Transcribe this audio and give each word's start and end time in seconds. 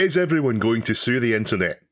Is 0.00 0.16
everyone 0.16 0.58
going 0.58 0.80
to 0.84 0.94
sue 0.94 1.20
the 1.20 1.34
internet? 1.34 1.82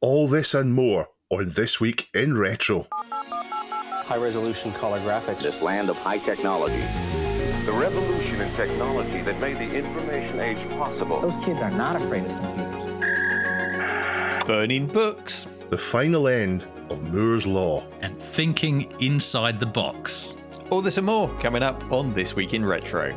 All 0.00 0.26
this 0.26 0.54
and 0.54 0.72
more 0.72 1.06
on 1.28 1.50
This 1.50 1.78
Week 1.78 2.08
in 2.14 2.34
Retro. 2.34 2.86
High 2.90 4.16
resolution 4.16 4.72
color 4.72 4.98
graphics. 5.00 5.42
This 5.42 5.60
land 5.60 5.90
of 5.90 5.98
high 5.98 6.16
technology. 6.16 6.80
The 7.66 7.72
revolution 7.72 8.40
in 8.40 8.50
technology 8.54 9.20
that 9.20 9.38
made 9.38 9.58
the 9.58 9.70
information 9.70 10.40
age 10.40 10.66
possible. 10.78 11.20
Those 11.20 11.36
kids 11.44 11.60
are 11.60 11.70
not 11.70 11.94
afraid 11.94 12.24
of 12.24 12.30
computers. 12.40 12.84
Burning 14.46 14.86
books. 14.86 15.46
The 15.68 15.76
final 15.76 16.26
end 16.26 16.66
of 16.88 17.12
Moore's 17.12 17.46
Law. 17.46 17.84
And 18.00 18.18
thinking 18.18 18.90
inside 19.02 19.60
the 19.60 19.66
box. 19.66 20.36
All 20.70 20.80
this 20.80 20.96
and 20.96 21.04
more 21.04 21.28
coming 21.38 21.62
up 21.62 21.92
on 21.92 22.14
This 22.14 22.34
Week 22.34 22.54
in 22.54 22.64
Retro. 22.64 23.14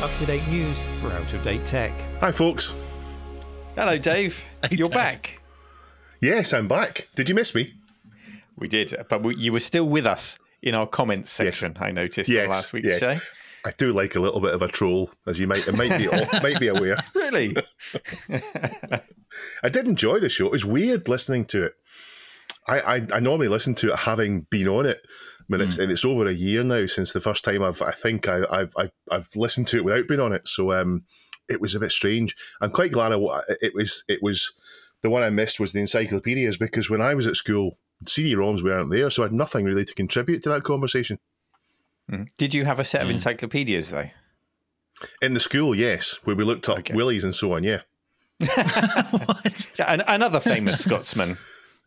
Up 0.00 0.16
to 0.18 0.26
date 0.26 0.46
news 0.46 0.80
for 1.00 1.08
out 1.08 1.32
of 1.32 1.42
date 1.42 1.66
tech. 1.66 1.90
Hi, 2.20 2.30
folks. 2.30 2.72
Hello, 3.76 3.98
Dave. 3.98 4.42
Hey, 4.68 4.76
You're 4.76 4.88
Dave. 4.88 4.94
back. 4.94 5.40
Yes, 6.20 6.52
I'm 6.52 6.68
back. 6.68 7.08
Did 7.14 7.28
you 7.30 7.34
miss 7.34 7.54
me? 7.54 7.72
We 8.58 8.68
did, 8.68 8.94
but 9.08 9.22
we, 9.22 9.34
you 9.36 9.52
were 9.52 9.60
still 9.60 9.88
with 9.88 10.04
us 10.04 10.38
in 10.62 10.74
our 10.74 10.86
comments 10.86 11.30
section. 11.30 11.74
I 11.80 11.90
noticed 11.92 12.28
Yes. 12.28 12.44
on 12.44 12.50
last 12.50 12.72
week's 12.74 12.88
yes. 12.88 13.00
show. 13.00 13.16
I 13.64 13.70
do 13.78 13.92
like 13.92 14.16
a 14.16 14.20
little 14.20 14.40
bit 14.40 14.52
of 14.52 14.60
a 14.60 14.68
troll, 14.68 15.10
as 15.26 15.40
you 15.40 15.46
might 15.46 15.66
might 15.72 15.96
be 15.96 16.08
might 16.42 16.60
be 16.60 16.68
aware. 16.68 16.98
Really? 17.14 17.56
I 19.62 19.68
did 19.70 19.86
enjoy 19.88 20.18
the 20.18 20.28
show. 20.28 20.46
It 20.46 20.52
was 20.52 20.66
weird 20.66 21.08
listening 21.08 21.46
to 21.46 21.64
it. 21.64 21.72
I, 22.68 22.80
I, 22.80 23.06
I 23.14 23.20
normally 23.20 23.48
listen 23.48 23.74
to 23.76 23.92
it 23.92 24.00
having 24.00 24.42
been 24.50 24.68
on 24.68 24.84
it. 24.86 25.00
I 25.40 25.44
mean, 25.48 25.60
it's, 25.62 25.78
and 25.78 25.90
it's 25.90 26.04
over 26.04 26.26
a 26.26 26.32
year 26.34 26.62
now 26.64 26.84
since 26.86 27.12
the 27.14 27.20
first 27.20 27.44
time 27.44 27.62
I've 27.62 27.80
I 27.80 27.92
think 27.92 28.28
I, 28.28 28.42
I've, 28.50 28.74
I've 28.76 28.92
I've 29.10 29.28
listened 29.36 29.68
to 29.68 29.78
it 29.78 29.84
without 29.84 30.06
being 30.06 30.20
on 30.20 30.32
it. 30.34 30.46
So 30.48 30.72
um, 30.72 31.02
it 31.50 31.60
was 31.60 31.74
a 31.74 31.80
bit 31.80 31.90
strange. 31.92 32.36
I'm 32.60 32.70
quite 32.70 32.92
glad 32.92 33.12
I, 33.12 33.16
wa- 33.16 33.42
it 33.60 33.74
was 33.74 34.04
it 34.08 34.22
was 34.22 34.54
the 35.02 35.10
one 35.10 35.22
I 35.22 35.30
missed 35.30 35.58
was 35.60 35.72
the 35.72 35.80
encyclopedias 35.80 36.56
because 36.56 36.88
when 36.90 37.00
I 37.02 37.14
was 37.14 37.26
at 37.26 37.36
school, 37.36 37.76
CD-ROMs 38.06 38.62
weren't 38.62 38.90
there, 38.90 39.10
so 39.10 39.22
I 39.22 39.26
had 39.26 39.32
nothing 39.32 39.64
really 39.64 39.84
to 39.84 39.94
contribute 39.94 40.42
to 40.44 40.48
that 40.50 40.62
conversation. 40.62 41.18
Mm-hmm. 42.10 42.24
Did 42.36 42.54
you 42.54 42.64
have 42.64 42.80
a 42.80 42.84
set 42.84 43.02
of 43.02 43.08
Yeah. 43.08 43.14
encyclopedias 43.14 43.90
though? 43.90 44.08
In 45.22 45.32
the 45.34 45.40
school, 45.40 45.74
yes, 45.74 46.18
where 46.24 46.36
we 46.36 46.44
looked 46.44 46.68
up 46.68 46.78
Okay. 46.80 46.94
willies 46.94 47.24
and 47.24 47.34
so 47.34 47.54
on. 47.54 47.62
Yeah, 47.64 47.80
Yeah, 49.78 50.02
another 50.08 50.40
famous 50.40 50.80
Scotsman. 50.80 51.36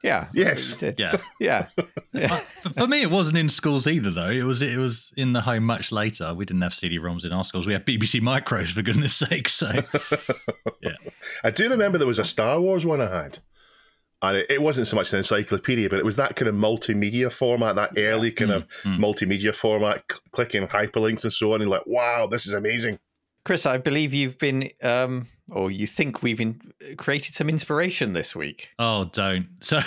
Yeah. 0.04 0.28
Yes. 0.34 0.74
you 0.82 0.92
did. 0.92 1.00
Yeah. 1.00 1.18
Yeah. 1.40 1.68
Uh, 2.16 2.38
for- 2.62 2.70
For 2.82 2.88
me, 2.88 3.02
it 3.02 3.10
wasn't 3.10 3.40
in 3.40 3.50
schools 3.50 3.88
either, 3.88 4.12
though. 4.12 4.30
It 4.30 4.44
was 4.44 4.62
it 4.62 4.78
was 4.78 5.12
in 5.18 5.34
the 5.34 5.42
home 5.42 5.64
much 5.64 5.92
later. 5.92 6.32
We 6.36 6.46
didn't 6.46 6.62
have 6.62 6.74
CD-ROMs 6.76 7.26
in 7.26 7.32
our 7.34 7.44
schools. 7.44 7.66
We 7.66 7.74
had 7.74 7.86
BBC 7.88 8.22
Micros, 8.22 8.72
for 8.74 8.84
goodness 8.84 9.16
sake. 9.16 9.50
So, 9.50 9.72
yeah. 10.84 10.92
I 11.44 11.50
do 11.50 11.70
remember 11.70 11.98
there 11.98 12.06
was 12.06 12.20
a 12.20 12.24
Star 12.24 12.60
Wars 12.62 12.86
one 12.86 13.02
I 13.02 13.10
had. 13.10 13.40
And 14.22 14.38
it, 14.38 14.46
it 14.52 14.62
wasn't 14.62 14.86
so 14.88 14.96
much 14.96 15.12
an 15.12 15.18
encyclopedia, 15.18 15.90
but 15.90 15.98
it 16.00 16.06
was 16.06 16.16
that 16.18 16.36
kind 16.36 16.48
of 16.48 16.56
multimedia 16.56 17.32
format, 17.32 17.76
that 17.76 17.92
early 17.98 18.32
kind 18.32 18.52
of 18.52 18.68
multimedia 18.84 19.54
format, 19.56 20.04
cl- 20.10 20.22
clicking 20.32 20.68
hyperlinks 20.68 21.24
and 21.24 21.34
so 21.34 21.54
on. 21.54 21.62
And 21.62 21.70
like, 21.70 21.86
wow, 21.88 22.28
this 22.28 22.46
is 22.46 22.54
amazing. 22.54 23.00
Chris, 23.44 23.66
I 23.66 23.78
believe 23.80 24.14
you've 24.14 24.38
been, 24.38 24.70
um, 24.84 25.28
or 25.52 25.72
you 25.72 25.88
think 25.88 26.24
we've 26.24 26.40
in, 26.40 26.60
created 26.98 27.36
some 27.36 27.50
inspiration 27.50 28.14
this 28.14 28.36
week. 28.36 28.70
oh, 28.80 29.06
don't. 29.06 29.48
So, 29.62 29.82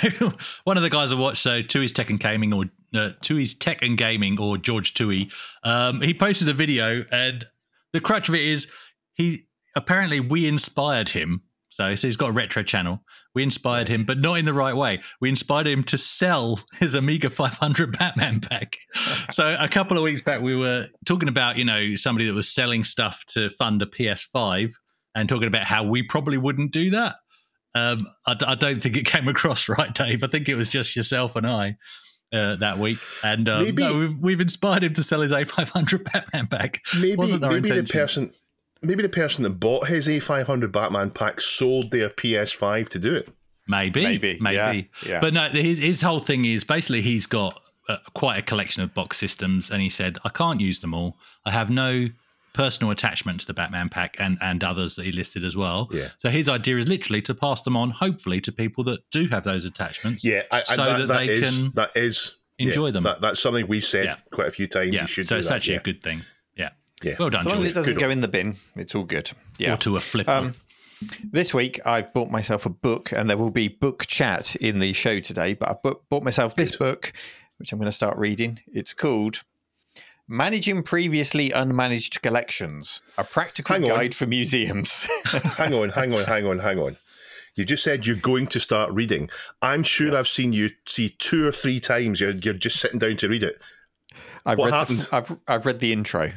one 0.64 0.76
of 0.76 0.82
the 0.82 0.90
guys 0.90 1.12
I 1.12 1.14
watched, 1.14 1.42
so 1.42 1.62
Tui's 1.62 1.92
Tech 1.92 2.10
and 2.10 2.20
Gaming, 2.20 2.52
or 2.52 2.64
uh, 2.94 3.10
Tui's 3.22 3.54
Tech 3.54 3.82
and 3.82 3.96
Gaming, 3.96 4.40
or 4.40 4.58
George 4.58 4.94
Tui, 4.94 5.30
um, 5.64 6.00
he 6.00 6.14
posted 6.14 6.48
a 6.48 6.54
video, 6.54 7.04
and 7.10 7.44
the 7.92 8.00
crutch 8.00 8.28
of 8.28 8.34
it 8.34 8.42
is 8.42 8.70
he 9.14 9.46
apparently 9.74 10.20
we 10.20 10.46
inspired 10.46 11.10
him. 11.10 11.42
So, 11.68 11.94
so 11.94 12.08
he's 12.08 12.16
got 12.16 12.30
a 12.30 12.32
retro 12.32 12.62
channel. 12.62 13.02
We 13.34 13.42
inspired 13.42 13.88
him, 13.88 14.04
but 14.04 14.18
not 14.18 14.38
in 14.38 14.46
the 14.46 14.54
right 14.54 14.74
way. 14.74 15.02
We 15.20 15.28
inspired 15.28 15.66
him 15.66 15.84
to 15.84 15.98
sell 15.98 16.58
his 16.78 16.94
Amiga 16.94 17.28
500 17.28 17.98
Batman 17.98 18.40
pack. 18.40 18.76
so 19.30 19.54
a 19.60 19.68
couple 19.68 19.98
of 19.98 20.02
weeks 20.02 20.22
back, 20.22 20.40
we 20.40 20.56
were 20.56 20.86
talking 21.04 21.28
about 21.28 21.58
you 21.58 21.64
know 21.64 21.94
somebody 21.96 22.26
that 22.26 22.34
was 22.34 22.48
selling 22.48 22.82
stuff 22.82 23.24
to 23.28 23.50
fund 23.50 23.82
a 23.82 23.86
PS5, 23.86 24.72
and 25.16 25.28
talking 25.28 25.48
about 25.48 25.64
how 25.64 25.82
we 25.82 26.04
probably 26.04 26.38
wouldn't 26.38 26.70
do 26.70 26.90
that. 26.90 27.16
Um, 27.74 28.06
I, 28.26 28.34
d- 28.34 28.46
I 28.46 28.54
don't 28.54 28.80
think 28.80 28.96
it 28.96 29.04
came 29.06 29.26
across 29.26 29.68
right, 29.78 29.92
Dave. 29.92 30.22
I 30.22 30.28
think 30.28 30.48
it 30.48 30.54
was 30.54 30.68
just 30.68 30.94
yourself 30.94 31.34
and 31.34 31.46
I 31.46 31.76
uh, 32.32 32.56
that 32.56 32.78
week, 32.78 32.98
and 33.24 33.48
um, 33.48 33.64
Maybe- 33.64 33.82
no, 33.82 33.98
we've, 33.98 34.18
we've 34.18 34.40
inspired 34.40 34.84
him 34.84 34.92
to 34.94 35.02
sell 35.02 35.22
his 35.22 35.32
A500 35.32 36.04
Batman 36.12 36.46
pack. 36.46 36.82
Maybe, 36.94 37.16
Wasn't 37.16 37.42
our 37.42 37.50
maybe 37.50 37.70
the 37.70 37.82
person. 37.82 38.32
Maybe 38.82 39.02
the 39.02 39.08
person 39.08 39.42
that 39.44 39.50
bought 39.58 39.88
his 39.88 40.06
A500 40.06 40.70
Batman 40.70 41.10
pack 41.10 41.40
sold 41.40 41.90
their 41.90 42.10
PS5 42.10 42.88
to 42.90 42.98
do 42.98 43.14
it. 43.14 43.28
Maybe, 43.66 44.04
Maybe, 44.04 44.38
maybe, 44.40 44.54
yeah, 45.02 45.08
yeah. 45.08 45.20
But 45.20 45.32
no, 45.34 45.48
his, 45.48 45.78
his 45.78 46.02
whole 46.02 46.20
thing 46.20 46.44
is 46.44 46.62
basically 46.62 47.00
he's 47.02 47.26
got 47.26 47.60
uh, 47.88 47.96
quite 48.14 48.38
a 48.38 48.42
collection 48.42 48.82
of 48.82 48.94
box 48.94 49.16
systems, 49.16 49.70
and 49.70 49.80
he 49.82 49.88
said, 49.88 50.18
"I 50.24 50.28
can't 50.28 50.60
use 50.60 50.80
them 50.80 50.94
all. 50.94 51.16
I 51.44 51.50
have 51.52 51.68
no 51.70 52.08
personal 52.56 52.90
attachment 52.90 53.40
to 53.40 53.46
the 53.46 53.54
Batman 53.54 53.88
pack 53.88 54.16
and 54.18 54.38
and 54.40 54.64
others 54.64 54.96
that 54.96 55.04
he 55.04 55.12
listed 55.12 55.44
as 55.44 55.56
well. 55.56 55.88
Yeah. 55.92 56.08
So 56.16 56.30
his 56.30 56.48
idea 56.48 56.78
is 56.78 56.88
literally 56.88 57.22
to 57.22 57.34
pass 57.34 57.62
them 57.62 57.76
on, 57.76 57.90
hopefully, 57.90 58.40
to 58.40 58.52
people 58.52 58.82
that 58.84 59.00
do 59.10 59.28
have 59.28 59.44
those 59.44 59.64
attachments. 59.64 60.24
Yeah, 60.24 60.42
I, 60.50 60.62
so 60.62 60.76
that, 60.76 60.98
that, 60.98 61.08
that 61.08 61.18
they 61.18 61.34
is, 61.34 61.60
can 61.60 61.72
that 61.74 61.96
is 61.96 62.36
enjoy 62.58 62.86
yeah, 62.86 62.92
them. 62.92 63.02
That, 63.04 63.20
that's 63.20 63.40
something 63.40 63.66
we've 63.68 63.84
said 63.84 64.06
Yeah. 64.06 64.16
quite 64.32 64.48
a 64.48 64.50
few 64.50 64.66
times. 64.66 64.92
yeah. 64.92 65.02
You 65.02 65.06
should 65.06 65.26
so 65.26 65.34
do 65.36 65.38
it's 65.38 65.48
that, 65.48 65.56
actually 65.56 65.74
yeah. 65.74 65.80
a 65.80 65.84
good 65.84 66.02
thing. 66.02 66.22
Yeah. 66.56 66.70
Yeah. 67.02 67.16
Well 67.18 67.30
done, 67.30 67.40
As 67.42 67.46
long 67.46 67.58
as 67.58 67.66
it 67.66 67.74
doesn't 67.74 67.94
Good 67.94 68.00
go 68.00 68.06
one. 68.06 68.12
in 68.12 68.20
the 68.22 68.28
bin, 68.28 68.56
it's 68.76 68.94
all 68.94 69.04
good. 69.04 69.30
Yeah. 69.58 69.74
Or 69.74 69.76
to 69.76 69.96
a 69.96 70.00
flipper. 70.00 70.30
Um, 70.30 70.54
this 71.22 71.52
week, 71.52 71.78
I've 71.84 72.14
bought 72.14 72.30
myself 72.30 72.64
a 72.64 72.70
book, 72.70 73.12
and 73.12 73.28
there 73.28 73.36
will 73.36 73.50
be 73.50 73.68
book 73.68 74.06
chat 74.06 74.56
in 74.56 74.78
the 74.78 74.94
show 74.94 75.20
today. 75.20 75.52
But 75.52 75.68
I've 75.68 75.82
bought 76.08 76.22
myself 76.22 76.54
this 76.54 76.74
book, 76.74 77.12
which 77.58 77.70
I'm 77.72 77.78
going 77.78 77.84
to 77.84 77.92
start 77.92 78.16
reading. 78.16 78.60
It's 78.72 78.94
called 78.94 79.42
Managing 80.28 80.82
Previously 80.82 81.50
Unmanaged 81.50 82.20
Collections 82.22 83.00
A 83.16 83.24
Practical 83.24 83.74
Hang 83.74 83.84
on. 83.84 83.96
Guide 83.96 84.14
for 84.14 84.26
Museums. 84.26 85.06
hang 85.24 85.72
on, 85.74 85.90
hang 85.90 86.12
on, 86.14 86.24
hang 86.24 86.46
on, 86.46 86.58
hang 86.58 86.78
on. 86.78 86.96
You 87.54 87.64
just 87.64 87.84
said 87.84 88.06
you're 88.06 88.16
going 88.16 88.48
to 88.48 88.60
start 88.60 88.92
reading. 88.92 89.30
I'm 89.62 89.82
sure 89.82 90.14
I've 90.14 90.28
seen 90.28 90.52
you 90.52 90.70
see 90.86 91.10
two 91.10 91.46
or 91.46 91.52
three 91.52 91.80
times. 91.80 92.20
You're, 92.20 92.32
you're 92.32 92.54
just 92.54 92.80
sitting 92.80 92.98
down 92.98 93.16
to 93.18 93.28
read 93.28 93.44
it. 93.44 93.56
I've 94.44 94.58
What 94.58 94.72
read 94.72 94.74
happened? 94.74 95.00
The, 95.00 95.16
I've, 95.16 95.38
I've 95.48 95.66
read 95.66 95.80
the 95.80 95.92
intro. 95.92 96.32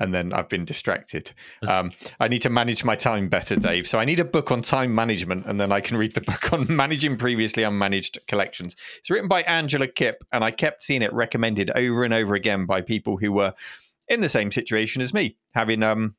And 0.00 0.12
then 0.14 0.32
I've 0.32 0.48
been 0.48 0.64
distracted. 0.64 1.30
Um, 1.68 1.90
I 2.18 2.28
need 2.28 2.42
to 2.42 2.50
manage 2.50 2.84
my 2.84 2.96
time 2.96 3.28
better, 3.28 3.54
Dave. 3.54 3.86
So 3.86 3.98
I 3.98 4.04
need 4.04 4.18
a 4.18 4.24
book 4.24 4.50
on 4.50 4.62
time 4.62 4.94
management, 4.94 5.46
and 5.46 5.60
then 5.60 5.70
I 5.70 5.80
can 5.80 5.96
read 5.96 6.14
the 6.14 6.20
book 6.32 6.52
on 6.52 6.74
managing 6.74 7.16
previously 7.16 7.62
unmanaged 7.62 8.26
collections. 8.26 8.76
It's 8.98 9.10
written 9.10 9.28
by 9.28 9.42
Angela 9.42 9.86
Kipp, 9.86 10.24
and 10.32 10.42
I 10.42 10.50
kept 10.50 10.82
seeing 10.82 11.02
it 11.02 11.12
recommended 11.12 11.70
over 11.74 12.02
and 12.02 12.14
over 12.14 12.34
again 12.34 12.66
by 12.66 12.80
people 12.80 13.18
who 13.18 13.30
were 13.30 13.54
in 14.08 14.20
the 14.20 14.28
same 14.28 14.50
situation 14.50 15.02
as 15.02 15.14
me, 15.14 15.36
having 15.54 15.82
um, 15.82 16.16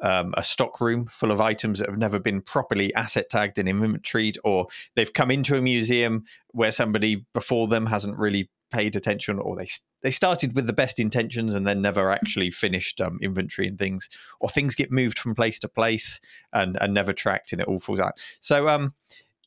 um, 0.00 0.34
a 0.36 0.42
stock 0.42 0.80
room 0.80 1.06
full 1.06 1.30
of 1.30 1.40
items 1.40 1.78
that 1.78 1.88
have 1.88 1.98
never 1.98 2.18
been 2.18 2.40
properly 2.40 2.94
asset 2.94 3.28
tagged 3.30 3.58
and 3.58 3.68
inventoried, 3.68 4.38
or 4.44 4.66
they've 4.94 5.12
come 5.12 5.30
into 5.30 5.56
a 5.56 5.62
museum 5.62 6.24
where 6.52 6.72
somebody 6.72 7.24
before 7.32 7.68
them 7.68 7.86
hasn't 7.86 8.18
really 8.18 8.48
paid 8.74 8.96
attention, 8.96 9.38
or 9.38 9.56
they 9.56 9.68
they 10.02 10.10
started 10.10 10.54
with 10.54 10.66
the 10.66 10.72
best 10.82 10.98
intentions 10.98 11.54
and 11.54 11.64
then 11.66 11.80
never 11.80 12.10
actually 12.10 12.50
finished 12.50 13.00
um, 13.00 13.18
inventory 13.22 13.68
and 13.68 13.78
things, 13.78 14.08
or 14.40 14.48
things 14.48 14.74
get 14.74 14.90
moved 14.90 15.18
from 15.18 15.34
place 15.34 15.58
to 15.60 15.68
place 15.68 16.20
and 16.52 16.76
and 16.82 16.92
never 16.92 17.12
tracked, 17.12 17.52
and 17.52 17.60
it 17.62 17.68
all 17.68 17.78
falls 17.80 18.00
out. 18.00 18.14
So 18.40 18.68
um. 18.68 18.94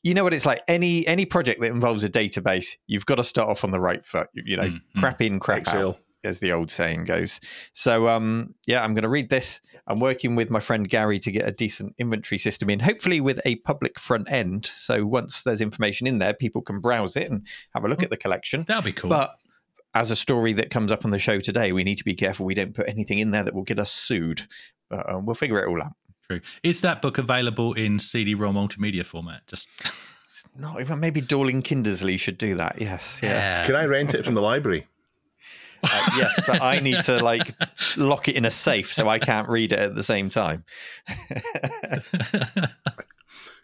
You 0.04 0.14
know 0.14 0.22
what 0.22 0.32
it's 0.32 0.46
like. 0.46 0.62
Any 0.68 1.04
any 1.08 1.24
project 1.26 1.60
that 1.60 1.72
involves 1.72 2.04
a 2.04 2.08
database, 2.08 2.76
you've 2.86 3.04
got 3.04 3.16
to 3.16 3.24
start 3.24 3.48
off 3.48 3.64
on 3.64 3.72
the 3.72 3.80
right 3.80 4.02
foot. 4.04 4.28
You 4.32 4.56
know, 4.56 4.68
Mm, 4.70 4.80
mm. 4.96 5.00
crap 5.00 5.20
in, 5.20 5.40
crap 5.40 5.58
Excel. 5.58 5.88
out 5.88 5.98
as 6.24 6.40
the 6.40 6.52
old 6.52 6.70
saying 6.70 7.04
goes. 7.04 7.40
So, 7.72 8.08
um, 8.08 8.54
yeah, 8.66 8.82
I'm 8.82 8.94
going 8.94 9.02
to 9.02 9.08
read 9.08 9.30
this. 9.30 9.60
I'm 9.86 10.00
working 10.00 10.34
with 10.34 10.50
my 10.50 10.60
friend 10.60 10.88
Gary 10.88 11.18
to 11.20 11.30
get 11.30 11.48
a 11.48 11.52
decent 11.52 11.94
inventory 11.98 12.38
system 12.38 12.68
in, 12.70 12.80
hopefully 12.80 13.20
with 13.20 13.40
a 13.44 13.56
public 13.56 13.98
front 13.98 14.30
end. 14.30 14.66
So 14.66 15.06
once 15.06 15.42
there's 15.42 15.60
information 15.60 16.06
in 16.06 16.18
there, 16.18 16.34
people 16.34 16.60
can 16.62 16.80
browse 16.80 17.16
it 17.16 17.30
and 17.30 17.46
have 17.74 17.84
a 17.84 17.88
look 17.88 18.02
at 18.02 18.10
the 18.10 18.16
collection. 18.16 18.64
That'll 18.68 18.82
be 18.82 18.92
cool. 18.92 19.10
But 19.10 19.36
as 19.94 20.10
a 20.10 20.16
story 20.16 20.52
that 20.54 20.70
comes 20.70 20.92
up 20.92 21.04
on 21.04 21.10
the 21.10 21.18
show 21.18 21.40
today, 21.40 21.72
we 21.72 21.84
need 21.84 21.98
to 21.98 22.04
be 22.04 22.14
careful 22.14 22.44
we 22.44 22.54
don't 22.54 22.74
put 22.74 22.88
anything 22.88 23.18
in 23.18 23.30
there 23.30 23.44
that 23.44 23.54
will 23.54 23.62
get 23.62 23.78
us 23.78 23.90
sued. 23.90 24.42
But 24.90 25.10
uh, 25.10 25.18
we'll 25.18 25.34
figure 25.34 25.58
it 25.58 25.68
all 25.68 25.82
out. 25.82 25.92
True. 26.28 26.40
Is 26.62 26.82
that 26.82 27.00
book 27.00 27.16
available 27.16 27.72
in 27.72 27.98
CD-ROM 27.98 28.54
multimedia 28.54 29.04
format? 29.04 29.46
Just 29.46 29.68
Not 30.56 30.80
even 30.80 31.00
maybe 31.00 31.22
Dorling 31.22 31.62
Kindersley 31.62 32.18
should 32.18 32.36
do 32.36 32.54
that. 32.56 32.80
Yes, 32.80 33.20
yeah, 33.22 33.64
Can 33.64 33.74
I 33.74 33.86
rent 33.86 34.14
it 34.14 34.24
from 34.24 34.34
the 34.34 34.42
library? 34.42 34.86
Uh, 35.82 36.10
yes. 36.16 36.40
But 36.46 36.62
I 36.62 36.80
need 36.80 37.02
to 37.04 37.22
like 37.22 37.54
lock 37.96 38.28
it 38.28 38.36
in 38.36 38.44
a 38.44 38.50
safe 38.50 38.92
so 38.92 39.08
I 39.08 39.18
can't 39.18 39.48
read 39.48 39.72
it 39.72 39.78
at 39.78 39.94
the 39.94 40.02
same 40.02 40.28
time. 40.30 40.64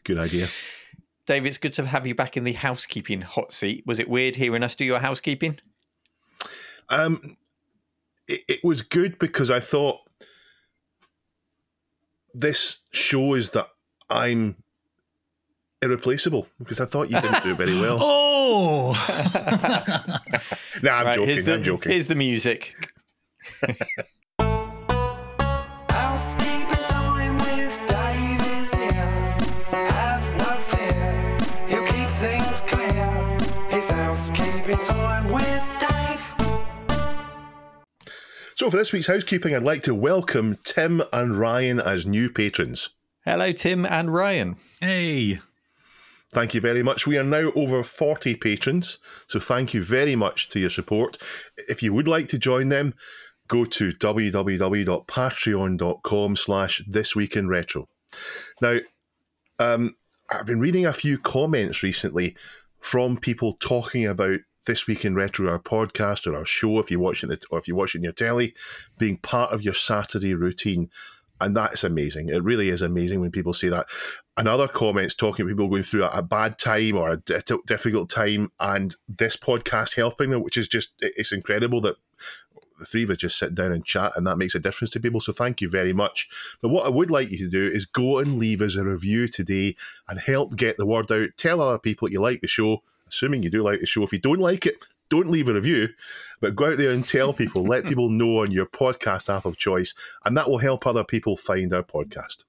Good 0.04 0.18
idea. 0.18 0.46
Dave, 1.26 1.46
it's 1.46 1.56
good 1.56 1.72
to 1.74 1.86
have 1.86 2.06
you 2.06 2.14
back 2.14 2.36
in 2.36 2.44
the 2.44 2.52
housekeeping 2.52 3.22
hot 3.22 3.54
seat. 3.54 3.82
Was 3.86 3.98
it 3.98 4.10
weird 4.10 4.36
hearing 4.36 4.62
us 4.62 4.76
do 4.76 4.84
your 4.84 4.98
housekeeping? 4.98 5.58
Um, 6.90 7.36
it, 8.28 8.42
it 8.46 8.60
was 8.62 8.82
good 8.82 9.18
because 9.18 9.50
I 9.50 9.60
thought 9.60 10.00
this 12.34 12.80
shows 12.92 13.50
that 13.50 13.68
I'm 14.10 14.56
irreplaceable 15.80 16.46
because 16.58 16.80
I 16.80 16.84
thought 16.84 17.10
you 17.10 17.20
didn't 17.20 17.42
do 17.42 17.54
very 17.54 17.80
well. 17.80 17.98
Oh, 18.46 18.92
nah, 20.84 20.98
I'm 20.98 21.06
Right, 21.06 21.14
joking. 21.16 21.28
here's 21.30 21.44
the, 21.44 21.54
I'm 21.54 21.62
joking. 21.62 21.92
Here's 21.92 22.06
the 22.06 22.14
music. 22.14 22.74
Housekeeping 25.88 26.84
time 26.86 27.36
with 27.38 27.78
Dave 27.86 28.46
is 28.58 28.74
here. 28.74 29.36
Have 29.70 30.38
no 30.38 30.54
fear, 30.56 31.36
he'll 31.68 31.86
keep 31.86 32.08
things 32.08 32.60
clear. 32.62 33.36
It's 33.70 33.90
housekeeping 33.90 34.78
time 34.78 35.30
with 35.30 35.70
Dave. 35.80 36.34
So, 38.56 38.70
for 38.70 38.76
this 38.76 38.92
week's 38.92 39.06
housekeeping, 39.08 39.54
I'd 39.54 39.62
like 39.62 39.82
to 39.82 39.94
welcome 39.94 40.56
Tim 40.64 41.02
and 41.12 41.36
Ryan 41.38 41.80
as 41.80 42.06
new 42.06 42.30
patrons. 42.30 42.90
Hello, 43.24 43.52
Tim 43.52 43.84
and 43.86 44.12
Ryan. 44.12 44.56
hey. 44.80 45.40
Thank 46.34 46.52
you 46.52 46.60
very 46.60 46.82
much. 46.82 47.06
We 47.06 47.16
are 47.16 47.22
now 47.22 47.52
over 47.54 47.84
40 47.84 48.34
patrons, 48.34 48.98
so 49.28 49.38
thank 49.38 49.72
you 49.72 49.80
very 49.80 50.16
much 50.16 50.48
to 50.48 50.58
your 50.58 50.68
support. 50.68 51.16
If 51.68 51.80
you 51.80 51.94
would 51.94 52.08
like 52.08 52.26
to 52.28 52.38
join 52.38 52.70
them, 52.70 52.94
go 53.46 53.64
to 53.64 53.92
www.patreon.com 53.92 56.36
slash 56.36 56.82
this 56.88 57.14
week 57.14 57.36
in 57.36 57.48
retro. 57.48 57.88
Now, 58.60 58.78
um, 59.60 59.94
I've 60.28 60.46
been 60.46 60.58
reading 60.58 60.86
a 60.86 60.92
few 60.92 61.18
comments 61.18 61.84
recently 61.84 62.36
from 62.80 63.16
people 63.16 63.52
talking 63.60 64.04
about 64.04 64.40
this 64.66 64.88
week 64.88 65.04
in 65.04 65.14
retro, 65.14 65.48
our 65.48 65.60
podcast 65.60 66.26
or 66.26 66.36
our 66.36 66.44
show, 66.44 66.80
if 66.80 66.90
you're 66.90 66.98
watching 66.98 67.30
it 67.30 67.44
or 67.52 67.58
if 67.58 67.68
you're 67.68 67.76
watching 67.76 68.02
your 68.02 68.12
telly, 68.12 68.56
being 68.98 69.18
part 69.18 69.52
of 69.52 69.62
your 69.62 69.74
Saturday 69.74 70.34
routine. 70.34 70.90
And 71.40 71.56
that's 71.56 71.82
amazing. 71.82 72.28
It 72.28 72.44
really 72.44 72.68
is 72.68 72.80
amazing 72.80 73.20
when 73.20 73.32
people 73.32 73.52
say 73.52 73.68
that. 73.68 73.86
And 74.36 74.46
other 74.46 74.68
comments 74.68 75.14
talking 75.14 75.46
people 75.46 75.68
going 75.68 75.82
through 75.82 76.04
a, 76.04 76.10
a 76.18 76.22
bad 76.22 76.58
time 76.58 76.96
or 76.96 77.10
a 77.10 77.16
difficult 77.66 78.08
time, 78.08 78.52
and 78.60 78.94
this 79.08 79.36
podcast 79.36 79.96
helping 79.96 80.30
them, 80.30 80.42
which 80.42 80.56
is 80.56 80.68
just, 80.68 80.94
it's 81.00 81.32
incredible 81.32 81.80
that 81.82 81.96
the 82.78 82.84
three 82.84 83.04
of 83.04 83.10
us 83.10 83.18
just 83.18 83.38
sit 83.38 83.54
down 83.54 83.72
and 83.72 83.84
chat, 83.84 84.12
and 84.16 84.26
that 84.26 84.36
makes 84.36 84.54
a 84.54 84.60
difference 84.60 84.92
to 84.92 85.00
people. 85.00 85.20
So 85.20 85.32
thank 85.32 85.60
you 85.60 85.68
very 85.68 85.92
much. 85.92 86.28
But 86.62 86.70
what 86.70 86.86
I 86.86 86.88
would 86.88 87.10
like 87.10 87.30
you 87.30 87.38
to 87.38 87.48
do 87.48 87.64
is 87.64 87.84
go 87.84 88.18
and 88.18 88.38
leave 88.38 88.62
us 88.62 88.76
a 88.76 88.84
review 88.84 89.28
today 89.28 89.76
and 90.08 90.18
help 90.18 90.56
get 90.56 90.76
the 90.76 90.86
word 90.86 91.10
out. 91.10 91.30
Tell 91.36 91.60
other 91.60 91.78
people 91.78 92.10
you 92.10 92.20
like 92.20 92.40
the 92.40 92.48
show, 92.48 92.82
assuming 93.08 93.42
you 93.42 93.50
do 93.50 93.62
like 93.62 93.80
the 93.80 93.86
show. 93.86 94.02
If 94.02 94.12
you 94.12 94.18
don't 94.18 94.40
like 94.40 94.66
it, 94.66 94.84
don't 95.08 95.30
leave 95.30 95.48
a 95.48 95.54
review, 95.54 95.88
but 96.40 96.56
go 96.56 96.70
out 96.70 96.78
there 96.78 96.90
and 96.90 97.06
tell 97.06 97.32
people, 97.32 97.64
let 97.64 97.84
people 97.86 98.10
know 98.10 98.42
on 98.42 98.50
your 98.50 98.66
podcast 98.66 99.34
app 99.34 99.44
of 99.44 99.56
choice, 99.56 99.94
and 100.24 100.36
that 100.36 100.48
will 100.48 100.58
help 100.58 100.86
other 100.86 101.04
people 101.04 101.36
find 101.36 101.72
our 101.72 101.82
podcast. 101.82 102.44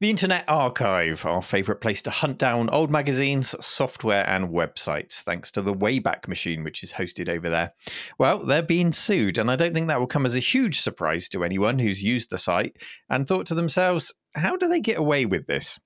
The 0.00 0.10
Internet 0.10 0.44
Archive, 0.48 1.24
our 1.24 1.40
favourite 1.40 1.80
place 1.80 2.02
to 2.02 2.10
hunt 2.10 2.36
down 2.36 2.68
old 2.68 2.90
magazines, 2.90 3.54
software, 3.64 4.28
and 4.28 4.48
websites, 4.48 5.22
thanks 5.22 5.52
to 5.52 5.62
the 5.62 5.72
Wayback 5.72 6.26
Machine, 6.26 6.64
which 6.64 6.82
is 6.82 6.92
hosted 6.92 7.28
over 7.28 7.48
there. 7.48 7.72
Well, 8.18 8.44
they're 8.44 8.60
being 8.60 8.92
sued, 8.92 9.38
and 9.38 9.48
I 9.48 9.56
don't 9.56 9.72
think 9.72 9.86
that 9.86 10.00
will 10.00 10.08
come 10.08 10.26
as 10.26 10.34
a 10.34 10.40
huge 10.40 10.80
surprise 10.80 11.28
to 11.28 11.44
anyone 11.44 11.78
who's 11.78 12.02
used 12.02 12.30
the 12.30 12.38
site 12.38 12.76
and 13.08 13.26
thought 13.26 13.46
to 13.46 13.54
themselves, 13.54 14.12
how 14.34 14.56
do 14.56 14.68
they 14.68 14.80
get 14.80 14.98
away 14.98 15.26
with 15.26 15.46
this? 15.46 15.78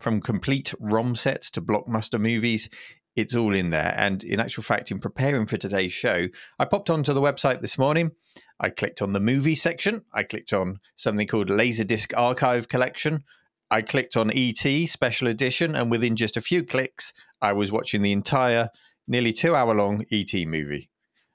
From 0.00 0.20
complete 0.20 0.74
ROM 0.80 1.14
sets 1.14 1.48
to 1.52 1.62
blockbuster 1.62 2.20
movies, 2.20 2.68
it's 3.16 3.34
all 3.34 3.54
in 3.54 3.70
there. 3.70 3.94
And 3.96 4.22
in 4.22 4.38
actual 4.38 4.62
fact, 4.62 4.90
in 4.90 5.00
preparing 5.00 5.46
for 5.46 5.56
today's 5.56 5.92
show, 5.92 6.28
I 6.58 6.66
popped 6.66 6.90
onto 6.90 7.12
the 7.12 7.20
website 7.20 7.62
this 7.62 7.78
morning. 7.78 8.12
I 8.60 8.70
clicked 8.70 9.02
on 9.02 9.12
the 9.12 9.20
movie 9.20 9.54
section. 9.54 10.04
I 10.12 10.22
clicked 10.22 10.52
on 10.52 10.80
something 10.94 11.26
called 11.26 11.48
Laserdisc 11.48 12.12
Archive 12.16 12.68
Collection. 12.68 13.24
I 13.70 13.82
clicked 13.82 14.16
on 14.16 14.30
ET 14.32 14.86
Special 14.86 15.26
Edition, 15.26 15.74
and 15.74 15.90
within 15.90 16.14
just 16.14 16.36
a 16.36 16.40
few 16.40 16.62
clicks, 16.62 17.12
I 17.42 17.52
was 17.52 17.72
watching 17.72 18.02
the 18.02 18.12
entire, 18.12 18.68
nearly 19.08 19.32
two-hour-long 19.32 20.04
ET 20.12 20.32
movie. 20.46 20.90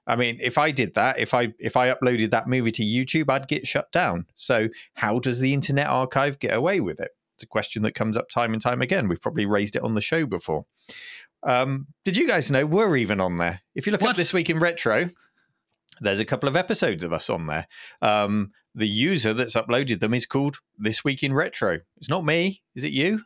I 0.07 0.16
mean, 0.16 0.39
if 0.42 0.57
I 0.57 0.72
did 0.72 0.95
that, 0.95 1.19
if 1.19 1.33
I 1.33 1.54
if 1.60 1.78
I 1.78 1.94
uploaded 1.94 2.31
that 2.31 2.48
movie 2.48 2.72
to 2.72 2.83
YouTube, 2.83 3.30
I'd 3.30 3.48
get 3.48 3.68
shut 3.68 3.92
down. 3.92 4.25
So, 4.36 4.69
how 4.95 5.19
does 5.19 5.39
the 5.39 5.54
Internet 5.54 5.88
Archive 5.88 6.39
get 6.39 6.56
away 6.56 6.80
with 6.80 7.00
it? 7.00 7.12
It's 7.36 7.44
a 7.44 7.48
question 7.48 7.83
that 7.83 7.95
comes 7.95 8.18
up 8.18 8.30
time 8.30 8.54
and 8.54 8.62
time 8.62 8.81
again. 8.81 9.07
We've 9.07 9.22
probably 9.22 9.45
raised 9.45 9.75
it 9.75 9.83
on 9.83 9.95
the 9.95 10.01
show 10.01 10.25
before. 10.25 10.66
Um, 11.44 11.88
did 12.06 12.18
you 12.18 12.28
guys 12.28 12.52
know 12.52 12.66
we're 12.66 12.98
even 12.98 13.20
on 13.20 13.38
there? 13.38 13.62
If 13.76 13.86
you 13.86 13.92
look 13.92 14.02
What? 14.02 14.12
up 14.12 14.16
this 14.18 14.34
week 14.34 14.50
in 14.50 14.60
retro, 14.60 15.10
there's 16.00 16.20
a 16.20 16.26
couple 16.26 16.48
of 16.50 16.56
episodes 16.56 17.04
of 17.04 17.14
us 17.14 17.30
on 17.30 17.48
there. 17.48 17.68
Um, 18.02 18.52
the 18.76 18.88
user 18.88 19.34
that's 19.34 19.56
uploaded 19.56 20.00
them 20.00 20.14
is 20.14 20.26
called 20.26 20.58
This 20.78 21.04
Week 21.04 21.24
in 21.24 21.34
Retro. 21.34 21.80
It's 21.98 22.10
not 22.10 22.24
me. 22.26 22.62
Is 22.76 22.84
it 22.84 22.92
you? 22.94 23.22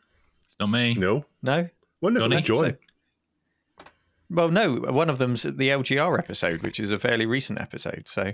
It's 0.46 0.56
not 0.58 0.70
me. 0.70 0.94
No, 0.94 1.24
No. 1.42 1.68
wonderful. 2.00 2.28
Johnny? 2.28 2.42
John. 2.42 2.78
Well, 4.28 4.48
no. 4.50 4.74
One 4.76 5.08
of 5.08 5.18
them's 5.18 5.44
the 5.44 5.68
LGR 5.70 6.18
episode, 6.18 6.62
which 6.64 6.80
is 6.80 6.90
a 6.90 6.98
fairly 6.98 7.26
recent 7.26 7.60
episode. 7.60 8.04
So, 8.08 8.32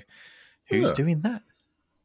who's 0.69 0.88
Yeah. 0.88 0.94
doing 0.94 1.20
that? 1.23 1.43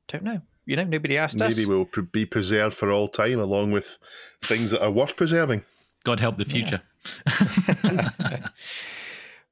Don't 0.09 0.23
know. 0.23 0.41
You 0.65 0.75
know, 0.75 0.83
nobody 0.83 1.17
asked 1.17 1.41
us. 1.41 1.55
Maybe 1.55 1.65
we'll 1.65 1.85
pr- 1.85 2.01
be 2.01 2.25
preserved 2.25 2.75
for 2.75 2.91
all 2.91 3.07
time, 3.07 3.39
along 3.39 3.71
with 3.71 3.97
things 4.41 4.71
that 4.71 4.83
are 4.83 4.91
worth 4.91 5.15
preserving. 5.15 5.63
God 6.07 6.21
help 6.21 6.37
the 6.37 6.45
future. 6.45 6.81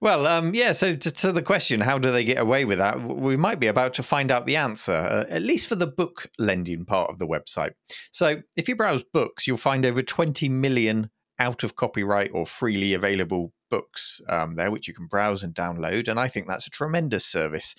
Well, 0.02 0.28
um, 0.28 0.54
yeah. 0.54 0.74
So 0.74 0.96
to, 0.96 1.10
to 1.10 1.32
the 1.32 1.42
question, 1.42 1.80
how 1.80 1.98
do 1.98 2.12
they 2.12 2.26
get 2.26 2.38
away 2.38 2.66
with 2.66 2.78
that? 2.80 3.02
We 3.02 3.38
might 3.38 3.60
be 3.60 3.68
about 3.68 3.94
to 3.96 4.04
find 4.04 4.30
out 4.30 4.46
the 4.46 4.58
answer, 4.58 4.94
uh, 4.94 5.26
at 5.30 5.42
least 5.42 5.68
for 5.68 5.76
the 5.76 5.88
book 5.88 6.30
lending 6.38 6.86
part 6.86 7.10
of 7.10 7.18
the 7.18 7.26
website. 7.26 7.72
So 8.12 8.42
if 8.56 8.68
you 8.68 8.76
browse 8.76 9.04
books, 9.04 9.48
you'll 9.48 9.58
find 9.58 9.86
over 9.86 10.04
20 10.04 10.50
million 10.50 11.10
out 11.40 11.64
of 11.64 11.76
copyright 11.76 12.30
or 12.34 12.46
freely 12.46 12.94
available 12.94 13.54
books 13.72 14.22
um, 14.30 14.56
there, 14.56 14.70
which 14.70 14.88
you 14.88 14.94
can 14.94 15.08
browse 15.08 15.44
and 15.44 15.56
download. 15.56 16.08
And 16.10 16.20
I 16.20 16.28
think 16.28 16.48
that's 16.48 16.68
a 16.68 16.72
tremendous 16.72 17.26
service. 17.26 17.74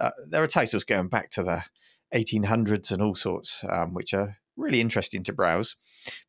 Uh, 0.00 0.10
there 0.28 0.42
are 0.42 0.48
titles 0.48 0.84
going 0.84 1.08
back 1.08 1.28
to 1.32 1.42
the 1.42 1.64
1800s 2.14 2.92
and 2.92 3.02
all 3.02 3.16
sorts, 3.16 3.64
um, 3.68 3.94
which 3.94 4.14
are 4.14 4.38
really 4.58 4.80
interesting 4.80 5.24
to 5.24 5.32
browse 5.32 5.76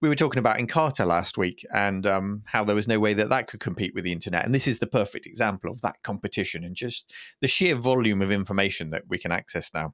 we 0.02 0.10
were 0.10 0.16
talking 0.16 0.40
about 0.40 0.58
Encarta 0.58 1.06
last 1.06 1.38
week 1.38 1.66
and 1.74 2.06
um, 2.06 2.44
how 2.46 2.64
there 2.64 2.76
was 2.76 2.88
no 2.88 3.00
way 3.00 3.14
that 3.14 3.30
that 3.30 3.48
could 3.48 3.60
compete 3.60 3.94
with 3.94 4.04
the 4.04 4.12
internet. 4.12 4.46
And 4.46 4.54
this 4.54 4.68
is 4.68 4.80
the 4.80 4.88
perfect 4.88 5.26
example 5.26 5.70
of 5.70 5.81
that 5.81 6.02
competition 6.04 6.64
and 6.64 6.76
just 6.76 7.12
the 7.42 7.48
sheer 7.48 7.76
volume 7.76 8.22
of 8.22 8.31
information 8.31 8.90
that 8.92 9.04
we 9.08 9.18
can 9.18 9.31
access 9.31 9.72
now. 9.74 9.94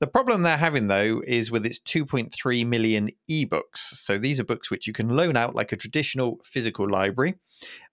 The 0.00 0.08
problem 0.08 0.42
they're 0.42 0.56
having, 0.56 0.88
though, 0.88 1.22
is 1.26 1.50
with 1.50 1.64
its 1.64 1.78
2.3 1.78 2.66
million 2.66 3.10
ebooks. 3.30 3.76
So 3.76 4.18
these 4.18 4.40
are 4.40 4.44
books 4.44 4.70
which 4.70 4.86
you 4.86 4.92
can 4.92 5.08
loan 5.08 5.36
out 5.36 5.54
like 5.54 5.70
a 5.70 5.76
traditional 5.76 6.40
physical 6.44 6.90
library. 6.90 7.34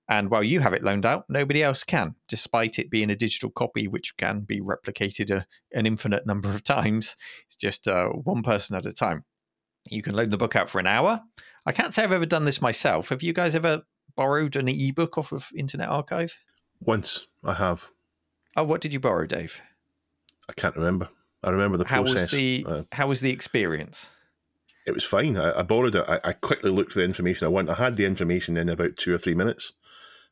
And 0.10 0.32
while 0.32 0.44
you 0.44 0.60
have 0.60 0.74
it 0.74 0.84
loaned 0.84 1.06
out, 1.06 1.26
nobody 1.30 1.64
else 1.64 1.84
can, 1.84 2.16
despite 2.28 2.80
it 2.80 2.90
being 2.90 3.12
a 3.12 3.16
digital 3.16 3.52
copy 3.52 3.88
which 3.88 4.18
can 4.18 4.42
be 4.42 4.60
replicated 4.60 5.30
a, 5.30 5.46
an 5.72 5.86
infinite 5.86 6.26
number 6.26 6.50
of 6.50 6.64
times. 6.66 7.16
It's 7.46 7.56
just 7.56 7.88
uh, 7.88 8.08
one 8.08 8.42
person 8.42 8.76
at 8.76 8.88
a 8.88 8.92
time. 8.92 9.24
You 9.90 10.02
can 10.02 10.16
loan 10.16 10.30
the 10.30 10.38
book 10.38 10.56
out 10.56 10.70
for 10.70 10.80
an 10.80 10.88
hour. 10.88 11.22
I 11.66 11.72
can't 11.72 11.94
say 11.94 12.04
I've 12.04 12.12
ever 12.12 12.26
done 12.26 12.46
this 12.46 12.62
myself. 12.62 13.10
Have 13.10 13.24
you 13.24 13.34
guys 13.34 13.56
ever 13.56 13.82
borrowed 14.16 14.56
an 14.56 14.68
ebook 14.68 15.18
off 15.18 15.32
of 15.32 15.50
Internet 15.56 15.90
Archive? 15.90 16.38
Once 16.80 17.28
I 17.44 17.54
have. 17.54 17.90
Oh, 18.56 18.64
what 18.64 18.82
did 18.82 18.94
you 18.94 19.00
borrow, 19.00 19.26
Dave? 19.26 19.62
I 20.50 20.54
can't 20.54 20.76
remember. 20.76 21.10
I 21.44 21.50
remember 21.50 21.78
the 21.78 21.86
How 21.88 22.04
process. 22.04 22.32
was 22.32 22.32
the 22.32 22.66
Uh, 22.68 22.84
How 22.92 23.08
was 23.08 23.22
the 23.22 23.32
experience? 23.32 24.08
it 24.86 24.92
was 24.92 25.04
fine. 25.04 25.38
I, 25.38 25.60
I 25.60 25.64
borrowed 25.64 25.96
it. 25.96 26.06
I, 26.08 26.20
I 26.24 26.34
quickly 26.34 26.72
looked 26.72 26.94
for 26.94 27.00
the 27.00 27.06
information 27.06 27.46
I 27.46 27.50
want. 27.50 27.70
I 27.70 27.76
had 27.76 27.98
the 27.98 28.06
information 28.06 28.58
in 28.58 28.68
about 28.70 28.98
two 28.98 29.14
or 29.14 29.18
three 29.18 29.36
minutes. 29.36 29.74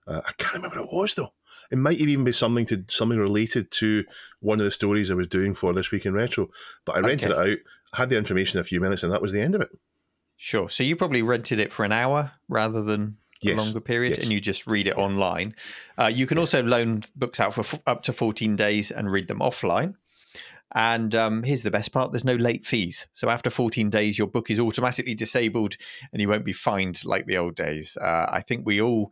Uh, 0.08 0.22
I 0.28 0.32
can't 0.38 0.56
remember 0.56 0.78
what 0.78 0.86
it 0.90 0.94
was 0.96 1.16
though. 1.16 1.34
It 1.72 1.78
might 1.78 2.00
even 2.00 2.24
be 2.24 2.32
something 2.32 2.66
to 2.68 2.84
something 2.88 3.20
related 3.20 3.70
to 3.74 4.04
one 4.40 4.60
of 4.60 4.66
the 4.66 4.72
stories 4.72 5.12
I 5.12 5.16
was 5.16 5.28
doing 5.28 5.54
for 5.54 5.72
this 5.72 5.92
week 5.92 6.06
in 6.06 6.14
retro. 6.16 6.48
But 6.84 6.96
I 6.98 7.00
rented 7.02 7.32
Okay. 7.32 7.42
it 7.42 7.52
out, 7.52 7.58
had 7.94 8.10
the 8.10 8.18
information 8.18 8.58
in 8.58 8.62
a 8.62 8.66
few 8.66 8.80
minutes, 8.80 9.04
and 9.04 9.12
that 9.12 9.22
was 9.22 9.32
the 9.32 9.42
end 9.42 9.56
of 9.56 9.62
it. 9.62 9.70
Sure. 10.38 10.70
So 10.70 10.84
you 10.84 10.96
probably 10.96 11.22
rented 11.22 11.60
it 11.60 11.72
for 11.72 11.84
an 11.84 11.92
hour 11.92 12.32
rather 12.48 12.82
than 12.82 13.18
Yes, 13.42 13.60
a 13.60 13.64
longer 13.64 13.80
period, 13.82 14.12
yes. 14.18 14.24
and 14.24 14.32
you 14.32 14.42
just 14.42 14.68
read 14.68 14.88
it 14.88 14.98
online. 14.98 15.56
Uh, 15.98 16.12
you 16.14 16.26
can 16.28 16.38
also 16.38 16.62
loan 16.62 17.04
books 17.16 17.40
out 17.40 17.54
for 17.54 17.62
f- 17.62 17.80
up 17.88 18.04
to 18.04 18.14
14 18.14 18.56
days 18.58 18.92
and 18.92 19.10
read 19.12 19.28
them 19.30 19.40
offline. 19.40 19.96
And 20.76 21.16
um, 21.16 21.44
here's 21.44 21.64
the 21.64 21.72
best 21.72 21.92
part: 21.92 22.12
there's 22.12 22.26
no 22.26 22.36
late 22.36 22.66
fees. 22.66 23.08
So 23.14 23.30
after 23.30 23.50
14 23.50 23.90
days, 23.90 24.18
your 24.18 24.28
book 24.28 24.52
is 24.52 24.60
automatically 24.60 25.16
disabled, 25.16 25.76
and 26.12 26.22
you 26.22 26.28
won't 26.30 26.46
be 26.46 26.54
fined 26.54 27.04
like 27.06 27.26
the 27.26 27.38
old 27.38 27.56
days. 27.56 27.98
Uh, 28.00 28.28
I 28.30 28.42
think 28.42 28.66
we 28.66 28.82
all, 28.82 29.12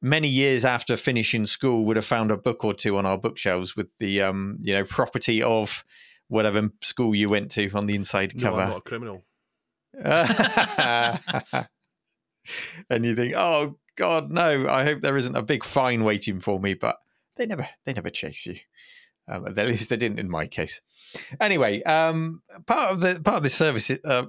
many 0.00 0.28
years 0.28 0.64
after 0.64 0.96
finishing 0.96 1.46
school, 1.46 1.84
would 1.84 1.96
have 1.96 2.06
found 2.06 2.30
a 2.30 2.36
book 2.36 2.64
or 2.64 2.74
two 2.74 2.96
on 2.96 3.06
our 3.06 3.18
bookshelves 3.18 3.76
with 3.76 3.88
the, 3.98 4.22
um, 4.22 4.58
you 4.60 4.72
know, 4.74 4.84
property 4.84 5.42
of 5.42 5.84
whatever 6.32 6.70
school 6.80 7.14
you 7.14 7.28
went 7.28 7.50
to 7.52 7.70
on 7.74 7.86
the 7.86 7.94
inside 7.94 8.34
No, 8.34 8.42
cover. 8.42 8.62
I'm 8.62 8.68
not 8.70 8.78
a 8.78 8.80
criminal. 8.80 9.22
and 12.90 13.04
you 13.04 13.14
think, 13.14 13.34
oh 13.36 13.78
God, 13.96 14.30
no! 14.30 14.68
I 14.68 14.84
hope 14.84 15.02
there 15.02 15.18
isn't 15.18 15.36
a 15.36 15.42
big 15.42 15.64
fine 15.64 16.02
waiting 16.02 16.40
for 16.40 16.58
me. 16.58 16.72
But 16.72 16.96
they 17.36 17.44
never, 17.44 17.68
they 17.84 17.92
never 17.92 18.08
chase 18.08 18.46
you. 18.46 18.56
Um, 19.28 19.46
at 19.46 19.56
least 19.56 19.90
they 19.90 19.96
didn't 19.96 20.18
in 20.18 20.30
my 20.30 20.46
case. 20.46 20.80
Anyway, 21.38 21.82
um, 21.82 22.42
part 22.66 22.92
of 22.92 23.00
the 23.00 23.20
part 23.20 23.36
of 23.36 23.42
this 23.42 23.54
service, 23.54 23.90
uh, 23.90 24.24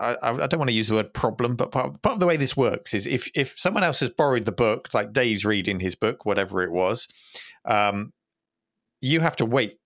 I, 0.00 0.16
I 0.22 0.46
don't 0.48 0.58
want 0.58 0.70
to 0.70 0.76
use 0.76 0.88
the 0.88 0.96
word 0.96 1.14
problem, 1.14 1.54
but 1.54 1.70
part 1.70 1.86
of, 1.86 2.02
part 2.02 2.14
of 2.14 2.20
the 2.20 2.26
way 2.26 2.36
this 2.36 2.56
works 2.56 2.94
is 2.94 3.06
if 3.06 3.30
if 3.34 3.56
someone 3.56 3.84
else 3.84 4.00
has 4.00 4.10
borrowed 4.10 4.44
the 4.44 4.52
book, 4.52 4.88
like 4.92 5.12
Dave's 5.12 5.44
reading 5.44 5.78
his 5.78 5.94
book, 5.94 6.26
whatever 6.26 6.62
it 6.62 6.72
was, 6.72 7.06
um, 7.64 8.12
you 9.00 9.20
have 9.20 9.36
to 9.36 9.46
wait, 9.46 9.77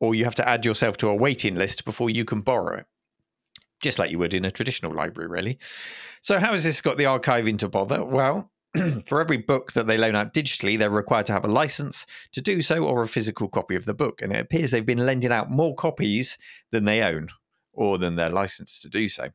or 0.00 0.14
you 0.14 0.24
have 0.24 0.34
to 0.36 0.48
add 0.48 0.64
yourself 0.64 0.96
to 0.98 1.08
a 1.08 1.14
waiting 1.14 1.54
list 1.54 1.84
before 1.84 2.10
you 2.10 2.24
can 2.24 2.40
borrow 2.40 2.78
it, 2.78 2.86
just 3.82 3.98
like 3.98 4.10
you 4.10 4.18
would 4.18 4.34
in 4.34 4.44
a 4.44 4.50
traditional 4.50 4.94
library, 4.94 5.28
really. 5.28 5.58
So, 6.22 6.38
how 6.38 6.52
has 6.52 6.64
this 6.64 6.80
got 6.80 6.96
the 6.96 7.06
archive 7.06 7.46
into 7.46 7.68
bother? 7.68 8.04
Well. 8.04 8.50
for 9.06 9.20
every 9.20 9.36
book 9.36 9.72
that 9.72 9.88
they 9.88 9.98
loan 9.98 10.14
out 10.14 10.32
digitally, 10.32 10.78
they're 10.78 10.90
required 10.90 11.26
to 11.26 11.32
have 11.32 11.44
a 11.44 11.48
license 11.48 12.06
to 12.30 12.40
do 12.40 12.62
so 12.62 12.84
or 12.84 13.02
a 13.02 13.08
physical 13.08 13.48
copy 13.48 13.74
of 13.74 13.84
the 13.84 13.92
book. 13.92 14.22
And 14.22 14.32
it 14.32 14.38
appears 14.38 14.70
they've 14.70 14.86
been 14.86 15.04
lending 15.04 15.32
out 15.32 15.50
more 15.50 15.74
copies 15.74 16.38
than 16.70 16.84
they 16.84 17.02
own 17.02 17.30
or 17.72 17.98
than 17.98 18.14
they're 18.14 18.30
licensed 18.30 18.82
to 18.82 18.88
do 18.88 19.08
so. 19.08 19.30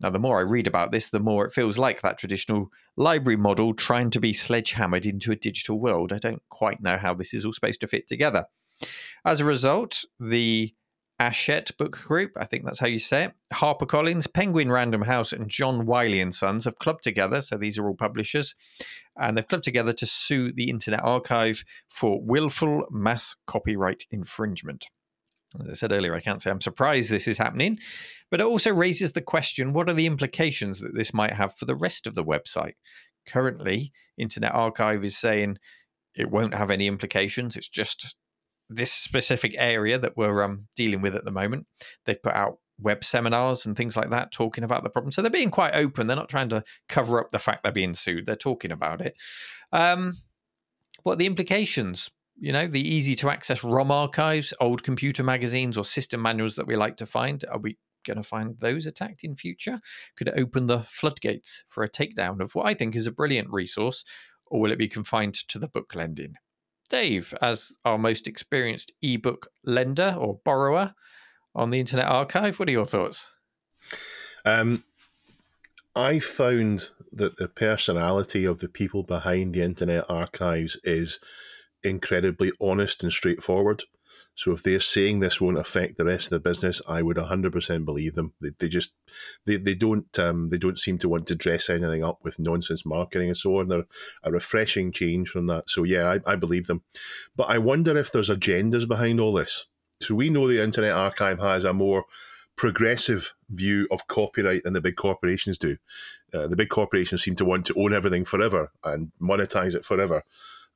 Now, 0.00 0.10
the 0.10 0.18
more 0.18 0.38
I 0.38 0.42
read 0.42 0.66
about 0.66 0.92
this, 0.92 1.08
the 1.08 1.18
more 1.18 1.44
it 1.44 1.52
feels 1.52 1.76
like 1.76 2.02
that 2.02 2.18
traditional 2.18 2.70
library 2.96 3.36
model 3.36 3.74
trying 3.74 4.10
to 4.10 4.20
be 4.20 4.32
sledgehammered 4.32 5.04
into 5.04 5.32
a 5.32 5.36
digital 5.36 5.80
world. 5.80 6.12
I 6.12 6.18
don't 6.18 6.42
quite 6.50 6.80
know 6.80 6.96
how 6.96 7.14
this 7.14 7.34
is 7.34 7.44
all 7.44 7.52
supposed 7.52 7.80
to 7.80 7.88
fit 7.88 8.06
together. 8.06 8.44
As 9.24 9.40
a 9.40 9.44
result, 9.44 10.04
the 10.20 10.74
Hachette 11.20 11.76
Book 11.76 11.98
Group, 11.98 12.32
I 12.36 12.44
think 12.44 12.64
that's 12.64 12.78
how 12.78 12.86
you 12.86 12.98
say 12.98 13.24
it, 13.24 13.32
HarperCollins, 13.52 14.32
Penguin 14.32 14.70
Random 14.70 15.02
House, 15.02 15.32
and 15.32 15.48
John 15.48 15.84
Wiley 15.84 16.20
and 16.20 16.34
Sons 16.34 16.64
have 16.64 16.78
clubbed 16.78 17.02
together. 17.02 17.40
So 17.40 17.56
these 17.56 17.76
are 17.76 17.88
all 17.88 17.96
publishers, 17.96 18.54
and 19.16 19.36
they've 19.36 19.46
clubbed 19.46 19.64
together 19.64 19.92
to 19.94 20.06
sue 20.06 20.52
the 20.52 20.70
Internet 20.70 21.02
Archive 21.02 21.64
for 21.88 22.20
willful 22.22 22.84
mass 22.90 23.34
copyright 23.46 24.04
infringement. 24.10 24.86
As 25.60 25.68
I 25.68 25.72
said 25.72 25.92
earlier, 25.92 26.14
I 26.14 26.20
can't 26.20 26.40
say 26.40 26.50
I'm 26.50 26.60
surprised 26.60 27.10
this 27.10 27.26
is 27.26 27.38
happening, 27.38 27.78
but 28.30 28.40
it 28.40 28.46
also 28.46 28.72
raises 28.72 29.12
the 29.12 29.22
question 29.22 29.72
what 29.72 29.88
are 29.88 29.94
the 29.94 30.06
implications 30.06 30.80
that 30.80 30.94
this 30.94 31.14
might 31.14 31.32
have 31.32 31.56
for 31.56 31.64
the 31.64 31.74
rest 31.74 32.06
of 32.06 32.14
the 32.14 32.24
website? 32.24 32.74
Currently, 33.26 33.92
Internet 34.16 34.54
Archive 34.54 35.04
is 35.04 35.16
saying 35.16 35.58
it 36.14 36.30
won't 36.30 36.54
have 36.54 36.70
any 36.70 36.86
implications. 36.86 37.56
It's 37.56 37.68
just 37.68 38.14
this 38.68 38.92
specific 38.92 39.54
area 39.58 39.98
that 39.98 40.16
we're 40.16 40.42
um, 40.42 40.66
dealing 40.76 41.00
with 41.00 41.14
at 41.14 41.24
the 41.24 41.30
moment. 41.30 41.66
They've 42.04 42.22
put 42.22 42.34
out 42.34 42.58
web 42.80 43.02
seminars 43.04 43.66
and 43.66 43.76
things 43.76 43.96
like 43.96 44.10
that 44.10 44.32
talking 44.32 44.64
about 44.64 44.84
the 44.84 44.90
problem. 44.90 45.12
So 45.12 45.22
they're 45.22 45.30
being 45.30 45.50
quite 45.50 45.74
open. 45.74 46.06
They're 46.06 46.16
not 46.16 46.28
trying 46.28 46.48
to 46.50 46.62
cover 46.88 47.20
up 47.20 47.30
the 47.30 47.38
fact 47.38 47.62
they're 47.62 47.72
being 47.72 47.94
sued. 47.94 48.26
They're 48.26 48.36
talking 48.36 48.70
about 48.70 49.00
it. 49.00 49.14
Um, 49.72 50.14
what 51.02 51.14
are 51.14 51.16
the 51.16 51.26
implications? 51.26 52.10
You 52.40 52.52
know, 52.52 52.66
the 52.68 52.80
easy 52.80 53.16
to 53.16 53.30
access 53.30 53.64
ROM 53.64 53.90
archives, 53.90 54.54
old 54.60 54.84
computer 54.84 55.24
magazines, 55.24 55.76
or 55.76 55.84
system 55.84 56.22
manuals 56.22 56.54
that 56.56 56.68
we 56.68 56.76
like 56.76 56.96
to 56.98 57.06
find. 57.06 57.44
Are 57.50 57.58
we 57.58 57.78
going 58.06 58.16
to 58.16 58.22
find 58.22 58.56
those 58.60 58.86
attacked 58.86 59.24
in 59.24 59.34
future? 59.34 59.80
Could 60.16 60.28
it 60.28 60.34
open 60.36 60.66
the 60.66 60.80
floodgates 60.80 61.64
for 61.68 61.82
a 61.82 61.88
takedown 61.88 62.40
of 62.40 62.54
what 62.54 62.66
I 62.66 62.74
think 62.74 62.94
is 62.94 63.08
a 63.08 63.12
brilliant 63.12 63.50
resource, 63.50 64.04
or 64.46 64.60
will 64.60 64.72
it 64.72 64.78
be 64.78 64.88
confined 64.88 65.34
to 65.48 65.58
the 65.58 65.68
book 65.68 65.94
lending? 65.96 66.34
Dave, 66.88 67.34
as 67.42 67.72
our 67.84 67.98
most 67.98 68.26
experienced 68.26 68.92
ebook 69.02 69.48
lender 69.64 70.14
or 70.18 70.40
borrower 70.44 70.94
on 71.54 71.70
the 71.70 71.80
Internet 71.80 72.06
Archive, 72.06 72.58
what 72.58 72.68
are 72.68 72.72
your 72.72 72.84
thoughts? 72.84 73.30
Um, 74.44 74.84
I 75.94 76.18
found 76.18 76.90
that 77.12 77.36
the 77.36 77.48
personality 77.48 78.44
of 78.44 78.60
the 78.60 78.68
people 78.68 79.02
behind 79.02 79.54
the 79.54 79.62
Internet 79.62 80.04
Archives 80.08 80.78
is 80.84 81.18
incredibly 81.82 82.52
honest 82.60 83.02
and 83.02 83.12
straightforward. 83.12 83.84
So 84.38 84.52
if 84.52 84.62
they're 84.62 84.78
saying 84.78 85.18
this 85.18 85.40
won't 85.40 85.58
affect 85.58 85.96
the 85.96 86.04
rest 86.04 86.26
of 86.26 86.30
the 86.30 86.48
business, 86.48 86.80
I 86.88 87.02
would 87.02 87.16
100% 87.16 87.84
believe 87.84 88.14
them. 88.14 88.34
They, 88.40 88.50
they 88.56 88.68
just 88.68 88.94
they, 89.46 89.56
they 89.56 89.74
don't 89.74 90.16
um, 90.16 90.50
they 90.50 90.58
don't 90.58 90.78
seem 90.78 90.96
to 90.98 91.08
want 91.08 91.26
to 91.26 91.34
dress 91.34 91.68
anything 91.68 92.04
up 92.04 92.20
with 92.22 92.38
nonsense 92.38 92.86
marketing 92.86 93.26
and 93.26 93.36
so 93.36 93.58
on. 93.58 93.66
They're 93.66 93.86
a 94.22 94.30
refreshing 94.30 94.92
change 94.92 95.28
from 95.28 95.48
that. 95.48 95.68
So 95.68 95.82
yeah, 95.82 96.18
I, 96.24 96.34
I 96.34 96.36
believe 96.36 96.68
them. 96.68 96.84
But 97.34 97.50
I 97.50 97.58
wonder 97.58 97.96
if 97.96 98.12
there's 98.12 98.30
agendas 98.30 98.86
behind 98.86 99.18
all 99.18 99.32
this. 99.32 99.66
So 100.00 100.14
we 100.14 100.30
know 100.30 100.46
the 100.46 100.62
Internet 100.62 100.92
Archive 100.92 101.40
has 101.40 101.64
a 101.64 101.72
more 101.72 102.04
progressive 102.54 103.34
view 103.50 103.88
of 103.90 104.06
copyright 104.06 104.62
than 104.62 104.72
the 104.72 104.80
big 104.80 104.94
corporations 104.94 105.58
do. 105.58 105.78
Uh, 106.32 106.46
the 106.46 106.54
big 106.54 106.68
corporations 106.68 107.24
seem 107.24 107.34
to 107.34 107.44
want 107.44 107.66
to 107.66 107.74
own 107.76 107.92
everything 107.92 108.24
forever 108.24 108.70
and 108.84 109.10
monetize 109.20 109.74
it 109.74 109.84
forever. 109.84 110.22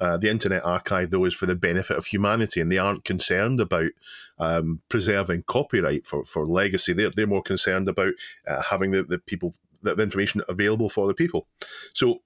Uh, 0.03 0.17
the 0.17 0.29
Internet 0.29 0.65
Archive, 0.65 1.11
though, 1.11 1.25
is 1.27 1.33
for 1.33 1.47
the 1.47 1.55
benefit 1.55 1.97
of 1.97 2.07
humanity, 2.07 2.61
and 2.61 2.73
they 2.73 2.79
aren't 2.79 3.05
concerned 3.05 3.61
about 3.61 3.91
um, 4.37 4.81
preserving 4.89 5.45
copyright 5.47 6.05
for, 6.05 6.25
for 6.25 6.45
legacy. 6.45 6.93
They're, 6.93 7.11
they're 7.11 7.29
more 7.29 7.41
concerned 7.41 7.89
about 7.89 8.15
uh, 8.45 8.63
having 8.63 8.91
the, 8.91 9.05
the 9.05 9.21
people, 9.21 9.55
the 9.81 9.95
information 9.95 10.43
available 10.49 10.89
for 10.89 11.07
the 11.07 11.15
people. 11.15 11.47
So, 11.95 12.23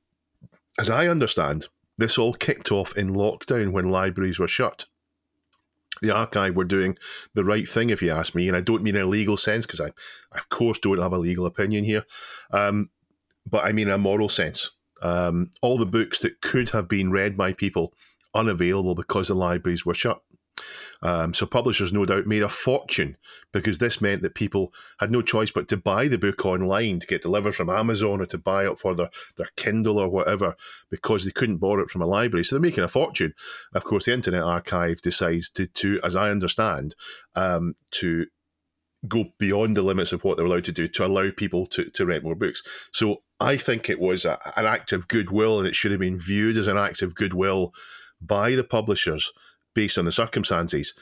as 0.78 0.88
I 0.88 1.06
understand, 1.06 1.68
this 1.98 2.16
all 2.16 2.32
kicked 2.32 2.72
off 2.72 2.96
in 2.96 3.10
lockdown 3.10 3.72
when 3.72 3.90
libraries 3.90 4.38
were 4.38 4.48
shut. 4.48 4.86
The 6.00 6.14
archive 6.14 6.56
were 6.56 6.64
doing 6.64 6.96
the 7.34 7.44
right 7.44 7.68
thing, 7.68 7.90
if 7.90 8.00
you 8.00 8.10
ask 8.10 8.34
me, 8.34 8.48
and 8.48 8.56
I 8.56 8.62
don't 8.62 8.84
mean 8.84 8.96
in 8.96 9.02
a 9.02 9.06
legal 9.06 9.36
sense 9.36 9.66
because 9.66 9.82
I, 9.82 9.88
I, 10.32 10.38
of 10.38 10.48
course, 10.48 10.78
don't 10.78 11.02
have 11.02 11.12
a 11.12 11.18
legal 11.18 11.44
opinion 11.44 11.84
here, 11.84 12.04
um, 12.52 12.88
but 13.44 13.66
I 13.66 13.72
mean 13.72 13.88
in 13.88 13.94
a 13.94 13.98
moral 13.98 14.30
sense 14.30 14.70
um, 15.02 15.50
all 15.62 15.78
the 15.78 15.86
books 15.86 16.18
that 16.20 16.40
could 16.40 16.70
have 16.70 16.88
been 16.88 17.10
read 17.10 17.36
by 17.36 17.52
people 17.52 17.92
unavailable 18.34 18.94
because 18.94 19.28
the 19.28 19.34
libraries 19.34 19.84
were 19.84 19.94
shut. 19.94 20.20
Um, 21.02 21.34
so 21.34 21.46
publishers 21.46 21.92
no 21.92 22.06
doubt 22.06 22.26
made 22.26 22.42
a 22.42 22.48
fortune 22.48 23.16
because 23.52 23.78
this 23.78 24.00
meant 24.00 24.22
that 24.22 24.34
people 24.34 24.72
had 24.98 25.10
no 25.10 25.22
choice 25.22 25.50
but 25.50 25.68
to 25.68 25.76
buy 25.76 26.08
the 26.08 26.18
book 26.18 26.44
online 26.46 27.00
to 27.00 27.06
get 27.06 27.22
delivered 27.22 27.54
from 27.54 27.70
Amazon 27.70 28.20
or 28.20 28.26
to 28.26 28.38
buy 28.38 28.66
it 28.66 28.78
for 28.78 28.94
their, 28.94 29.10
their 29.36 29.50
Kindle 29.56 29.98
or 29.98 30.08
whatever 30.08 30.56
because 30.90 31.24
they 31.24 31.30
couldn't 31.30 31.58
borrow 31.58 31.82
it 31.82 31.90
from 31.90 32.02
a 32.02 32.06
library. 32.06 32.44
So 32.44 32.56
they're 32.56 32.62
making 32.62 32.84
a 32.84 32.88
fortune. 32.88 33.34
Of 33.74 33.84
course, 33.84 34.06
the 34.06 34.14
Internet 34.14 34.42
Archive 34.42 35.00
decides 35.02 35.50
to, 35.50 35.66
to 35.66 36.00
as 36.02 36.16
I 36.16 36.30
understand, 36.30 36.94
um, 37.34 37.74
to 37.92 38.26
go 39.08 39.26
beyond 39.38 39.76
the 39.76 39.82
limits 39.82 40.12
of 40.12 40.24
what 40.24 40.36
they're 40.36 40.46
allowed 40.46 40.64
to 40.64 40.72
do 40.72 40.88
to 40.88 41.04
allow 41.04 41.30
people 41.30 41.66
to, 41.66 41.84
to 41.90 42.06
rent 42.06 42.24
more 42.24 42.34
books. 42.34 42.62
So 42.92 43.22
I 43.40 43.56
think 43.56 43.88
it 43.88 44.00
was 44.00 44.24
a, 44.24 44.38
an 44.56 44.66
act 44.66 44.92
of 44.92 45.08
goodwill 45.08 45.58
and 45.58 45.68
it 45.68 45.74
should 45.74 45.90
have 45.90 46.00
been 46.00 46.18
viewed 46.18 46.56
as 46.56 46.66
an 46.66 46.78
act 46.78 47.02
of 47.02 47.14
goodwill 47.14 47.72
by 48.20 48.54
the 48.54 48.64
publishers 48.64 49.32
based 49.74 49.98
on 49.98 50.04
the 50.04 50.12
circumstances. 50.12 50.94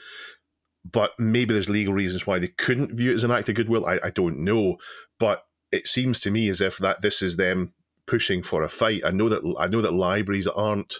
But 0.89 1.11
maybe 1.17 1.53
there's 1.53 1.69
legal 1.69 1.93
reasons 1.93 2.27
why 2.27 2.39
they 2.39 2.49
couldn't 2.49 2.95
view 2.95 3.11
it 3.11 3.15
as 3.15 3.23
an 3.23 3.31
act 3.31 3.49
of 3.49 3.55
goodwill. 3.55 3.85
I, 3.85 3.99
I 4.03 4.09
don't 4.11 4.39
know. 4.39 4.77
But 5.17 5.43
it 5.71 5.87
seems 5.87 6.19
to 6.21 6.31
me 6.31 6.49
as 6.49 6.61
if 6.61 6.77
that 6.77 7.01
this 7.01 7.21
is 7.21 7.37
them 7.37 7.73
pushing 8.05 8.43
for 8.43 8.63
a 8.63 8.69
fight. 8.69 9.01
I 9.03 9.11
know 9.11 9.29
that 9.29 9.55
I 9.59 9.67
know 9.67 9.81
that 9.81 9.93
libraries 9.93 10.47
aren't 10.47 10.95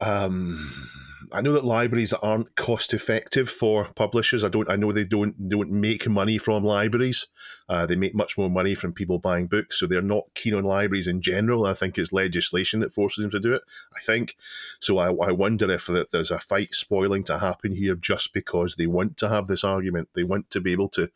um 0.00 0.90
I 1.34 1.40
know 1.40 1.52
that 1.52 1.64
libraries 1.64 2.12
aren't 2.12 2.54
cost 2.54 2.94
effective 2.94 3.48
for 3.48 3.88
publishers. 3.96 4.44
I 4.44 4.48
don't. 4.48 4.70
I 4.70 4.76
know 4.76 4.92
they 4.92 5.04
don't 5.04 5.48
don't 5.48 5.70
make 5.70 6.08
money 6.08 6.38
from 6.38 6.62
libraries. 6.62 7.26
Uh, 7.68 7.86
they 7.86 7.96
make 7.96 8.14
much 8.14 8.38
more 8.38 8.48
money 8.48 8.76
from 8.76 8.92
people 8.92 9.18
buying 9.18 9.48
books, 9.48 9.80
so 9.80 9.86
they're 9.86 10.00
not 10.00 10.24
keen 10.34 10.54
on 10.54 10.62
libraries 10.62 11.08
in 11.08 11.20
general. 11.20 11.66
I 11.66 11.74
think 11.74 11.98
it's 11.98 12.12
legislation 12.12 12.78
that 12.80 12.94
forces 12.94 13.22
them 13.22 13.32
to 13.32 13.40
do 13.40 13.52
it. 13.52 13.62
I 13.96 14.00
think 14.00 14.36
so. 14.80 14.98
I, 14.98 15.08
I 15.08 15.32
wonder 15.32 15.68
if 15.70 15.90
there's 16.12 16.30
a 16.30 16.38
fight 16.38 16.72
spoiling 16.72 17.24
to 17.24 17.40
happen 17.40 17.72
here 17.72 17.96
just 17.96 18.32
because 18.32 18.76
they 18.76 18.86
want 18.86 19.16
to 19.16 19.28
have 19.28 19.48
this 19.48 19.64
argument. 19.64 20.10
They 20.14 20.24
want 20.24 20.50
to 20.50 20.60
be 20.60 20.70
able 20.70 20.88
to 20.90 21.10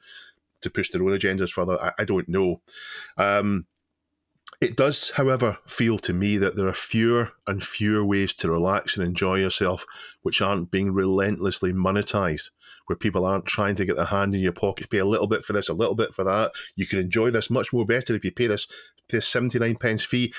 to 0.63 0.71
push 0.71 0.91
their 0.91 1.03
own 1.03 1.11
agendas 1.11 1.53
further. 1.53 1.81
I, 1.81 1.93
I 2.01 2.05
don't 2.05 2.29
know. 2.29 2.61
Um, 3.17 3.67
it 4.61 4.77
does, 4.77 5.11
however, 5.11 5.59
feel 5.67 5.99
to 6.01 6.13
me 6.13 6.37
that 6.39 6.57
there 6.57 6.67
are 6.67 6.73
fewer 6.73 7.31
and 7.47 7.63
fewer 7.63 8.05
ways 8.05 8.35
to 8.35 8.51
relax 8.51 8.97
and 8.97 9.07
enjoy 9.07 9.37
yourself 9.37 9.87
which 10.23 10.43
aren't 10.43 10.73
being 10.73 10.93
relentlessly 10.93 11.73
monetized, 11.73 12.51
where 12.87 12.97
people 12.97 13.25
aren't 13.25 13.47
trying 13.47 13.77
to 13.77 13.85
get 13.85 13.95
their 13.95 14.07
hand 14.07 14.35
in 14.35 14.41
your 14.41 14.53
pocket, 14.53 14.91
pay 14.91 14.99
a 14.99 15.05
little 15.05 15.29
bit 15.29 15.45
for 15.45 15.53
this, 15.53 15.69
a 15.69 15.75
little 15.75 15.95
bit 15.95 16.13
for 16.13 16.25
that. 16.25 16.51
You 16.75 16.87
can 16.87 16.99
enjoy 16.99 17.31
this 17.31 17.51
much 17.51 17.73
more 17.73 17.87
better 17.87 18.17
if 18.17 18.25
you 18.25 18.33
pay 18.33 18.49
this, 18.49 18.67
this 19.11 19.29
79 19.29 19.77
pence 19.77 20.03
fee. 20.03 20.35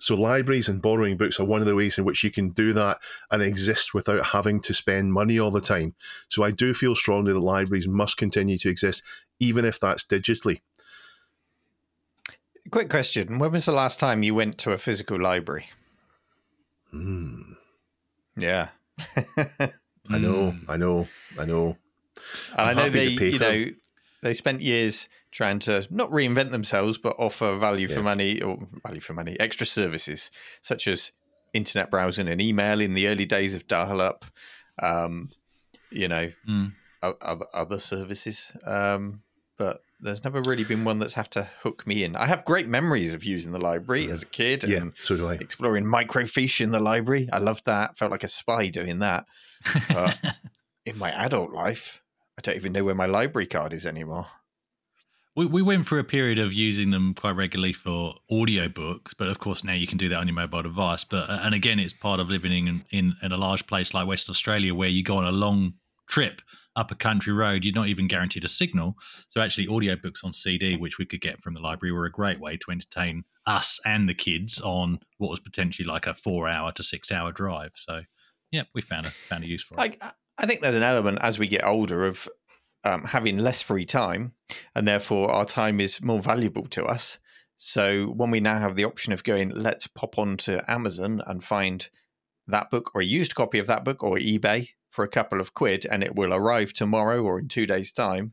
So 0.00 0.16
libraries 0.16 0.68
and 0.68 0.82
borrowing 0.82 1.16
books 1.16 1.38
are 1.38 1.44
one 1.44 1.60
of 1.60 1.66
the 1.66 1.76
ways 1.76 1.96
in 1.96 2.04
which 2.04 2.24
you 2.24 2.30
can 2.30 2.50
do 2.50 2.72
that 2.72 2.98
and 3.30 3.40
exist 3.40 3.94
without 3.94 4.26
having 4.26 4.60
to 4.62 4.74
spend 4.74 5.12
money 5.12 5.38
all 5.38 5.50
the 5.52 5.60
time. 5.60 5.94
So 6.28 6.42
I 6.42 6.50
do 6.50 6.74
feel 6.74 6.96
strongly 6.96 7.34
that 7.34 7.38
libraries 7.38 7.86
must 7.86 8.16
continue 8.16 8.58
to 8.58 8.70
exist, 8.70 9.04
even 9.38 9.64
if 9.64 9.78
that's 9.78 10.04
digitally. 10.04 10.60
Quick 12.70 12.88
question: 12.88 13.38
When 13.38 13.52
was 13.52 13.64
the 13.64 13.72
last 13.72 13.98
time 13.98 14.22
you 14.22 14.34
went 14.34 14.58
to 14.58 14.72
a 14.72 14.78
physical 14.78 15.20
library? 15.20 15.66
Mm. 16.94 17.56
Yeah, 18.36 18.68
I 20.08 20.18
know, 20.18 20.54
I 20.68 20.76
know, 20.76 21.08
I 21.38 21.44
know. 21.44 21.76
And 22.56 22.70
i 22.70 22.72
know 22.74 22.90
they, 22.90 23.08
you 23.08 23.38
know, 23.38 23.66
they 24.22 24.34
spent 24.34 24.60
years 24.60 25.08
trying 25.30 25.58
to 25.60 25.86
not 25.90 26.10
reinvent 26.10 26.50
themselves, 26.50 26.98
but 26.98 27.16
offer 27.18 27.56
value 27.56 27.88
yeah. 27.88 27.94
for 27.94 28.02
money 28.02 28.42
or 28.42 28.58
value 28.86 29.00
for 29.00 29.14
money, 29.14 29.36
extra 29.40 29.66
services 29.66 30.30
such 30.60 30.86
as 30.86 31.12
internet 31.54 31.90
browsing 31.90 32.28
and 32.28 32.40
email 32.40 32.80
in 32.80 32.94
the 32.94 33.08
early 33.08 33.26
days 33.26 33.54
of 33.54 33.66
dial-up. 33.66 34.24
Um, 34.80 35.30
you 35.90 36.08
know, 36.08 36.30
mm. 36.48 36.72
other 37.02 37.46
other 37.52 37.78
services. 37.78 38.52
Um, 38.64 39.22
but 39.56 39.82
there's 40.02 40.24
never 40.24 40.40
really 40.42 40.64
been 40.64 40.84
one 40.84 40.98
that's 40.98 41.14
have 41.14 41.30
to 41.30 41.48
hook 41.62 41.86
me 41.86 42.04
in. 42.04 42.16
I 42.16 42.26
have 42.26 42.44
great 42.44 42.66
memories 42.66 43.12
of 43.14 43.24
using 43.24 43.52
the 43.52 43.58
library 43.58 44.10
as 44.10 44.22
a 44.22 44.26
kid 44.26 44.64
Yeah, 44.64 44.78
and 44.78 44.92
so 45.00 45.16
do 45.16 45.28
I. 45.28 45.34
exploring 45.34 45.84
microfiche 45.84 46.60
in 46.60 46.70
the 46.70 46.80
library. 46.80 47.28
I 47.32 47.38
loved 47.38 47.66
that. 47.66 47.96
Felt 47.98 48.10
like 48.10 48.24
a 48.24 48.28
spy 48.28 48.68
doing 48.68 49.00
that. 49.00 49.26
But 49.88 50.16
in 50.86 50.98
my 50.98 51.10
adult 51.12 51.52
life, 51.52 52.00
I 52.38 52.40
don't 52.42 52.56
even 52.56 52.72
know 52.72 52.84
where 52.84 52.94
my 52.94 53.06
library 53.06 53.46
card 53.46 53.72
is 53.72 53.86
anymore. 53.86 54.26
We, 55.36 55.46
we 55.46 55.62
went 55.62 55.86
through 55.86 56.00
a 56.00 56.04
period 56.04 56.38
of 56.38 56.52
using 56.52 56.90
them 56.90 57.14
quite 57.14 57.36
regularly 57.36 57.72
for 57.72 58.14
audiobooks, 58.30 59.14
but 59.16 59.28
of 59.28 59.38
course 59.38 59.62
now 59.62 59.74
you 59.74 59.86
can 59.86 59.96
do 59.96 60.08
that 60.08 60.18
on 60.18 60.26
your 60.26 60.34
mobile 60.34 60.62
device. 60.62 61.04
But 61.04 61.30
uh, 61.30 61.38
and 61.42 61.54
again, 61.54 61.78
it's 61.78 61.92
part 61.92 62.18
of 62.18 62.28
living 62.28 62.66
in, 62.66 62.84
in 62.90 63.14
in 63.22 63.32
a 63.32 63.36
large 63.36 63.66
place 63.66 63.94
like 63.94 64.08
Western 64.08 64.32
Australia 64.32 64.74
where 64.74 64.88
you 64.88 65.04
go 65.04 65.18
on 65.18 65.24
a 65.24 65.32
long 65.32 65.74
trip 66.08 66.42
up 66.76 66.90
a 66.90 66.94
country 66.94 67.32
road, 67.32 67.64
you're 67.64 67.74
not 67.74 67.88
even 67.88 68.08
guaranteed 68.08 68.44
a 68.44 68.48
signal. 68.48 68.94
So 69.28 69.40
actually, 69.40 69.66
audiobooks 69.66 70.24
on 70.24 70.32
CD, 70.32 70.76
which 70.76 70.98
we 70.98 71.06
could 71.06 71.20
get 71.20 71.40
from 71.40 71.54
the 71.54 71.60
library, 71.60 71.92
were 71.92 72.06
a 72.06 72.12
great 72.12 72.40
way 72.40 72.56
to 72.56 72.70
entertain 72.70 73.24
us 73.46 73.80
and 73.84 74.08
the 74.08 74.14
kids 74.14 74.60
on 74.60 75.00
what 75.18 75.30
was 75.30 75.40
potentially 75.40 75.86
like 75.86 76.06
a 76.06 76.14
four-hour 76.14 76.72
to 76.72 76.82
six-hour 76.82 77.32
drive. 77.32 77.72
So 77.74 78.02
yeah, 78.50 78.62
we 78.74 78.82
found 78.82 79.06
a 79.06 79.10
found 79.10 79.44
a 79.44 79.48
use 79.48 79.64
for 79.64 79.74
it. 79.74 79.96
I, 80.00 80.12
I 80.38 80.46
think 80.46 80.60
there's 80.60 80.74
an 80.74 80.82
element 80.82 81.18
as 81.22 81.38
we 81.38 81.48
get 81.48 81.64
older 81.64 82.06
of 82.06 82.28
um, 82.84 83.04
having 83.04 83.38
less 83.38 83.62
free 83.62 83.84
time, 83.84 84.32
and 84.74 84.86
therefore 84.86 85.30
our 85.30 85.44
time 85.44 85.80
is 85.80 86.00
more 86.02 86.20
valuable 86.20 86.66
to 86.68 86.84
us. 86.84 87.18
So 87.56 88.06
when 88.06 88.30
we 88.30 88.40
now 88.40 88.58
have 88.58 88.74
the 88.74 88.86
option 88.86 89.12
of 89.12 89.22
going, 89.22 89.50
let's 89.50 89.86
pop 89.86 90.18
onto 90.18 90.60
Amazon 90.66 91.20
and 91.26 91.44
find 91.44 91.90
that 92.50 92.70
book 92.70 92.90
or 92.94 93.00
a 93.00 93.04
used 93.04 93.34
copy 93.34 93.58
of 93.58 93.66
that 93.66 93.84
book 93.84 94.02
or 94.02 94.16
eBay 94.16 94.68
for 94.90 95.04
a 95.04 95.08
couple 95.08 95.40
of 95.40 95.54
quid, 95.54 95.86
and 95.90 96.02
it 96.02 96.14
will 96.14 96.34
arrive 96.34 96.72
tomorrow 96.72 97.22
or 97.22 97.38
in 97.38 97.48
two 97.48 97.66
days' 97.66 97.92
time. 97.92 98.32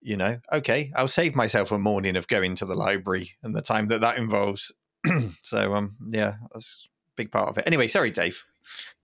You 0.00 0.16
know, 0.16 0.38
okay, 0.52 0.92
I'll 0.94 1.08
save 1.08 1.34
myself 1.34 1.72
a 1.72 1.78
morning 1.78 2.16
of 2.16 2.28
going 2.28 2.54
to 2.56 2.64
the 2.64 2.76
library 2.76 3.32
and 3.42 3.54
the 3.54 3.62
time 3.62 3.88
that 3.88 4.00
that 4.02 4.18
involves. 4.18 4.72
so, 5.42 5.74
um, 5.74 5.96
yeah, 6.10 6.34
that's 6.52 6.86
a 6.86 7.16
big 7.16 7.32
part 7.32 7.48
of 7.48 7.58
it. 7.58 7.64
Anyway, 7.66 7.88
sorry, 7.88 8.10
Dave. 8.10 8.44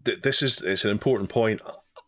This 0.02 0.42
is 0.42 0.62
it's 0.62 0.84
an 0.84 0.90
important 0.90 1.28
point. 1.28 1.60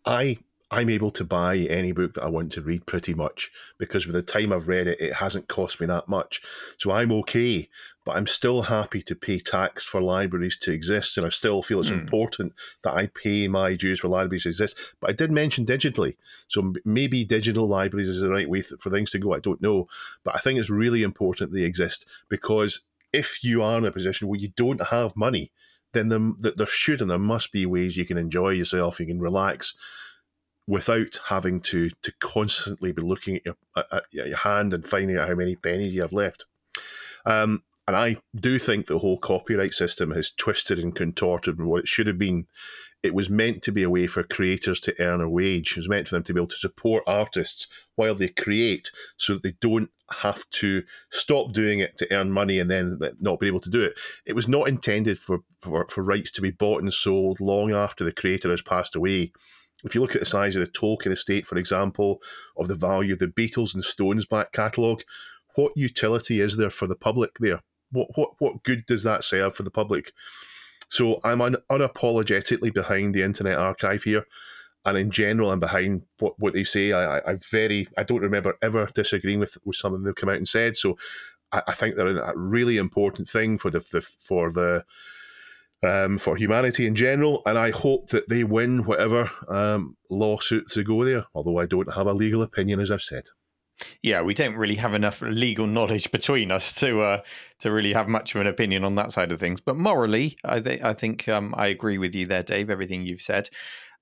I 0.04 0.38
I'm 0.74 0.90
able 0.90 1.10
to 1.12 1.24
buy 1.24 1.56
any 1.56 1.92
book 1.92 2.14
that 2.14 2.24
I 2.24 2.28
want 2.28 2.52
to 2.52 2.60
read 2.60 2.84
pretty 2.86 3.14
much 3.14 3.50
because 3.78 4.06
with 4.06 4.16
the 4.16 4.22
time 4.22 4.52
I've 4.52 4.68
read 4.68 4.86
it, 4.88 5.00
it 5.00 5.14
hasn't 5.14 5.48
cost 5.48 5.80
me 5.80 5.86
that 5.86 6.08
much. 6.08 6.42
So 6.78 6.90
I'm 6.90 7.12
okay, 7.12 7.68
but 8.04 8.16
I'm 8.16 8.26
still 8.26 8.62
happy 8.62 9.00
to 9.02 9.14
pay 9.14 9.38
tax 9.38 9.84
for 9.84 10.00
libraries 10.00 10.58
to 10.58 10.72
exist, 10.72 11.16
and 11.16 11.24
I 11.24 11.30
still 11.30 11.62
feel 11.62 11.80
it's 11.80 11.90
Hmm. 11.90 12.00
important 12.00 12.54
that 12.82 12.94
I 12.94 13.06
pay 13.06 13.46
my 13.48 13.76
dues 13.76 14.00
for 14.00 14.08
libraries 14.08 14.42
to 14.42 14.48
exist. 14.50 14.78
But 15.00 15.10
I 15.10 15.12
did 15.12 15.30
mention 15.30 15.64
digitally, 15.64 16.16
so 16.48 16.72
maybe 16.84 17.24
digital 17.24 17.66
libraries 17.66 18.08
is 18.08 18.20
the 18.20 18.30
right 18.30 18.48
way 18.48 18.62
for 18.62 18.90
things 18.90 19.10
to 19.12 19.18
go. 19.18 19.32
I 19.34 19.40
don't 19.40 19.62
know, 19.62 19.86
but 20.24 20.34
I 20.34 20.38
think 20.38 20.58
it's 20.58 20.70
really 20.70 21.02
important 21.02 21.52
they 21.52 21.62
exist 21.62 22.06
because 22.28 22.84
if 23.12 23.44
you 23.44 23.62
are 23.62 23.78
in 23.78 23.84
a 23.84 23.92
position 23.92 24.26
where 24.28 24.40
you 24.40 24.48
don't 24.56 24.88
have 24.88 25.16
money, 25.16 25.52
then 25.92 26.08
there, 26.08 26.52
there 26.52 26.66
should 26.66 27.00
and 27.00 27.08
there 27.10 27.18
must 27.18 27.52
be 27.52 27.64
ways 27.64 27.96
you 27.96 28.04
can 28.04 28.18
enjoy 28.18 28.50
yourself, 28.50 28.98
you 28.98 29.06
can 29.06 29.20
relax 29.20 29.74
without 30.66 31.20
having 31.28 31.60
to 31.60 31.90
to 32.02 32.12
constantly 32.20 32.92
be 32.92 33.02
looking 33.02 33.36
at 33.36 33.44
your 33.44 33.56
at, 33.76 34.04
your 34.12 34.36
hand 34.36 34.72
and 34.72 34.86
finding 34.86 35.16
out 35.16 35.28
how 35.28 35.34
many 35.34 35.56
pennies 35.56 35.94
you 35.94 36.02
have 36.02 36.12
left. 36.12 36.46
Um, 37.26 37.62
and 37.86 37.96
I 37.96 38.16
do 38.34 38.58
think 38.58 38.86
the 38.86 38.98
whole 38.98 39.18
copyright 39.18 39.74
system 39.74 40.10
has 40.12 40.30
twisted 40.30 40.78
and 40.78 40.94
contorted 40.94 41.56
from 41.56 41.66
what 41.66 41.82
it 41.82 41.88
should 41.88 42.06
have 42.06 42.18
been. 42.18 42.46
It 43.02 43.14
was 43.14 43.28
meant 43.28 43.60
to 43.64 43.72
be 43.72 43.82
a 43.82 43.90
way 43.90 44.06
for 44.06 44.22
creators 44.22 44.80
to 44.80 44.94
earn 44.98 45.20
a 45.20 45.28
wage. 45.28 45.72
It 45.72 45.76
was 45.76 45.88
meant 45.90 46.08
for 46.08 46.14
them 46.14 46.22
to 46.22 46.32
be 46.32 46.40
able 46.40 46.48
to 46.48 46.56
support 46.56 47.04
artists 47.06 47.68
while 47.96 48.14
they 48.14 48.28
create, 48.28 48.90
so 49.18 49.34
that 49.34 49.42
they 49.42 49.52
don't 49.60 49.90
have 50.10 50.48
to 50.50 50.82
stop 51.10 51.52
doing 51.52 51.80
it 51.80 51.98
to 51.98 52.10
earn 52.14 52.30
money 52.30 52.58
and 52.58 52.70
then 52.70 52.98
not 53.20 53.40
be 53.40 53.46
able 53.46 53.60
to 53.60 53.70
do 53.70 53.82
it. 53.82 53.98
It 54.24 54.34
was 54.34 54.48
not 54.48 54.68
intended 54.68 55.18
for, 55.18 55.40
for, 55.60 55.86
for 55.88 56.02
rights 56.02 56.30
to 56.32 56.40
be 56.40 56.50
bought 56.50 56.82
and 56.82 56.92
sold 56.92 57.40
long 57.40 57.72
after 57.72 58.04
the 58.04 58.12
creator 58.12 58.50
has 58.50 58.62
passed 58.62 58.96
away. 58.96 59.32
If 59.84 59.94
you 59.94 60.00
look 60.00 60.14
at 60.14 60.20
the 60.20 60.26
size 60.26 60.56
of 60.56 60.64
the 60.64 60.70
Tolkien 60.70 61.12
estate, 61.12 61.46
for 61.46 61.58
example, 61.58 62.22
of 62.56 62.68
the 62.68 62.74
value 62.74 63.12
of 63.12 63.18
the 63.18 63.26
Beatles 63.26 63.74
and 63.74 63.84
Stones 63.84 64.26
back 64.26 64.52
catalogue, 64.52 65.02
what 65.54 65.72
utility 65.76 66.40
is 66.40 66.56
there 66.56 66.70
for 66.70 66.86
the 66.86 66.96
public 66.96 67.36
there? 67.38 67.60
What 67.92 68.08
what 68.16 68.30
what 68.38 68.62
good 68.62 68.86
does 68.86 69.02
that 69.04 69.22
serve 69.24 69.54
for 69.54 69.62
the 69.62 69.70
public? 69.70 70.12
So 70.88 71.20
I'm 71.24 71.40
un- 71.40 71.56
unapologetically 71.70 72.72
behind 72.72 73.14
the 73.14 73.22
Internet 73.22 73.58
Archive 73.58 74.02
here, 74.02 74.26
and 74.84 74.98
in 74.98 75.10
general, 75.10 75.50
I'm 75.50 75.60
behind 75.60 76.02
what, 76.18 76.38
what 76.38 76.52
they 76.52 76.64
say. 76.64 76.92
I, 76.92 77.18
I, 77.18 77.36
very 77.50 77.88
I 77.96 78.02
don't 78.02 78.22
remember 78.22 78.56
ever 78.62 78.86
disagreeing 78.94 79.40
with, 79.40 79.56
with 79.64 79.76
something 79.76 80.02
they've 80.02 80.14
come 80.14 80.28
out 80.28 80.36
and 80.36 80.48
said. 80.48 80.76
So 80.76 80.98
I, 81.52 81.62
I 81.68 81.72
think 81.72 81.96
they're 81.96 82.16
a 82.16 82.36
really 82.36 82.76
important 82.76 83.28
thing 83.28 83.58
for 83.58 83.70
the, 83.70 83.80
the 83.92 84.00
for 84.00 84.50
the 84.50 84.84
um, 85.84 86.18
for 86.18 86.36
humanity 86.36 86.86
in 86.86 86.94
general, 86.94 87.42
and 87.46 87.58
I 87.58 87.70
hope 87.70 88.08
that 88.08 88.28
they 88.28 88.44
win 88.44 88.84
whatever 88.84 89.30
um, 89.48 89.96
lawsuit 90.10 90.70
to 90.70 90.82
go 90.82 91.04
there. 91.04 91.26
Although 91.34 91.58
I 91.58 91.66
don't 91.66 91.92
have 91.94 92.06
a 92.06 92.12
legal 92.12 92.42
opinion, 92.42 92.80
as 92.80 92.90
I've 92.90 93.02
said. 93.02 93.24
Yeah, 94.02 94.22
we 94.22 94.34
don't 94.34 94.54
really 94.54 94.76
have 94.76 94.94
enough 94.94 95.20
legal 95.20 95.66
knowledge 95.66 96.10
between 96.12 96.50
us 96.50 96.72
to 96.74 97.00
uh, 97.00 97.22
to 97.60 97.72
really 97.72 97.92
have 97.92 98.08
much 98.08 98.34
of 98.34 98.40
an 98.40 98.46
opinion 98.46 98.84
on 98.84 98.94
that 98.94 99.12
side 99.12 99.32
of 99.32 99.40
things. 99.40 99.60
But 99.60 99.76
morally, 99.76 100.36
I, 100.44 100.60
th- 100.60 100.82
I 100.82 100.92
think 100.92 101.28
um, 101.28 101.54
I 101.56 101.66
agree 101.68 101.98
with 101.98 102.14
you 102.14 102.26
there, 102.26 102.42
Dave. 102.42 102.70
Everything 102.70 103.02
you've 103.02 103.20
said. 103.20 103.50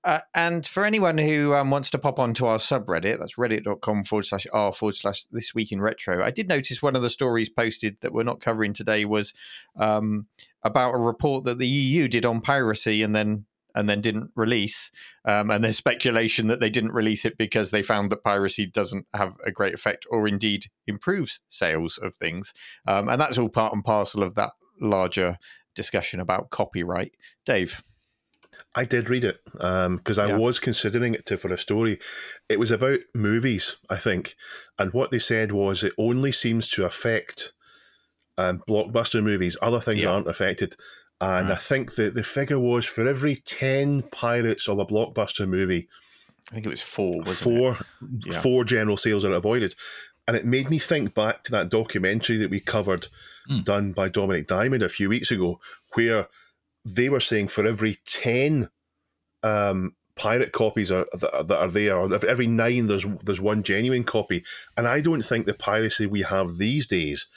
Uh, 0.03 0.19
and 0.33 0.67
for 0.67 0.85
anyone 0.85 1.17
who 1.17 1.53
um, 1.53 1.69
wants 1.69 1.89
to 1.91 1.97
pop 1.97 2.19
onto 2.19 2.45
our 2.45 2.57
subreddit, 2.57 3.19
that's 3.19 3.35
reddit.com 3.35 4.03
forward 4.03 4.23
slash 4.23 4.45
r 4.51 4.73
forward 4.73 4.95
slash 4.95 5.23
this 5.31 5.55
week 5.55 5.71
in 5.71 5.81
retro. 5.81 6.23
I 6.23 6.31
did 6.31 6.47
notice 6.47 6.81
one 6.81 6.95
of 6.95 7.01
the 7.01 7.09
stories 7.09 7.49
posted 7.49 7.97
that 8.01 8.13
we're 8.13 8.23
not 8.23 8.41
covering 8.41 8.73
today 8.73 9.05
was 9.05 9.33
um, 9.77 10.27
about 10.61 10.93
a 10.93 10.97
report 10.97 11.45
that 11.45 11.57
the 11.57 11.67
EU 11.67 12.07
did 12.07 12.25
on 12.25 12.41
piracy 12.41 13.01
and 13.01 13.15
then 13.15 13.45
and 13.75 13.89
then 13.89 14.01
didn't 14.01 14.31
release. 14.35 14.91
Um, 15.25 15.49
and 15.49 15.63
there's 15.63 15.77
speculation 15.77 16.47
that 16.47 16.59
they 16.59 16.69
didn't 16.69 16.91
release 16.91 17.25
it 17.25 17.37
because 17.37 17.71
they 17.71 17.81
found 17.81 18.11
that 18.11 18.23
piracy 18.23 18.65
doesn't 18.65 19.07
have 19.13 19.33
a 19.45 19.51
great 19.51 19.73
effect 19.73 20.05
or 20.11 20.27
indeed 20.27 20.67
improves 20.85 21.39
sales 21.49 21.97
of 21.97 22.15
things. 22.15 22.53
Um, 22.85 23.09
and 23.09 23.19
that's 23.19 23.37
all 23.37 23.49
part 23.49 23.73
and 23.73 23.83
parcel 23.83 24.21
of 24.21 24.35
that 24.35 24.51
larger 24.79 25.37
discussion 25.75 26.19
about 26.19 26.51
copyright. 26.51 27.15
Dave. 27.45 27.83
I 28.75 28.85
did 28.85 29.09
read 29.09 29.23
it 29.25 29.41
because 29.53 30.17
I 30.17 30.27
Yeah. 30.27 30.37
was 30.37 30.59
considering 30.59 31.13
it 31.13 31.25
to 31.27 31.37
for 31.37 31.53
a 31.53 31.57
story. 31.57 31.99
It 32.49 32.59
was 32.59 32.71
about 32.71 32.99
movies, 33.13 33.77
I 33.89 33.97
think, 33.97 34.35
and 34.79 34.93
what 34.93 35.11
they 35.11 35.19
said 35.19 35.51
was 35.51 35.83
it 35.83 35.93
only 35.97 36.31
seems 36.31 36.67
to 36.69 36.85
affect 36.85 37.53
um, 38.37 38.63
blockbuster 38.67 39.23
movies. 39.23 39.57
Other 39.61 39.79
things 39.79 40.01
Yeah. 40.03 40.09
aren't 40.11 40.27
affected, 40.27 40.75
and 41.21 41.51
I 41.51 41.55
think 41.55 41.93
that 41.95 42.15
the 42.15 42.23
figure 42.23 42.59
was 42.59 42.83
for 42.85 43.07
every 43.07 43.35
ten 43.35 44.01
pirates 44.01 44.67
of 44.67 44.79
a 44.79 44.85
blockbuster 44.85 45.47
movie, 45.47 45.87
I 46.49 46.55
think 46.55 46.65
it 46.65 46.69
was 46.69 46.81
four, 46.81 47.19
wasn't 47.19 47.39
it? 47.39 47.43
four 47.43 47.77
Yeah. 48.25 48.41
four 48.41 48.63
general 48.65 48.97
sales 48.97 49.23
are 49.23 49.33
avoided. 49.33 49.75
And 50.27 50.35
it 50.37 50.45
made 50.45 50.69
me 50.69 50.79
think 50.79 51.13
back 51.13 51.43
to 51.43 51.51
that 51.51 51.69
documentary 51.69 52.37
that 52.37 52.49
we 52.49 52.59
covered, 52.61 53.07
done 53.65 53.91
by 53.91 54.09
Dominik 54.09 54.47
Diamond 54.47 54.81
a 54.81 54.87
few 54.89 55.09
weeks 55.09 55.29
ago, 55.31 55.59
where 55.93 56.27
they 56.85 57.09
were 57.09 57.19
saying 57.19 57.47
for 57.47 57.65
every 57.65 57.97
10 58.05 58.69
um, 59.41 59.95
pirate 60.15 60.51
copies 60.51 60.91
are, 60.91 61.07
that, 61.13 61.35
are, 61.35 61.43
that 61.43 61.59
are 61.59 61.67
there, 61.69 61.97
or 61.97 62.13
every 62.25 62.47
nine, 62.47 62.87
there's, 62.87 63.05
there's 63.23 63.41
one 63.41 63.63
genuine 63.63 64.03
copy. 64.03 64.43
And 64.77 64.87
I 64.87 65.01
don't 65.01 65.23
think 65.23 65.45
the 65.45 65.53
piracy 65.53 66.05
we 66.05 66.21
have 66.21 66.57
these 66.57 66.87
days, 66.87 67.27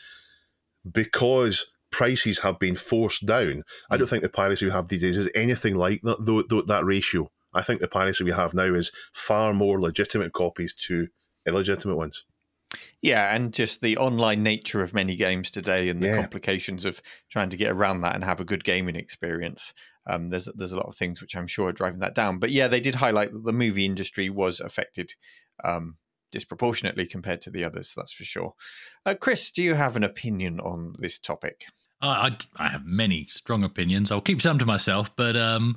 because 0.90 1.66
prices 1.90 2.40
have 2.40 2.59
been 2.59 2.76
forced 2.76 3.26
down, 3.26 3.62
I 3.90 3.96
don't 3.96 4.09
think 4.09 4.22
the 4.22 4.28
piracy 4.28 4.66
we 4.66 4.72
have 4.72 4.88
these 4.88 5.02
days 5.02 5.16
is 5.16 5.30
anything 5.35 5.76
like 5.76 6.02
that, 6.02 6.24
tho- 6.24 6.42
tho- 6.42 6.62
that 6.62 6.85
ratio. 6.85 7.30
I 7.54 7.62
think 7.62 7.80
the 7.80 7.88
piracy 7.88 8.24
we 8.24 8.32
have 8.32 8.52
now 8.52 8.74
is 8.74 8.92
far 9.12 9.54
more 9.54 9.80
legitimate 9.80 10.32
copies 10.32 10.74
to 10.74 11.09
illegitimate 11.46 11.96
ones. 11.96 12.24
Yeah, 13.02 13.35
and 13.35 13.52
just 13.52 13.80
the 13.80 13.98
online 13.98 14.42
nature 14.42 14.82
of 14.82 14.94
many 14.94 15.16
games 15.16 15.50
today 15.50 15.88
and 15.88 16.02
the 16.02 16.06
Yeah. 16.06 16.16
complications 16.16 16.85
of 16.85 17.00
trying 17.30 17.50
to 17.50 17.56
get 17.56 17.70
around 17.70 18.00
that 18.00 18.14
and 18.14 18.24
have 18.24 18.40
a 18.40 18.44
good 18.44 18.64
gaming 18.64 18.96
experience. 18.96 19.74
Um, 20.09 20.30
there's 20.30 20.46
there's 20.54 20.72
a 20.72 20.76
lot 20.76 20.88
of 20.88 20.96
things 20.96 21.20
which 21.20 21.37
I'm 21.37 21.46
sure 21.46 21.68
are 21.68 21.72
driving 21.72 22.00
that 22.00 22.14
down. 22.14 22.38
But 22.38 22.50
yeah, 22.50 22.68
they 22.68 22.80
did 22.80 22.94
highlight 22.94 23.32
that 23.32 23.44
the 23.44 23.52
movie 23.52 23.85
industry 23.85 24.30
was 24.30 24.61
affected 24.61 25.14
um, 25.64 25.96
disproportionately 26.32 27.06
compared 27.06 27.42
to 27.42 27.50
the 27.50 27.64
others. 27.64 27.92
That's 27.96 28.12
for 28.12 28.24
sure. 28.24 28.54
Uh, 29.04 29.14
Chris, 29.14 29.50
do 29.50 29.62
you 29.62 29.74
have 29.74 29.96
an 29.96 30.04
opinion 30.04 30.61
on 30.61 30.94
this 30.98 31.18
topic? 31.18 31.64
I, 32.06 32.28
I, 32.28 32.36
I 32.56 32.68
have 32.68 32.84
many 32.84 33.26
strong 33.28 33.64
opinions. 33.64 34.10
I'll 34.10 34.20
keep 34.20 34.40
some 34.40 34.58
to 34.58 34.66
myself, 34.66 35.14
but 35.16 35.36
um, 35.36 35.76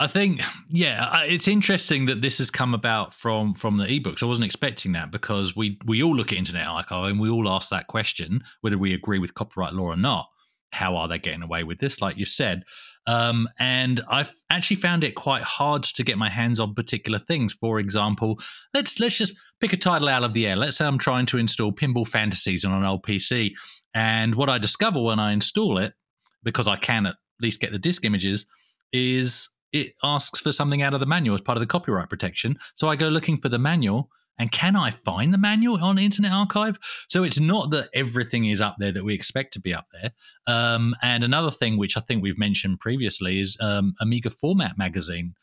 I 0.00 0.06
think 0.06 0.40
yeah, 0.70 1.22
it's 1.24 1.46
interesting 1.46 2.06
that 2.06 2.22
this 2.22 2.38
has 2.38 2.50
come 2.50 2.72
about 2.72 3.12
from 3.12 3.52
from 3.52 3.76
the 3.76 3.84
ebooks. 3.84 4.22
I 4.22 4.26
wasn't 4.26 4.46
expecting 4.46 4.92
that 4.92 5.10
because 5.10 5.54
we 5.54 5.78
we 5.84 6.02
all 6.02 6.16
look 6.16 6.32
at 6.32 6.38
Internet 6.38 6.66
Archive 6.66 7.10
and 7.10 7.20
we 7.20 7.28
all 7.28 7.50
ask 7.50 7.68
that 7.70 7.86
question 7.86 8.42
whether 8.62 8.78
we 8.78 8.94
agree 8.94 9.18
with 9.18 9.34
copyright 9.34 9.74
law 9.74 9.84
or 9.84 9.96
not. 9.96 10.28
How 10.72 10.96
are 10.96 11.08
they 11.08 11.18
getting 11.18 11.42
away 11.42 11.64
with 11.64 11.80
this? 11.80 12.00
Like 12.00 12.16
you 12.16 12.24
said, 12.24 12.62
um, 13.06 13.48
and 13.58 14.00
I've 14.08 14.32
actually 14.50 14.76
found 14.76 15.04
it 15.04 15.16
quite 15.16 15.42
hard 15.42 15.82
to 15.82 16.02
get 16.02 16.16
my 16.16 16.28
hands 16.28 16.60
on 16.60 16.74
particular 16.74 17.18
things. 17.18 17.52
For 17.54 17.78
example, 17.78 18.38
let's 18.72 19.00
let's 19.00 19.18
just 19.18 19.34
pick 19.60 19.72
a 19.72 19.76
title 19.76 20.08
out 20.08 20.24
of 20.24 20.32
the 20.32 20.46
air. 20.46 20.56
Let's 20.56 20.76
say 20.76 20.86
I'm 20.86 20.98
trying 20.98 21.26
to 21.26 21.38
install 21.38 21.72
Pinball 21.72 22.06
Fantasies 22.06 22.64
on 22.64 22.72
an 22.72 22.84
old 22.84 23.02
PC. 23.02 23.52
And 23.94 24.34
what 24.34 24.48
I 24.48 24.58
discover 24.58 25.00
when 25.00 25.18
I 25.18 25.32
install 25.32 25.78
it, 25.78 25.94
because 26.42 26.68
I 26.68 26.76
can 26.76 27.06
at 27.06 27.16
least 27.40 27.60
get 27.60 27.72
the 27.72 27.78
disk 27.78 28.04
images, 28.04 28.46
is 28.92 29.48
it 29.72 29.94
asks 30.02 30.40
for 30.40 30.52
something 30.52 30.82
out 30.82 30.94
of 30.94 31.00
the 31.00 31.06
manual 31.06 31.34
as 31.34 31.40
part 31.40 31.56
of 31.56 31.60
the 31.60 31.66
copyright 31.66 32.08
protection. 32.08 32.58
So 32.74 32.88
I 32.88 32.96
go 32.96 33.08
looking 33.08 33.38
for 33.38 33.48
the 33.48 33.58
manual. 33.58 34.10
And 34.38 34.50
can 34.50 34.74
I 34.74 34.90
find 34.90 35.34
the 35.34 35.38
manual 35.38 35.84
on 35.84 35.98
Internet 35.98 36.32
Archive? 36.32 36.78
So 37.08 37.24
it's 37.24 37.38
not 37.38 37.70
that 37.72 37.90
everything 37.92 38.46
is 38.46 38.62
up 38.62 38.76
there 38.78 38.90
that 38.90 39.04
we 39.04 39.12
expect 39.12 39.52
to 39.52 39.60
be 39.60 39.74
up 39.74 39.88
there. 39.92 40.12
Um, 40.46 40.94
and 41.02 41.22
another 41.22 41.50
thing, 41.50 41.76
which 41.76 41.94
I 41.98 42.00
think 42.00 42.22
we've 42.22 42.38
mentioned 42.38 42.80
previously, 42.80 43.38
is 43.38 43.58
um, 43.60 43.94
Amiga 44.00 44.30
Format 44.30 44.78
Magazine. 44.78 45.34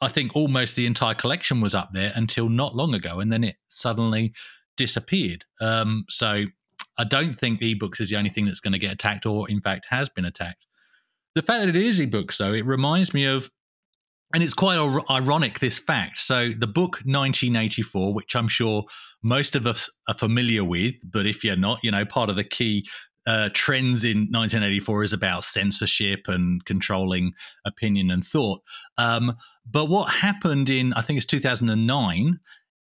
I 0.00 0.08
think 0.08 0.34
almost 0.34 0.74
the 0.74 0.84
entire 0.84 1.14
collection 1.14 1.60
was 1.60 1.76
up 1.76 1.90
there 1.92 2.12
until 2.16 2.48
not 2.48 2.74
long 2.74 2.92
ago, 2.92 3.20
and 3.20 3.32
then 3.32 3.44
it 3.44 3.54
suddenly 3.68 4.32
disappeared. 4.76 5.44
Um, 5.60 6.04
so 6.08 6.46
I 6.98 7.04
don't 7.04 7.34
think 7.34 7.60
ebooks 7.60 8.00
is 8.00 8.10
the 8.10 8.16
only 8.16 8.30
thing 8.30 8.46
that's 8.46 8.60
going 8.60 8.72
to 8.72 8.78
get 8.78 8.92
attacked, 8.92 9.26
or 9.26 9.48
in 9.50 9.60
fact 9.60 9.86
has 9.90 10.08
been 10.08 10.24
attacked. 10.24 10.66
The 11.34 11.42
fact 11.42 11.60
that 11.60 11.68
it 11.68 11.76
is 11.76 11.98
ebooks, 11.98 12.36
though, 12.36 12.52
it 12.52 12.64
reminds 12.64 13.12
me 13.12 13.24
of, 13.24 13.50
and 14.32 14.42
it's 14.42 14.54
quite 14.54 14.76
ir- 14.76 15.02
ironic 15.10 15.58
this 15.58 15.78
fact. 15.78 16.18
So 16.18 16.50
the 16.50 16.66
book 16.66 16.96
1984, 17.04 18.14
which 18.14 18.36
I'm 18.36 18.48
sure 18.48 18.84
most 19.22 19.56
of 19.56 19.66
us 19.66 19.90
are 20.08 20.14
familiar 20.14 20.64
with, 20.64 20.94
but 21.10 21.26
if 21.26 21.42
you're 21.42 21.56
not, 21.56 21.80
you 21.82 21.90
know, 21.90 22.04
part 22.04 22.30
of 22.30 22.36
the 22.36 22.44
key 22.44 22.86
uh, 23.26 23.48
trends 23.54 24.04
in 24.04 24.28
1984 24.30 25.04
is 25.04 25.12
about 25.12 25.44
censorship 25.44 26.28
and 26.28 26.64
controlling 26.64 27.32
opinion 27.64 28.10
and 28.10 28.24
thought. 28.24 28.60
Um, 28.98 29.36
but 29.68 29.86
what 29.86 30.10
happened 30.10 30.68
in, 30.68 30.92
I 30.92 31.02
think 31.02 31.16
it's 31.16 31.26
2009, 31.26 32.38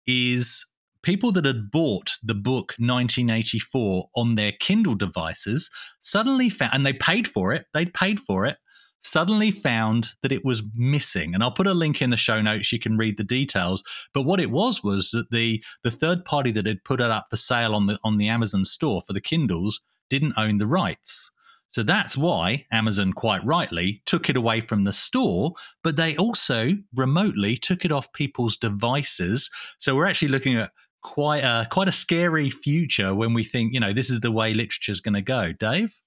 is 0.06 0.66
people 1.02 1.32
that 1.32 1.44
had 1.44 1.70
bought 1.70 2.16
the 2.22 2.34
book 2.34 2.74
1984 2.78 4.08
on 4.14 4.34
their 4.34 4.52
Kindle 4.52 4.94
devices 4.94 5.70
suddenly 6.00 6.48
found, 6.48 6.74
and 6.74 6.86
they 6.86 6.92
paid 6.92 7.28
for 7.28 7.52
it, 7.52 7.66
they'd 7.72 7.94
paid 7.94 8.20
for 8.20 8.46
it, 8.46 8.58
suddenly 9.02 9.50
found 9.50 10.10
that 10.22 10.32
it 10.32 10.44
was 10.44 10.62
missing. 10.74 11.34
And 11.34 11.42
I'll 11.42 11.50
put 11.50 11.66
a 11.66 11.74
link 11.74 12.00
in 12.00 12.10
the 12.10 12.16
show 12.16 12.40
notes. 12.40 12.72
You 12.72 12.78
can 12.78 12.96
read 12.96 13.16
the 13.16 13.24
details. 13.24 13.82
But 14.14 14.22
what 14.22 14.40
it 14.40 14.50
was 14.50 14.82
was 14.82 15.10
that 15.10 15.30
the 15.30 15.62
the 15.82 15.90
third 15.90 16.24
party 16.24 16.50
that 16.52 16.66
had 16.66 16.84
put 16.84 17.00
it 17.00 17.10
up 17.10 17.26
for 17.30 17.36
sale 17.36 17.74
on 17.74 17.86
the 17.86 17.98
on 18.04 18.18
the 18.18 18.28
Amazon 18.28 18.64
store 18.64 19.02
for 19.02 19.12
the 19.12 19.20
Kindles 19.20 19.80
didn't 20.08 20.34
own 20.36 20.58
the 20.58 20.66
rights. 20.66 21.30
So 21.72 21.82
that's 21.82 22.18
why 22.18 22.66
Amazon, 22.70 23.14
quite 23.14 23.42
rightly, 23.46 24.02
took 24.04 24.28
it 24.28 24.36
away 24.36 24.60
from 24.60 24.84
the 24.84 24.92
store, 24.92 25.54
but 25.82 25.96
they 25.96 26.14
also 26.18 26.72
remotely 26.94 27.56
took 27.56 27.86
it 27.86 27.90
off 27.90 28.12
people's 28.12 28.58
devices. 28.58 29.48
So 29.78 29.96
we're 29.96 30.04
actually 30.04 30.28
looking 30.28 30.58
at 30.58 30.70
quite 31.02 31.44
a 31.44 31.66
quite 31.70 31.88
a 31.88 31.92
scary 31.92 32.50
future 32.50 33.14
when 33.14 33.34
we 33.34 33.44
think, 33.44 33.74
you 33.74 33.80
know, 33.80 33.92
this 33.92 34.10
is 34.10 34.20
the 34.20 34.30
way 34.30 34.54
literature 34.54 34.92
is 34.92 35.00
going 35.00 35.14
to 35.14 35.22
go. 35.22 35.52
Dave? 35.52 36.00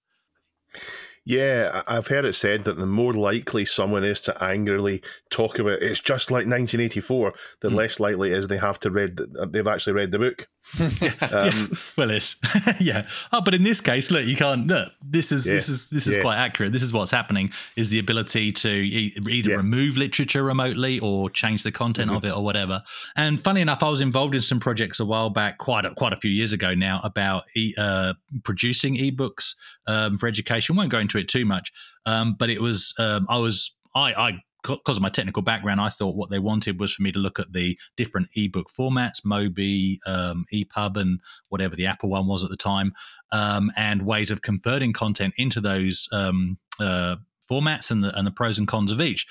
Yeah, 1.26 1.82
I've 1.88 2.08
heard 2.08 2.26
it 2.26 2.34
said 2.34 2.66
that 2.66 2.78
the 2.78 2.86
more 2.86 3.14
likely 3.14 3.66
someone 3.66 4.04
is 4.04 4.20
to 4.22 4.44
angrily 4.44 5.02
talk 5.32 5.58
about 5.58 5.82
it's 5.82 6.00
just 6.00 6.30
like 6.30 6.46
1984, 6.46 7.34
the 7.62 7.70
hmm. 7.70 7.76
less 7.76 8.00
likely 8.00 8.32
it 8.32 8.38
is 8.38 8.48
they 8.48 8.58
have 8.58 8.80
to 8.82 8.92
read 8.92 9.18
th- 9.18 9.30
they've 9.50 9.68
actually 9.68 9.94
read 9.94 10.12
the 10.12 10.20
book. 10.20 10.48
Um, 11.32 11.72
Well, 11.98 12.12
it's 12.12 12.36
yeah. 12.80 13.08
Oh, 13.32 13.42
but 13.42 13.54
in 13.54 13.64
this 13.64 13.82
case, 13.82 14.12
look, 14.12 14.26
you 14.26 14.36
can't. 14.36 14.68
Look, 14.68 14.92
this 15.04 15.32
is 15.32 15.46
this 15.46 15.70
is 15.70 15.90
this 15.90 16.08
is 16.08 16.16
Yeah. 16.18 16.22
quite 16.22 16.38
accurate. 16.38 16.72
This 16.74 16.84
is 16.84 16.92
what's 16.92 17.12
happening: 17.12 17.52
is 17.76 17.90
the 17.90 18.00
ability 18.00 18.52
to 18.54 18.70
e- 18.70 19.16
either 19.30 19.52
Yeah. 19.52 19.56
remove 19.58 19.96
literature 19.98 20.44
remotely 20.44 21.00
or 21.00 21.30
change 21.30 21.64
the 21.64 21.72
content 21.72 22.10
Mm-hmm. 22.10 22.18
of 22.18 22.26
it 22.26 22.32
or 22.36 22.44
whatever. 22.44 22.84
And 23.16 23.42
funny 23.42 23.62
enough, 23.62 23.84
I 23.84 23.90
was 23.90 24.02
involved 24.02 24.36
in 24.36 24.42
some 24.42 24.60
projects 24.60 25.00
a 25.00 25.06
while 25.06 25.30
back, 25.30 25.58
quite 25.60 25.86
a, 25.86 25.92
quite 25.94 26.14
a 26.14 26.18
few 26.18 26.32
years 26.32 26.52
ago 26.54 26.74
now, 26.74 27.00
about 27.04 27.44
e- 27.56 27.74
uh, 27.78 28.14
producing 28.44 28.96
ebooks 28.98 29.56
um, 29.88 30.18
for 30.18 30.28
education. 30.28 30.76
Won't 30.76 30.90
go 30.90 31.00
into 31.00 31.18
it 31.18 31.28
too 31.28 31.46
much, 31.46 31.72
um, 32.06 32.36
but 32.38 32.50
it 32.50 32.62
was 32.62 32.94
um, 33.00 33.26
I 33.30 33.38
was 33.38 33.72
I 33.96 34.14
I 34.14 34.42
because 34.68 34.98
of 34.98 35.02
my 35.02 35.10
technical 35.10 35.42
background, 35.42 35.82
I 35.82 35.90
thought 35.90 36.16
what 36.16 36.30
they 36.30 36.40
wanted 36.40 36.80
was 36.80 36.94
for 36.94 37.04
me 37.04 37.12
to 37.12 37.20
look 37.20 37.40
at 37.40 37.54
the 37.54 37.78
different 37.96 38.30
ebook 38.36 38.68
formats, 38.70 39.26
Mobi, 39.26 40.00
um, 40.06 40.46
EPUB, 40.54 40.98
and 40.98 41.20
whatever 41.50 41.76
the 41.76 41.86
Apple 41.86 42.10
one 42.10 42.28
was 42.28 42.44
at 42.44 42.50
the 42.50 42.58
time, 42.58 42.94
um, 43.32 43.72
and 43.76 44.06
ways 44.06 44.32
of 44.32 44.42
converting 44.42 44.94
content 44.94 45.34
into 45.38 45.62
those 45.62 46.08
um, 46.12 46.58
uh, 46.80 47.16
formats 47.50 47.92
and 47.92 48.04
the 48.04 48.16
and 48.18 48.26
the 48.26 48.32
pros 48.32 48.58
and 48.58 48.68
cons 48.68 48.92
of 48.92 49.02
each. 49.02 49.26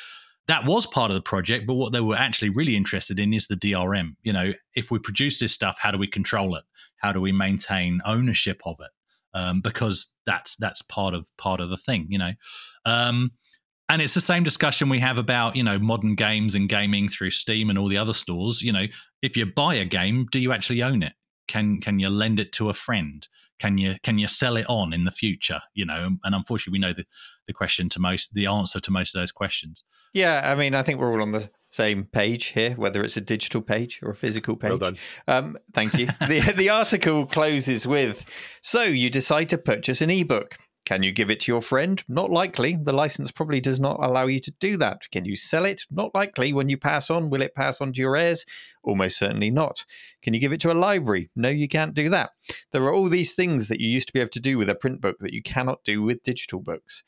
That 0.47 0.67
was 0.67 0.87
part 0.87 1.11
of 1.11 1.15
the 1.15 1.23
project, 1.23 1.67
but 1.67 1.75
what 1.75 1.93
they 1.93 2.03
were 2.03 2.17
actually 2.17 2.51
really 2.51 2.77
interested 2.77 3.19
in 3.19 3.33
is 3.33 3.47
the 3.47 3.57
DRM. 3.57 4.17
You 4.23 4.33
know, 4.33 4.53
if 4.75 4.91
we 4.91 4.99
produce 4.99 5.41
this 5.41 5.53
stuff, 5.53 5.79
how 5.81 5.91
do 5.91 5.97
we 5.97 6.07
control 6.07 6.55
it? 6.55 6.65
How 6.99 7.13
do 7.13 7.21
we 7.21 7.33
maintain 7.33 8.01
ownership 8.05 8.61
of 8.67 8.77
it? 8.81 8.91
Um, 9.33 9.63
because 9.63 10.13
that's 10.27 10.55
that's 10.57 10.83
part 10.83 11.15
of 11.15 11.29
part 11.39 11.61
of 11.61 11.71
the 11.71 11.77
thing. 11.77 12.07
You 12.11 12.19
know. 12.19 12.33
Um, 12.85 13.33
and 13.89 14.01
it's 14.01 14.15
the 14.15 14.21
same 14.21 14.43
discussion 14.43 14.89
we 14.89 14.99
have 14.99 15.19
about 15.19 15.57
you 15.57 15.63
know 15.63 15.79
modern 15.79 16.15
games 16.15 16.55
and 16.55 16.69
gaming 16.69 17.09
through 17.09 17.31
steam 17.31 17.71
and 17.71 17.79
all 17.79 17.89
the 17.89 17.99
other 17.99 18.13
stores 18.13 18.63
you 18.63 18.73
know 18.73 18.87
if 19.23 19.37
you 19.37 19.47
buy 19.47 19.75
a 19.75 19.85
game 19.85 20.27
do 20.31 20.39
you 20.39 20.53
actually 20.53 20.83
own 20.83 21.03
it 21.03 21.13
can 21.49 21.81
can 21.81 21.99
you 21.99 22.09
lend 22.09 22.41
it 22.41 22.53
to 22.53 22.69
a 22.69 22.75
friend 22.75 23.29
can 23.59 23.79
you 23.79 23.97
can 24.03 24.19
you 24.19 24.27
sell 24.27 24.57
it 24.57 24.67
on 24.69 24.93
in 24.93 25.05
the 25.05 25.11
future 25.11 25.61
you 25.75 25.85
know 25.85 26.17
and 26.25 26.35
unfortunately 26.35 26.79
we 26.79 26.87
know 26.87 26.93
the 26.93 27.05
the 27.47 27.53
question 27.53 27.89
to 27.89 28.01
most 28.01 28.33
the 28.35 28.47
answer 28.47 28.81
to 28.81 28.91
most 28.91 29.15
of 29.15 29.21
those 29.21 29.33
questions 29.33 29.85
Yeah, 30.15 30.49
I 30.51 30.55
mean, 30.55 30.75
I 30.75 30.83
think 30.83 31.01
we're 31.01 31.13
all 31.13 31.21
on 31.21 31.33
the 31.33 31.51
same 31.69 32.05
page 32.05 32.47
here, 32.47 32.75
whether 32.75 33.03
it's 33.03 33.17
a 33.17 33.21
digital 33.21 33.61
page 33.61 33.99
or 34.01 34.11
a 34.11 34.15
physical 34.15 34.55
page. 34.55 34.71
Well 34.71 34.79
done. 34.79 34.97
Um, 35.27 35.59
thank 35.73 35.95
you. 35.95 36.07
the, 36.29 36.55
the 36.57 36.71
article 36.71 37.27
closes 37.27 37.85
with 37.85 38.25
So 38.63 38.85
you 38.85 39.11
decide 39.11 39.49
to 39.49 39.59
purchase 39.59 40.01
an 40.01 40.11
ebook. 40.11 40.57
Can 40.85 41.03
you 41.03 41.13
give 41.13 41.31
it 41.31 41.41
to 41.41 41.53
your 41.53 41.63
friend? 41.63 42.03
Not 42.09 42.31
likely. 42.31 42.77
The 42.77 42.93
license 42.93 43.31
probably 43.31 43.61
does 43.61 43.81
not 43.81 43.97
allow 44.01 44.27
you 44.27 44.39
to 44.41 44.51
do 44.61 44.77
that. 44.77 45.11
Can 45.11 45.25
you 45.25 45.35
sell 45.35 45.65
it? 45.65 45.83
Not 45.91 46.15
likely. 46.15 46.53
When 46.53 46.69
you 46.69 46.77
pass 46.77 47.09
on, 47.09 47.31
will 47.31 47.41
it 47.41 47.55
pass 47.55 47.81
on 47.81 47.95
to 47.95 48.01
your 48.01 48.17
heirs? 48.17 48.45
Almost 48.83 49.17
certainly 49.17 49.51
not. 49.51 49.87
Can 50.23 50.35
you 50.35 50.41
give 50.41 50.53
it 50.53 50.61
to 50.61 50.73
a 50.73 50.75
library? 50.75 51.31
No, 51.35 51.49
you 51.49 51.69
can't 51.69 51.95
do 51.95 52.11
that. 52.11 52.31
There 52.73 52.83
are 52.85 52.93
all 52.93 53.09
these 53.09 53.35
things 53.35 53.69
that 53.69 53.81
you 53.81 53.89
used 53.89 54.09
to 54.09 54.13
be 54.13 54.21
able 54.21 54.31
to 54.31 54.41
do 54.41 54.59
with 54.59 54.69
a 54.69 54.75
print 54.75 55.01
book 55.01 55.17
that 55.21 55.33
you 55.33 55.43
cannot 55.43 55.85
do 55.85 56.03
with 56.03 56.23
digital 56.23 56.61
books. 56.61 57.03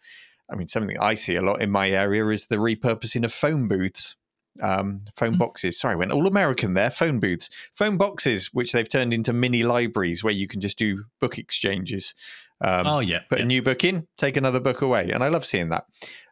I 0.50 0.56
mean, 0.56 0.68
something 0.68 0.98
I 0.98 1.14
see 1.14 1.36
a 1.36 1.42
lot 1.42 1.60
in 1.60 1.70
my 1.70 1.90
area 1.90 2.26
is 2.28 2.46
the 2.46 2.56
repurposing 2.56 3.24
of 3.24 3.32
phone 3.32 3.68
booths, 3.68 4.16
um, 4.62 5.02
phone 5.14 5.36
boxes. 5.36 5.78
Sorry, 5.78 5.92
I 5.92 5.96
went 5.96 6.12
all 6.12 6.26
American 6.26 6.74
there. 6.74 6.90
Phone 6.90 7.18
booths, 7.18 7.50
phone 7.74 7.96
boxes, 7.96 8.46
which 8.54 8.72
they've 8.72 8.88
turned 8.88 9.12
into 9.12 9.32
mini 9.32 9.62
libraries 9.64 10.24
where 10.24 10.32
you 10.32 10.46
can 10.46 10.60
just 10.60 10.78
do 10.78 11.04
book 11.20 11.36
exchanges. 11.36 12.14
Um, 12.60 12.86
oh 12.86 13.00
yeah, 13.00 13.20
put 13.28 13.38
yeah. 13.38 13.44
a 13.44 13.46
new 13.46 13.62
book 13.62 13.84
in, 13.84 14.06
take 14.16 14.36
another 14.36 14.60
book 14.60 14.82
away, 14.82 15.10
and 15.10 15.22
I 15.22 15.28
love 15.28 15.44
seeing 15.44 15.68
that. 15.70 15.86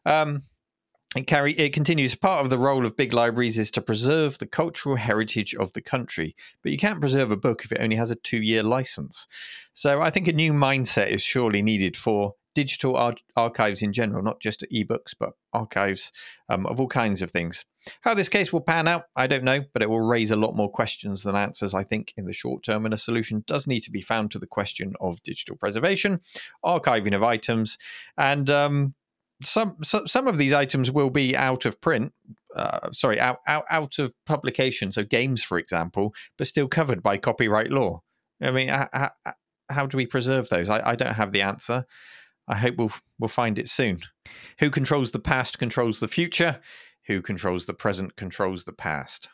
Um, 0.06 0.42
it 1.16 1.26
carry 1.26 1.52
it 1.52 1.72
continues. 1.72 2.14
Part 2.14 2.44
of 2.44 2.50
the 2.50 2.58
role 2.58 2.84
of 2.84 2.96
big 2.96 3.12
libraries 3.12 3.58
is 3.58 3.70
to 3.72 3.80
preserve 3.80 4.38
the 4.38 4.46
cultural 4.46 4.96
heritage 4.96 5.54
of 5.54 5.72
the 5.72 5.80
country, 5.80 6.34
but 6.62 6.72
you 6.72 6.78
can't 6.78 7.00
preserve 7.00 7.30
a 7.30 7.36
book 7.36 7.64
if 7.64 7.72
it 7.72 7.80
only 7.80 7.96
has 7.96 8.10
a 8.10 8.16
two-year 8.16 8.62
license. 8.62 9.26
So 9.74 10.02
I 10.02 10.10
think 10.10 10.26
a 10.26 10.32
new 10.32 10.52
mindset 10.52 11.08
is 11.08 11.22
surely 11.22 11.62
needed 11.62 11.96
for 11.96 12.34
digital 12.54 12.96
ar- 12.96 13.16
archives 13.36 13.82
in 13.82 13.92
general, 13.92 14.22
not 14.22 14.40
just 14.40 14.64
ebooks, 14.72 15.14
but 15.18 15.32
archives 15.52 16.12
um, 16.48 16.66
of 16.66 16.80
all 16.80 16.88
kinds 16.88 17.22
of 17.22 17.30
things. 17.30 17.64
How 18.00 18.14
this 18.14 18.28
case 18.28 18.52
will 18.52 18.60
pan 18.60 18.88
out, 18.88 19.04
I 19.14 19.26
don't 19.26 19.44
know, 19.44 19.60
but 19.72 19.82
it 19.82 19.90
will 19.90 20.06
raise 20.06 20.30
a 20.30 20.36
lot 20.36 20.56
more 20.56 20.70
questions 20.70 21.22
than 21.22 21.36
answers, 21.36 21.74
I 21.74 21.84
think, 21.84 22.14
in 22.16 22.26
the 22.26 22.32
short 22.32 22.62
term. 22.62 22.84
And 22.84 22.94
a 22.94 22.98
solution 22.98 23.44
does 23.46 23.66
need 23.66 23.80
to 23.80 23.90
be 23.90 24.00
found 24.00 24.30
to 24.30 24.38
the 24.38 24.46
question 24.46 24.94
of 25.00 25.22
digital 25.22 25.56
preservation, 25.56 26.20
archiving 26.64 27.14
of 27.14 27.22
items, 27.22 27.76
and 28.16 28.48
um, 28.48 28.94
some 29.42 29.76
so, 29.82 30.04
some 30.06 30.26
of 30.28 30.38
these 30.38 30.52
items 30.52 30.90
will 30.90 31.10
be 31.10 31.36
out 31.36 31.64
of 31.64 31.80
print. 31.80 32.12
Uh, 32.54 32.90
sorry, 32.92 33.18
out, 33.18 33.38
out 33.46 33.64
out 33.68 33.98
of 33.98 34.12
publication. 34.26 34.92
So 34.92 35.02
games, 35.02 35.42
for 35.42 35.58
example, 35.58 36.14
but 36.38 36.46
still 36.46 36.68
covered 36.68 37.02
by 37.02 37.18
copyright 37.18 37.70
law. 37.70 38.02
I 38.40 38.50
mean, 38.50 38.68
how, 38.68 39.10
how 39.68 39.86
do 39.86 39.96
we 39.96 40.06
preserve 40.06 40.48
those? 40.48 40.68
I, 40.68 40.90
I 40.90 40.94
don't 40.94 41.14
have 41.14 41.32
the 41.32 41.42
answer. 41.42 41.84
I 42.48 42.56
hope 42.56 42.76
we'll 42.76 42.92
we'll 43.18 43.28
find 43.28 43.58
it 43.58 43.68
soon. 43.68 44.00
Who 44.58 44.70
controls 44.70 45.12
the 45.12 45.18
past 45.18 45.58
controls 45.58 46.00
the 46.00 46.08
future. 46.08 46.60
Who 47.06 47.22
controls 47.22 47.66
the 47.66 47.74
present 47.74 48.16
controls 48.16 48.64
the 48.64 48.72
past. 48.72 49.28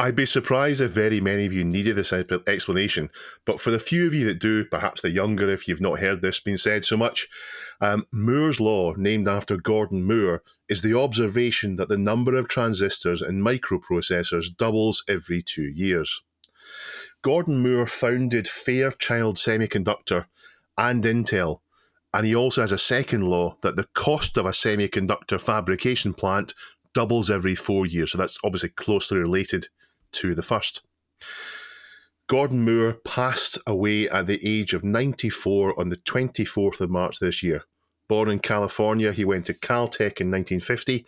I'd 0.00 0.14
be 0.14 0.26
surprised 0.26 0.80
if 0.80 0.92
very 0.92 1.20
many 1.20 1.44
of 1.44 1.52
you 1.52 1.64
needed 1.64 1.96
this 1.96 2.12
explanation, 2.12 3.10
but 3.44 3.60
for 3.60 3.72
the 3.72 3.80
few 3.80 4.06
of 4.06 4.14
you 4.14 4.26
that 4.26 4.38
do, 4.38 4.64
perhaps 4.64 5.02
the 5.02 5.10
younger 5.10 5.50
if 5.50 5.66
you've 5.66 5.80
not 5.80 5.98
heard 5.98 6.22
this 6.22 6.38
being 6.38 6.56
said 6.56 6.84
so 6.84 6.96
much, 6.96 7.28
um, 7.80 8.06
Moore's 8.12 8.60
Law, 8.60 8.94
named 8.94 9.26
after 9.26 9.56
Gordon 9.56 10.04
Moore, 10.04 10.44
is 10.68 10.82
the 10.82 10.96
observation 10.96 11.74
that 11.76 11.88
the 11.88 11.98
number 11.98 12.36
of 12.36 12.48
transistors 12.48 13.22
in 13.22 13.42
microprocessors 13.42 14.56
doubles 14.56 15.02
every 15.08 15.42
two 15.42 15.68
years. 15.74 16.22
Gordon 17.22 17.60
Moore 17.60 17.86
founded 17.86 18.46
Fairchild 18.46 19.36
Semiconductor 19.36 20.26
and 20.76 21.02
Intel, 21.02 21.58
and 22.14 22.26
he 22.26 22.34
also 22.34 22.60
has 22.60 22.72
a 22.72 22.78
second 22.78 23.24
law 23.24 23.56
that 23.62 23.76
the 23.76 23.86
cost 23.94 24.36
of 24.36 24.46
a 24.46 24.50
semiconductor 24.50 25.40
fabrication 25.40 26.14
plant 26.14 26.54
doubles 26.94 27.30
every 27.30 27.54
four 27.54 27.86
years. 27.86 28.12
So 28.12 28.18
that's 28.18 28.38
obviously 28.42 28.70
closely 28.70 29.18
related 29.18 29.66
to 30.12 30.34
the 30.34 30.42
first. 30.42 30.82
Gordon 32.28 32.64
Moore 32.64 32.94
passed 33.04 33.58
away 33.66 34.08
at 34.08 34.26
the 34.26 34.40
age 34.42 34.74
of 34.74 34.84
94 34.84 35.78
on 35.80 35.88
the 35.88 35.96
24th 35.96 36.80
of 36.80 36.90
March 36.90 37.18
this 37.18 37.42
year. 37.42 37.62
Born 38.08 38.30
in 38.30 38.38
California, 38.38 39.12
he 39.12 39.24
went 39.24 39.46
to 39.46 39.54
Caltech 39.54 40.20
in 40.20 40.30
1950, 40.30 41.06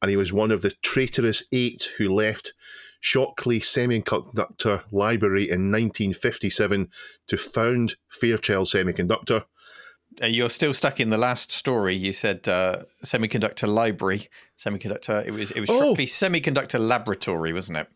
and 0.00 0.10
he 0.10 0.16
was 0.16 0.32
one 0.32 0.50
of 0.50 0.62
the 0.62 0.72
traitorous 0.82 1.44
eight 1.52 1.92
who 1.96 2.08
left 2.08 2.54
Shockley 3.00 3.58
Semiconductor 3.58 4.82
Library 4.90 5.42
in 5.42 5.70
1957 5.70 6.88
to 7.28 7.36
found 7.36 7.96
Fairchild 8.10 8.68
Semiconductor. 8.68 9.44
Uh, 10.20 10.26
You're 10.26 10.50
still 10.50 10.74
stuck 10.74 11.00
in 11.00 11.08
the 11.10 11.18
last 11.18 11.52
story. 11.52 11.94
You 11.96 12.12
said 12.12 12.48
uh, 12.48 12.82
semiconductor 13.04 13.66
library, 13.68 14.28
semiconductor. 14.58 15.24
It 15.26 15.30
was 15.32 15.50
it 15.52 15.60
was 15.60 15.70
Oh. 15.70 15.94
semiconductor 15.94 16.78
laboratory, 16.80 17.52
wasn't 17.52 17.78
it? 17.78 17.88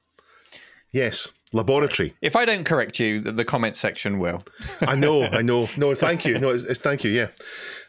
Yes, 0.93 1.33
laboratory. 1.53 2.15
If 2.23 2.37
I 2.37 2.45
don't 2.47 2.65
correct 2.65 2.99
you, 2.99 3.21
the, 3.21 3.33
the 3.33 3.45
comment 3.45 3.77
section 3.77 4.19
will. 4.19 4.45
I 4.81 4.95
know, 4.95 5.25
I 5.25 5.43
know. 5.43 5.69
No, 5.77 5.95
thank 5.95 6.25
you. 6.25 6.39
No, 6.39 6.51
it's, 6.51 6.65
it's 6.65 6.81
thank 6.81 7.05
you. 7.05 7.11
Yeah. 7.11 7.29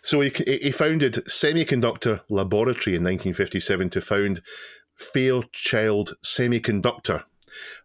So 0.01 0.19
he, 0.21 0.31
he 0.61 0.71
founded 0.71 1.13
Semiconductor 1.27 2.21
Laboratory 2.29 2.95
in 2.95 3.03
1957 3.03 3.89
to 3.91 4.01
found 4.01 4.41
Fairchild 4.97 6.13
Semiconductor. 6.25 7.23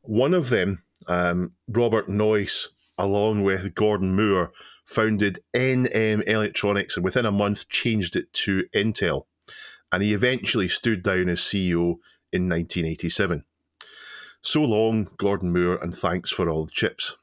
One 0.02 0.34
of 0.34 0.48
them, 0.50 0.82
um, 1.08 1.52
Robert 1.68 2.08
Noyce, 2.08 2.68
along 2.98 3.42
with 3.42 3.74
Gordon 3.74 4.14
Moore, 4.16 4.52
founded 4.92 5.40
NM 5.54 6.22
Electronics 6.26 6.96
and 6.96 7.04
within 7.04 7.26
a 7.26 7.32
month 7.32 7.68
changed 7.68 8.16
it 8.16 8.32
to 8.32 8.64
Intel. 8.74 9.24
And 9.90 10.02
he 10.02 10.14
eventually 10.14 10.68
stood 10.68 11.02
down 11.02 11.28
as 11.28 11.40
CEO 11.40 11.96
in 12.32 12.48
1987. 12.48 13.44
So 14.40 14.62
long, 14.62 15.08
Gordon 15.18 15.52
Moore, 15.52 15.76
and 15.76 15.94
thanks 15.94 16.30
for 16.30 16.48
all 16.48 16.64
the 16.64 16.72
chips. 16.72 17.16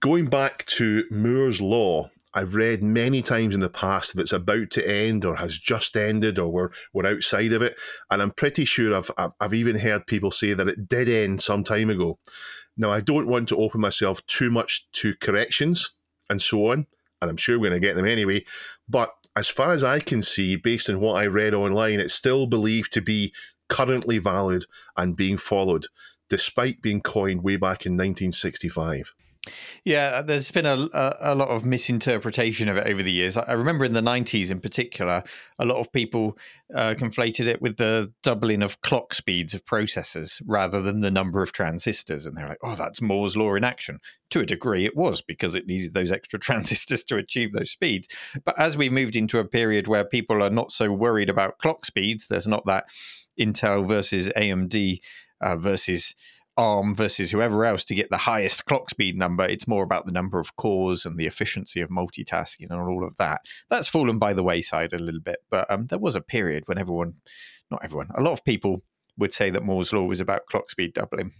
Going 0.00 0.26
back 0.26 0.64
to 0.66 1.04
Moore's 1.10 1.60
Law, 1.60 2.10
I've 2.34 2.54
read 2.54 2.82
many 2.82 3.22
times 3.22 3.54
in 3.54 3.60
the 3.60 3.70
past 3.70 4.14
that 4.14 4.22
it's 4.22 4.32
about 4.32 4.70
to 4.72 4.86
end 4.86 5.24
or 5.24 5.36
has 5.36 5.56
just 5.56 5.96
ended 5.96 6.38
or 6.38 6.50
we're, 6.50 6.70
we're 6.92 7.06
outside 7.06 7.52
of 7.52 7.62
it. 7.62 7.78
And 8.10 8.20
I'm 8.20 8.32
pretty 8.32 8.66
sure 8.66 8.94
I've, 8.94 9.10
I've, 9.16 9.32
I've 9.40 9.54
even 9.54 9.78
heard 9.78 10.06
people 10.06 10.30
say 10.30 10.52
that 10.52 10.68
it 10.68 10.86
did 10.88 11.08
end 11.08 11.40
some 11.40 11.64
time 11.64 11.88
ago. 11.88 12.18
Now, 12.76 12.90
I 12.90 13.00
don't 13.00 13.26
want 13.26 13.48
to 13.48 13.56
open 13.56 13.80
myself 13.80 14.26
too 14.26 14.50
much 14.50 14.86
to 14.92 15.14
corrections 15.14 15.94
and 16.28 16.40
so 16.40 16.70
on, 16.70 16.86
and 17.20 17.30
I'm 17.30 17.36
sure 17.36 17.58
we're 17.58 17.70
going 17.70 17.80
to 17.80 17.86
get 17.86 17.96
them 17.96 18.06
anyway. 18.06 18.44
But 18.88 19.10
as 19.34 19.48
far 19.48 19.72
as 19.72 19.84
I 19.84 20.00
can 20.00 20.22
see, 20.22 20.56
based 20.56 20.88
on 20.88 21.00
what 21.00 21.14
I 21.14 21.26
read 21.26 21.54
online, 21.54 22.00
it's 22.00 22.14
still 22.14 22.46
believed 22.46 22.92
to 22.94 23.00
be 23.00 23.32
currently 23.68 24.18
valid 24.18 24.64
and 24.96 25.16
being 25.16 25.36
followed, 25.36 25.86
despite 26.28 26.82
being 26.82 27.00
coined 27.00 27.42
way 27.42 27.56
back 27.56 27.86
in 27.86 27.92
1965. 27.92 29.12
Yeah, 29.84 30.22
there's 30.22 30.50
been 30.50 30.66
a, 30.66 30.88
a, 31.20 31.34
lot 31.34 31.48
of 31.48 31.64
misinterpretation 31.64 32.68
of 32.68 32.76
it 32.76 32.86
over 32.86 33.02
the 33.02 33.12
years. 33.12 33.36
I 33.36 33.42
I 33.42 33.52
remember 33.52 33.84
in 33.84 33.92
the 33.92 34.00
90s 34.00 34.50
in 34.50 34.60
particular, 34.60 35.22
a 35.58 35.64
lot 35.64 35.78
of 35.78 35.92
people 35.92 36.36
uh, 36.74 36.94
conflated 36.98 37.46
it 37.46 37.62
with 37.62 37.76
the 37.76 38.12
doubling 38.22 38.62
of 38.62 38.80
clock 38.80 39.14
speeds 39.14 39.54
of 39.54 39.64
processors 39.64 40.42
rather 40.46 40.82
than 40.82 41.00
the 41.00 41.10
number 41.10 41.42
of 41.42 41.52
transistors. 41.52 42.26
And 42.26 42.36
they're 42.36 42.48
like, 42.48 42.58
oh, 42.62 42.74
that's 42.74 43.00
Moore's 43.00 43.36
Law 43.36 43.54
in 43.54 43.64
action. 43.64 44.00
To 44.30 44.40
a 44.40 44.46
degree, 44.46 44.84
it 44.84 44.96
was 44.96 45.22
because 45.22 45.54
it 45.54 45.66
needed 45.66 45.94
those 45.94 46.10
extra 46.10 46.38
transistors 46.40 47.04
to 47.04 47.16
achieve 47.16 47.52
those 47.52 47.70
speeds. 47.70 48.08
But 48.44 48.58
as 48.58 48.76
we 48.76 48.90
moved 48.90 49.16
into 49.16 49.38
a 49.38 49.44
period 49.44 49.86
where 49.86 50.04
people 50.04 50.42
are 50.42 50.50
not 50.50 50.72
so 50.72 50.92
worried 50.92 51.30
about 51.30 51.58
clock 51.58 51.84
speeds, 51.84 52.26
there's 52.26 52.48
not 52.48 52.66
that 52.66 52.86
Intel 53.38 53.86
versus 53.86 54.28
AMD 54.36 55.00
uh, 55.40 55.56
versus 55.56 56.14
ARM 56.56 56.94
versus 56.94 57.30
whoever 57.30 57.64
else 57.64 57.84
to 57.84 57.94
get 57.94 58.10
the 58.10 58.16
highest 58.16 58.64
clock 58.66 58.90
speed 58.90 59.16
number. 59.16 59.44
It's 59.44 59.68
more 59.68 59.84
about 59.84 60.06
the 60.06 60.12
number 60.12 60.40
of 60.40 60.56
cores 60.56 61.04
and 61.04 61.18
the 61.18 61.26
efficiency 61.26 61.80
of 61.80 61.90
multitasking 61.90 62.70
and 62.70 62.80
all 62.80 63.06
of 63.06 63.16
that. 63.18 63.42
That's 63.68 63.88
fallen 63.88 64.18
by 64.18 64.32
the 64.32 64.42
wayside 64.42 64.92
a 64.92 64.98
little 64.98 65.20
bit, 65.20 65.38
but 65.50 65.70
um, 65.70 65.86
there 65.86 65.98
was 65.98 66.16
a 66.16 66.20
period 66.20 66.64
when 66.66 66.78
everyone, 66.78 67.14
not 67.70 67.84
everyone, 67.84 68.08
a 68.14 68.22
lot 68.22 68.32
of 68.32 68.44
people 68.44 68.82
would 69.18 69.32
say 69.32 69.50
that 69.50 69.64
Moore's 69.64 69.92
law 69.92 70.04
was 70.04 70.20
about 70.20 70.46
clock 70.46 70.70
speed 70.70 70.94
doubling. 70.94 71.32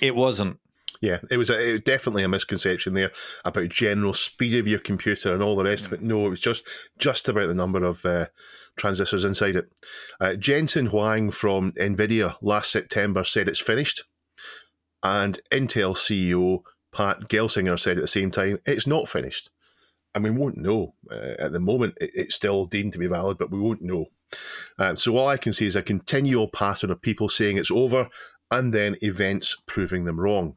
It 0.00 0.14
wasn't. 0.14 0.58
Yeah, 1.02 1.18
it 1.30 1.36
was, 1.36 1.50
a, 1.50 1.68
it 1.68 1.72
was 1.72 1.80
definitely 1.82 2.22
a 2.22 2.28
misconception 2.28 2.94
there 2.94 3.10
about 3.44 3.68
general 3.68 4.14
speed 4.14 4.58
of 4.58 4.66
your 4.66 4.78
computer 4.78 5.34
and 5.34 5.42
all 5.42 5.56
the 5.56 5.64
rest 5.64 5.86
of 5.86 5.92
it. 5.92 6.00
No, 6.00 6.26
it 6.26 6.30
was 6.30 6.40
just 6.40 6.66
just 6.98 7.28
about 7.28 7.48
the 7.48 7.54
number 7.54 7.84
of 7.84 8.04
uh, 8.06 8.26
transistors 8.76 9.24
inside 9.24 9.56
it. 9.56 9.66
Uh, 10.20 10.34
Jensen 10.36 10.86
Huang 10.86 11.30
from 11.30 11.72
Nvidia 11.72 12.36
last 12.40 12.70
September 12.70 13.24
said 13.24 13.46
it's 13.46 13.60
finished, 13.60 14.04
and 15.06 15.38
Intel 15.52 15.94
CEO 15.94 16.62
Pat 16.92 17.28
Gelsinger 17.28 17.78
said 17.78 17.96
at 17.96 18.00
the 18.00 18.08
same 18.08 18.32
time 18.32 18.58
it's 18.66 18.88
not 18.88 19.08
finished. 19.08 19.50
And 20.14 20.24
we 20.24 20.30
won't 20.30 20.56
know 20.56 20.94
uh, 21.10 21.34
at 21.38 21.52
the 21.52 21.60
moment. 21.60 21.96
It, 22.00 22.10
it's 22.14 22.34
still 22.34 22.64
deemed 22.64 22.92
to 22.94 22.98
be 22.98 23.06
valid, 23.06 23.38
but 23.38 23.50
we 23.50 23.58
won't 23.58 23.82
know. 23.82 24.06
Um, 24.78 24.96
so 24.96 25.16
all 25.16 25.28
I 25.28 25.36
can 25.36 25.52
see 25.52 25.66
is 25.66 25.76
a 25.76 25.82
continual 25.82 26.48
pattern 26.48 26.90
of 26.90 27.02
people 27.02 27.28
saying 27.28 27.56
it's 27.56 27.70
over, 27.70 28.08
and 28.50 28.72
then 28.72 28.96
events 29.02 29.56
proving 29.66 30.04
them 30.04 30.18
wrong. 30.18 30.56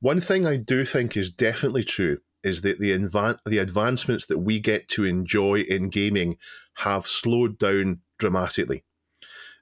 One 0.00 0.20
thing 0.20 0.44
I 0.44 0.56
do 0.56 0.84
think 0.84 1.16
is 1.16 1.30
definitely 1.30 1.84
true 1.84 2.18
is 2.42 2.62
that 2.62 2.80
the 2.80 2.90
advan- 2.90 3.38
the 3.46 3.58
advancements 3.58 4.26
that 4.26 4.38
we 4.38 4.58
get 4.58 4.88
to 4.88 5.04
enjoy 5.04 5.60
in 5.60 5.90
gaming 5.90 6.38
have 6.78 7.06
slowed 7.06 7.58
down 7.58 8.00
dramatically. 8.18 8.82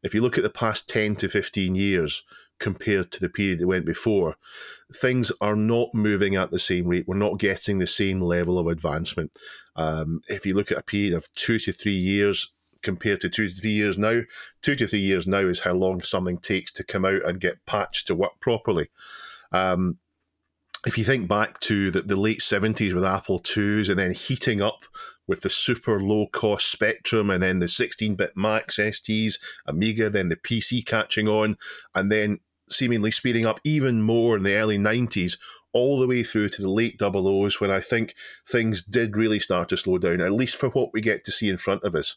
If 0.03 0.15
you 0.15 0.23
look 0.23 0.39
at 0.39 0.45
the 0.45 0.51
past 0.51 0.89
10 0.89 1.17
to 1.17 1.29
15 1.29 1.75
years 1.75 2.23
compared 2.61 3.11
to 3.11 3.21
the 3.21 3.29
period 3.29 3.59
that 3.59 3.67
went 3.67 3.85
before, 3.85 4.37
things 4.95 5.33
are 5.41 5.57
not 5.57 5.89
moving 5.95 6.37
at 6.37 6.51
the 6.51 6.59
same 6.59 6.87
rate. 6.87 7.09
We're 7.09 7.17
not 7.17 7.39
getting 7.39 7.79
the 7.79 7.87
same 7.87 8.21
level 8.21 8.59
of 8.59 8.69
advancement. 8.69 9.33
Um, 9.75 10.21
if 10.29 10.47
you 10.47 10.55
look 10.55 10.71
at 10.71 10.79
a 10.79 10.83
period 10.83 11.15
of 11.15 11.33
two 11.35 11.59
to 11.61 11.73
three 11.73 11.93
years 11.93 12.53
compared 12.83 13.21
to 13.21 13.29
two 13.29 13.49
to 13.49 13.55
three 13.55 13.71
years 13.71 13.99
now, 13.99 14.21
two 14.63 14.77
to 14.77 14.87
three 14.87 15.01
years 15.01 15.27
now 15.27 15.41
is 15.41 15.61
how 15.61 15.73
long 15.73 16.03
something 16.03 16.39
takes 16.39 16.73
to 16.73 16.85
come 16.85 17.05
out 17.05 17.25
and 17.25 17.41
get 17.41 17.65
patched 17.67 18.07
to 18.07 18.15
work 18.15 18.39
properly. 18.41 18.89
Um, 19.53 19.99
if 20.87 20.97
you 20.97 21.05
think 21.05 21.29
back 21.29 21.61
to 21.61 21.91
the, 21.91 22.01
the 22.01 22.17
late 22.17 22.41
70s 22.41 22.95
with 22.95 23.05
Apple 23.05 23.43
IIs 23.45 23.91
and 23.91 23.99
then 23.99 24.13
heating 24.13 24.63
up 24.63 24.87
with 25.27 25.43
the 25.43 25.51
super 25.51 26.01
low 26.01 26.27
cost 26.27 26.71
Spectrum 26.71 27.29
and 27.29 27.43
then 27.43 27.59
the 27.59 27.69
16 27.69 28.15
bit 28.15 28.33
Macs 28.35 28.79
STs, 28.79 29.39
Amiga, 29.67 30.09
then 30.09 30.29
the 30.29 30.37
PC 30.37 30.85
catching 30.87 31.29
on, 31.29 31.57
and 31.95 32.11
then 32.11 32.39
seemingly 32.71 33.11
speeding 33.11 33.47
up 33.47 33.61
even 33.65 34.03
more 34.03 34.37
in 34.37 34.43
the 34.43 34.55
early 34.55 34.79
90s, 34.79 35.37
all 35.73 36.01
the 36.01 36.07
way 36.07 36.23
through 36.23 36.49
to 36.49 36.63
the 36.63 36.71
late 36.71 36.99
double 36.99 37.29
O's 37.29 37.61
when 37.61 37.71
I 37.71 37.81
think 37.81 38.15
things 38.49 38.83
did 38.83 39.17
really 39.17 39.39
start 39.39 39.69
to 39.69 39.77
slow 39.77 39.99
down, 39.99 40.21
at 40.21 40.33
least 40.33 40.57
for 40.57 40.69
what 40.71 40.93
we 40.93 41.01
get 41.01 41.25
to 41.25 41.31
see 41.31 41.49
in 41.49 41.59
front 41.59 41.85
of 41.85 41.95
us. 41.95 42.17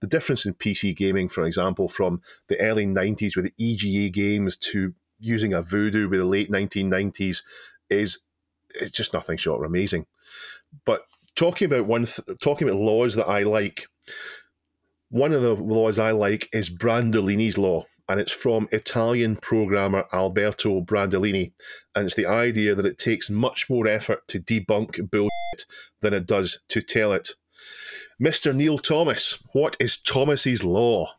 The 0.00 0.06
difference 0.06 0.44
in 0.44 0.54
PC 0.54 0.96
gaming, 0.96 1.28
for 1.28 1.44
example, 1.44 1.88
from 1.88 2.20
the 2.48 2.60
early 2.60 2.86
90s 2.86 3.36
with 3.36 3.52
EGA 3.58 4.10
games 4.10 4.56
to 4.56 4.94
using 5.20 5.52
a 5.52 5.62
voodoo 5.62 6.08
with 6.08 6.20
the 6.20 6.26
late 6.26 6.50
1990s 6.50 7.42
is 7.90 8.20
it's 8.74 8.90
just 8.90 9.14
nothing 9.14 9.36
short 9.36 9.64
of 9.64 9.70
amazing. 9.70 10.06
But 10.84 11.04
talking 11.34 11.66
about 11.66 11.86
one, 11.86 12.06
th- 12.06 12.38
talking 12.40 12.68
about 12.68 12.80
laws 12.80 13.14
that 13.14 13.28
I 13.28 13.42
like, 13.42 13.86
one 15.10 15.32
of 15.32 15.42
the 15.42 15.54
laws 15.54 15.98
I 15.98 16.10
like 16.10 16.48
is 16.52 16.68
Brandolini's 16.68 17.56
law, 17.56 17.86
and 18.08 18.18
it's 18.18 18.32
from 18.32 18.68
Italian 18.72 19.36
programmer 19.36 20.04
Alberto 20.12 20.80
Brandolini, 20.80 21.52
and 21.94 22.06
it's 22.06 22.16
the 22.16 22.26
idea 22.26 22.74
that 22.74 22.86
it 22.86 22.98
takes 22.98 23.28
much 23.28 23.68
more 23.68 23.86
effort 23.86 24.26
to 24.28 24.40
debunk 24.40 25.10
bullshit 25.10 25.66
than 26.00 26.14
it 26.14 26.26
does 26.26 26.60
to 26.68 26.80
tell 26.80 27.12
it. 27.12 27.30
Mr. 28.20 28.54
Neil 28.54 28.78
Thomas, 28.78 29.42
what 29.52 29.76
is 29.78 30.00
Thomas's 30.00 30.64
law? 30.64 31.14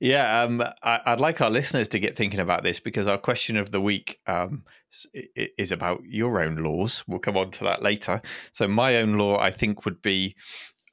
Yeah, 0.00 0.42
um, 0.42 0.62
I, 0.82 1.00
I'd 1.06 1.20
like 1.20 1.40
our 1.40 1.48
listeners 1.48 1.88
to 1.88 1.98
get 1.98 2.16
thinking 2.16 2.40
about 2.40 2.62
this 2.62 2.80
because 2.80 3.06
our 3.06 3.16
question 3.16 3.56
of 3.56 3.70
the 3.70 3.80
week 3.80 4.20
um, 4.26 4.64
is 5.34 5.72
about 5.72 6.02
your 6.04 6.42
own 6.42 6.56
laws. 6.56 7.04
We'll 7.06 7.20
come 7.20 7.36
on 7.36 7.52
to 7.52 7.64
that 7.64 7.82
later. 7.82 8.20
So, 8.52 8.68
my 8.68 8.96
own 8.96 9.16
law, 9.16 9.38
I 9.38 9.50
think, 9.50 9.84
would 9.84 10.02
be 10.02 10.36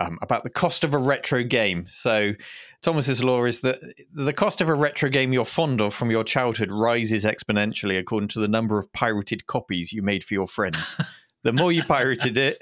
um, 0.02 0.18
about 0.22 0.44
the 0.44 0.50
cost 0.50 0.84
of 0.84 0.94
a 0.94 0.98
retro 0.98 1.44
game. 1.44 1.86
So, 1.90 2.34
Thomas's 2.82 3.24
law 3.24 3.46
is 3.46 3.62
that 3.62 3.80
the 4.12 4.34
cost 4.34 4.62
of 4.62 4.70
a 4.70 4.74
retro 4.74 5.10
game 5.10 5.34
you're 5.34 5.46
fond 5.46 5.82
of 5.82 5.94
from 5.94 6.10
your 6.10 6.24
childhood 6.24 6.72
rises 6.72 7.26
exponentially 7.26 8.00
according 8.00 8.30
to 8.30 8.40
the 8.40 8.48
number 8.48 8.80
of 8.80 8.92
pirated 8.92 9.46
copies 9.46 9.94
you 9.94 10.02
made 10.02 10.24
for 10.24 10.34
your 10.34 10.48
friends. 10.48 10.98
the 11.44 11.54
more 11.54 11.72
you 11.72 11.84
pirated 11.84 12.38
it, 12.38 12.58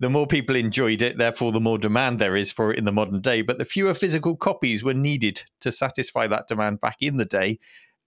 the 0.00 0.10
more 0.10 0.26
people 0.26 0.56
enjoyed 0.56 1.02
it, 1.02 1.18
therefore, 1.18 1.52
the 1.52 1.60
more 1.60 1.78
demand 1.78 2.18
there 2.18 2.36
is 2.36 2.50
for 2.50 2.72
it 2.72 2.78
in 2.78 2.84
the 2.84 2.92
modern 2.92 3.20
day. 3.20 3.42
But 3.42 3.58
the 3.58 3.64
fewer 3.64 3.94
physical 3.94 4.34
copies 4.34 4.82
were 4.82 4.94
needed 4.94 5.44
to 5.60 5.70
satisfy 5.70 6.26
that 6.26 6.48
demand 6.48 6.80
back 6.80 6.96
in 7.00 7.18
the 7.18 7.26
day. 7.26 7.60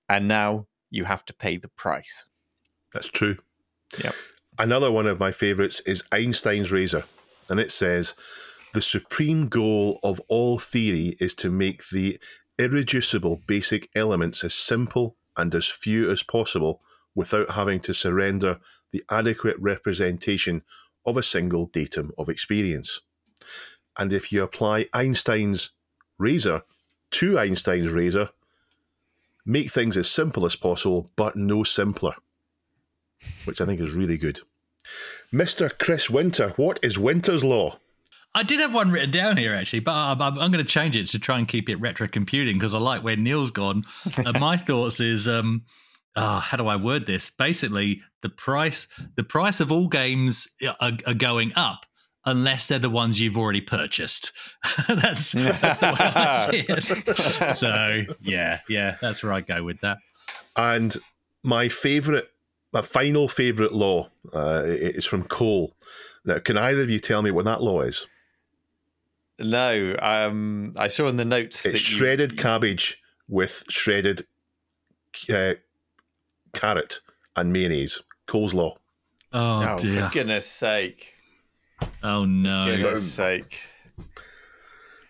And 0.09 0.27
now 0.27 0.67
you 0.89 1.05
have 1.05 1.23
to 1.25 1.33
pay 1.33 1.57
the 1.57 1.69
price. 1.69 2.25
That's 2.91 3.09
true. 3.09 3.37
Yep. 4.03 4.13
Another 4.59 4.91
one 4.91 5.07
of 5.07 5.19
my 5.19 5.31
favorites 5.31 5.81
is 5.81 6.03
Einstein's 6.11 6.71
razor, 6.71 7.03
and 7.49 7.59
it 7.59 7.71
says 7.71 8.15
the 8.73 8.81
supreme 8.81 9.47
goal 9.47 9.99
of 10.03 10.19
all 10.27 10.57
theory 10.57 11.15
is 11.19 11.35
to 11.35 11.51
make 11.51 11.87
the 11.89 12.19
irreducible 12.57 13.39
basic 13.47 13.89
elements 13.95 14.43
as 14.43 14.53
simple 14.53 15.15
and 15.37 15.53
as 15.55 15.67
few 15.67 16.09
as 16.09 16.23
possible 16.23 16.81
without 17.15 17.51
having 17.51 17.79
to 17.79 17.93
surrender 17.93 18.59
the 18.91 19.03
adequate 19.09 19.57
representation 19.59 20.63
of 21.05 21.17
a 21.17 21.23
single 21.23 21.67
datum 21.67 22.11
of 22.17 22.29
experience. 22.29 23.01
And 23.97 24.11
if 24.11 24.31
you 24.31 24.41
apply 24.41 24.87
Einstein's 24.93 25.71
razor 26.17 26.63
to 27.11 27.37
Einstein's 27.37 27.89
razor, 27.89 28.29
make 29.45 29.69
things 29.69 29.97
as 29.97 30.09
simple 30.09 30.45
as 30.45 30.55
possible, 30.55 31.11
but 31.15 31.35
no 31.35 31.63
simpler, 31.63 32.15
which 33.45 33.61
I 33.61 33.65
think 33.65 33.79
is 33.79 33.93
really 33.93 34.17
good. 34.17 34.39
Mr. 35.31 35.71
Chris 35.77 36.09
Winter, 36.09 36.53
what 36.55 36.79
is 36.81 36.97
Winter's 36.97 37.43
Law? 37.43 37.77
I 38.35 38.43
did 38.43 38.59
have 38.59 38.73
one 38.73 38.91
written 38.91 39.11
down 39.11 39.37
here 39.37 39.53
actually, 39.53 39.81
but 39.81 39.93
I'm, 39.93 40.21
I'm 40.21 40.35
going 40.35 40.53
to 40.53 40.63
change 40.63 40.95
it 40.95 41.07
to 41.07 41.19
try 41.19 41.37
and 41.37 41.47
keep 41.47 41.69
it 41.69 41.75
retro 41.75 42.07
computing 42.07 42.57
because 42.57 42.73
I 42.73 42.79
like 42.79 43.03
where 43.03 43.15
Neil's 43.15 43.51
gone. 43.51 43.83
and 44.17 44.39
my 44.39 44.57
thoughts 44.57 44.99
is, 44.99 45.27
um, 45.27 45.63
oh, 46.15 46.39
how 46.39 46.57
do 46.57 46.67
I 46.67 46.75
word 46.75 47.05
this? 47.05 47.29
Basically, 47.29 48.01
the 48.21 48.29
price 48.29 48.87
the 49.15 49.23
price 49.23 49.59
of 49.59 49.71
all 49.71 49.87
games 49.87 50.47
are, 50.79 50.93
are 51.05 51.13
going 51.13 51.53
up 51.55 51.85
unless 52.25 52.67
they're 52.67 52.79
the 52.79 52.89
ones 52.89 53.19
you've 53.19 53.37
already 53.37 53.61
purchased. 53.61 54.31
that's 54.87 55.31
that's 55.33 55.79
the 55.79 55.87
way 55.87 55.97
I 55.99 56.51
see 56.51 56.65
it. 56.67 57.55
so 57.55 58.03
yeah, 58.21 58.61
yeah, 58.67 58.95
that's 59.01 59.23
where 59.23 59.33
I 59.33 59.41
go 59.41 59.63
with 59.63 59.79
that. 59.81 59.97
And 60.55 60.95
my 61.43 61.69
favourite, 61.69 62.25
my 62.71 62.81
final 62.81 63.27
favourite 63.27 63.73
law 63.73 64.09
uh, 64.33 64.63
is 64.65 65.05
from 65.05 65.23
Cole. 65.23 65.75
Now, 66.25 66.39
can 66.39 66.57
either 66.57 66.81
of 66.81 66.89
you 66.89 66.99
tell 66.99 67.21
me 67.21 67.31
what 67.31 67.45
that 67.45 67.61
law 67.61 67.81
is? 67.81 68.07
No, 69.43 69.95
um, 70.01 70.73
I 70.77 70.87
saw 70.87 71.07
in 71.07 71.17
the 71.17 71.25
notes 71.25 71.57
It's 71.57 71.63
that 71.63 71.71
you- 71.73 71.77
shredded 71.97 72.37
cabbage 72.37 73.01
with 73.27 73.63
shredded 73.69 74.25
uh, 75.31 75.53
carrot 76.53 76.99
and 77.35 77.51
mayonnaise. 77.53 78.01
coleslaw. 78.27 78.75
Oh, 79.33 79.67
Oh, 79.73 79.77
dear. 79.77 80.07
for 80.07 80.13
goodness 80.13 80.47
sake! 80.47 81.11
Oh 82.03 82.23
no. 82.25 82.67
For 82.67 82.77
goodness 82.77 83.11
sake! 83.11 83.67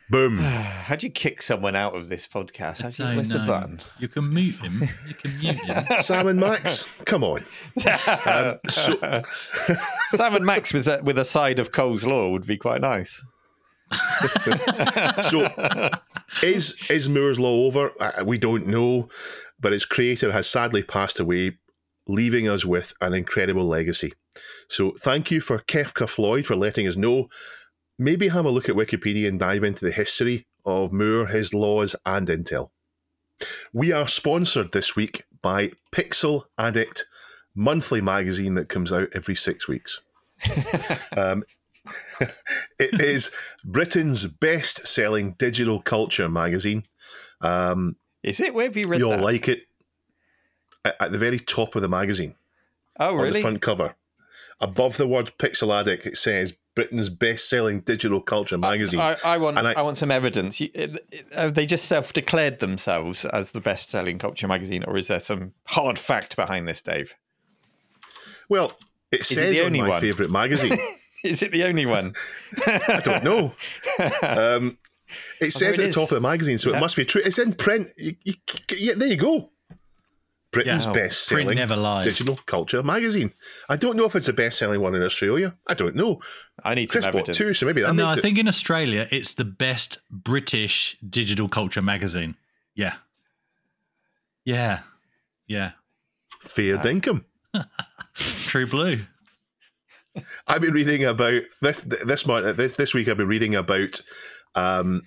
Boom. 0.10 0.38
How'd 0.40 1.02
you 1.04 1.10
kick 1.10 1.42
someone 1.42 1.76
out 1.76 1.96
of 1.96 2.08
this 2.10 2.28
podcast? 2.28 2.82
How'd 2.82 2.98
you, 3.00 3.06
I 3.06 3.16
where's 3.16 3.30
the 3.30 3.40
button? 3.40 3.80
You 4.00 4.08
can 4.08 4.32
mute 4.34 4.56
him. 4.60 4.88
You 5.08 5.14
can 5.16 5.40
mute 5.40 5.60
him. 5.60 5.86
Sam 6.02 6.28
and 6.28 6.40
Max, 6.40 6.88
come 7.06 7.24
on. 7.24 7.44
Um, 8.26 8.60
so, 8.70 9.22
Sam 10.10 10.36
and 10.36 10.46
Max 10.46 10.74
with 10.74 10.88
a, 10.88 11.00
with 11.04 11.18
a 11.18 11.26
side 11.26 11.60
of 11.60 11.72
Cole's 11.72 12.06
Law 12.06 12.30
would 12.30 12.46
be 12.46 12.58
quite 12.58 12.82
nice. 12.82 13.24
so 15.22 15.90
is 16.42 16.76
is 16.90 17.10
Moore's 17.10 17.40
Law 17.40 17.66
over? 17.66 17.92
Uh, 18.00 18.24
we 18.26 18.38
don't 18.38 18.68
know, 18.68 19.10
but 19.60 19.74
its 19.74 19.86
creator 19.86 20.32
has 20.32 20.50
sadly 20.50 20.84
passed 20.84 21.20
away, 21.20 21.58
leaving 22.08 22.48
us 22.48 22.66
with 22.66 22.94
an 23.02 23.14
incredible 23.14 23.66
legacy. 23.66 24.14
So 24.68 24.94
thank 25.00 25.32
you 25.32 25.42
for 25.42 25.60
Kefka 25.60 26.10
Floyd 26.10 26.46
for 26.46 26.56
letting 26.56 26.88
us 26.88 26.98
know. 26.98 27.28
Maybe 28.00 28.30
have 28.30 28.46
a 28.46 28.50
look 28.50 28.70
at 28.70 28.76
Wikipedia 28.76 29.28
and 29.28 29.40
dive 29.40 29.64
into 29.64 29.86
the 29.86 29.92
history 29.92 30.48
of 30.66 30.92
Moore, 30.92 31.28
his 31.28 31.54
laws, 31.54 31.96
and 32.06 32.28
Intel. 32.28 32.70
We 33.72 33.92
are 33.92 34.08
sponsored 34.08 34.72
this 34.72 34.96
week 34.96 35.24
by 35.42 35.72
Pixel 35.92 36.44
Addict 36.58 37.06
monthly 37.56 38.02
magazine 38.02 38.56
that 38.56 38.70
comes 38.70 38.92
out 38.92 39.10
every 39.14 39.36
six 39.36 39.68
weeks. 39.68 40.02
um, 41.18 41.44
it 42.80 43.02
is 43.02 43.32
Britain's 43.64 44.26
best 44.26 44.88
selling 44.88 45.34
digital 45.38 45.82
culture 45.82 46.30
magazine. 46.30 46.84
Um, 47.42 47.98
Is 48.24 48.40
it? 48.40 48.54
Where 48.54 48.66
have 48.66 48.78
you 48.78 48.88
read 48.88 49.00
you'll 49.00 49.12
that? 49.12 49.22
like 49.22 49.48
it 49.48 49.64
at, 50.86 50.96
at 51.00 51.12
the 51.12 51.18
very 51.18 51.40
top 51.40 51.76
of 51.76 51.82
the 51.82 51.90
magazine 51.90 52.36
oh, 53.00 53.16
really? 53.16 53.28
on 53.28 53.34
the 53.34 53.42
front 53.42 53.62
cover. 53.62 53.96
Above 54.60 54.98
the 54.98 55.08
word 55.08 55.32
Pixel 55.38 55.78
Addict, 55.78 56.06
it 56.06 56.16
says 56.16 56.56
Britain's 56.76 57.10
best 57.10 57.50
selling 57.50 57.82
digital 57.82 58.22
culture 58.22 58.58
magazine. 58.58 59.00
I, 59.00 59.18
I 59.26 59.38
want. 59.38 59.58
And 59.58 59.68
I, 59.68 59.74
I- 59.74 59.82
want 59.82 59.98
some 59.98 60.12
evidence. 60.12 60.62
It- 60.62 60.72
it- 61.12 61.28
have 61.34 61.56
they 61.56 61.66
just 61.66 61.86
self-declared 61.86 62.60
themselves 62.60 63.26
as 63.26 63.52
the 63.52 63.62
best-selling 63.62 64.20
culture 64.20 64.48
magazine, 64.48 64.84
or 64.86 64.98
is 64.98 65.08
there 65.08 65.20
some 65.20 65.54
hard 65.66 66.00
fact 66.00 66.36
behind 66.36 66.68
this, 66.68 66.82
Dave? 66.82 67.16
well, 68.50 68.74
it 69.12 69.22
it 69.22 69.24
says 69.26 69.58
the 69.58 69.66
on 69.66 69.74
my 69.74 70.00
favourite 70.00 70.32
magazine. 70.32 70.78
Is 71.24 71.42
it 71.42 71.52
the 71.52 71.64
only 71.64 71.86
one? 71.86 72.14
I 72.68 73.02
don't 73.04 73.24
know. 73.24 73.54
Um, 74.22 74.78
it 75.40 75.52
says 75.52 75.80
it 75.80 75.84
at 75.84 75.88
the 75.88 75.94
top 75.94 76.04
of 76.12 76.16
the 76.16 76.22
magazine, 76.22 76.58
so 76.58 76.72
Yeah. 76.72 76.78
it 76.78 76.80
must 76.82 76.96
be 76.96 77.06
true. 77.06 77.22
It's 77.24 77.40
in 77.40 77.54
print. 77.54 77.88
You, 77.98 78.14
you, 78.26 78.34
yeah, 78.78 78.94
there 78.98 79.08
you 79.08 79.16
go. 79.16 79.50
Britain's 80.52 80.86
Yeah. 80.86 80.92
best 80.92 81.24
selling 81.26 81.48
digital 82.04 82.36
culture 82.46 82.84
magazine. 82.84 83.34
I 83.70 83.76
don't 83.76 83.96
know 83.98 84.06
if 84.06 84.16
it's 84.16 84.28
the 84.28 84.34
best 84.34 84.60
selling 84.60 84.82
one 84.82 84.94
in 84.96 85.02
Australia. 85.02 85.56
I 85.68 85.74
don't 85.74 85.96
know. 85.96 86.22
I 86.64 86.76
need 86.76 86.90
Chris 86.90 87.06
some 87.06 87.12
bought 87.14 87.30
evidence. 87.30 87.38
two, 87.38 87.54
so 87.54 87.66
maybe 87.66 87.82
that 87.82 87.94
no, 87.96 88.06
makes 88.06 88.16
I 88.16 88.20
it. 88.20 88.22
think 88.22 88.38
in 88.38 88.48
Australia 88.48 89.08
it's 89.12 89.34
the 89.34 89.46
best 89.46 90.00
British 90.12 90.96
digital 91.10 91.48
culture 91.50 91.82
magazine. 91.82 92.36
Yeah. 92.76 92.96
Yeah. 94.46 94.82
Yeah. 95.48 95.72
fair 96.42 96.78
dinkum. 96.78 97.24
True 98.16 98.68
blue. 98.68 99.00
I've 100.48 100.62
been 100.62 100.74
reading 100.74 101.06
about 101.06 101.42
this 101.62 101.82
this 101.82 102.26
month. 102.28 102.58
This 102.58 102.74
this 102.74 102.94
week, 102.94 103.08
I've 103.08 103.18
been 103.18 103.28
reading 103.28 103.56
about 103.56 104.00
um, 104.56 105.02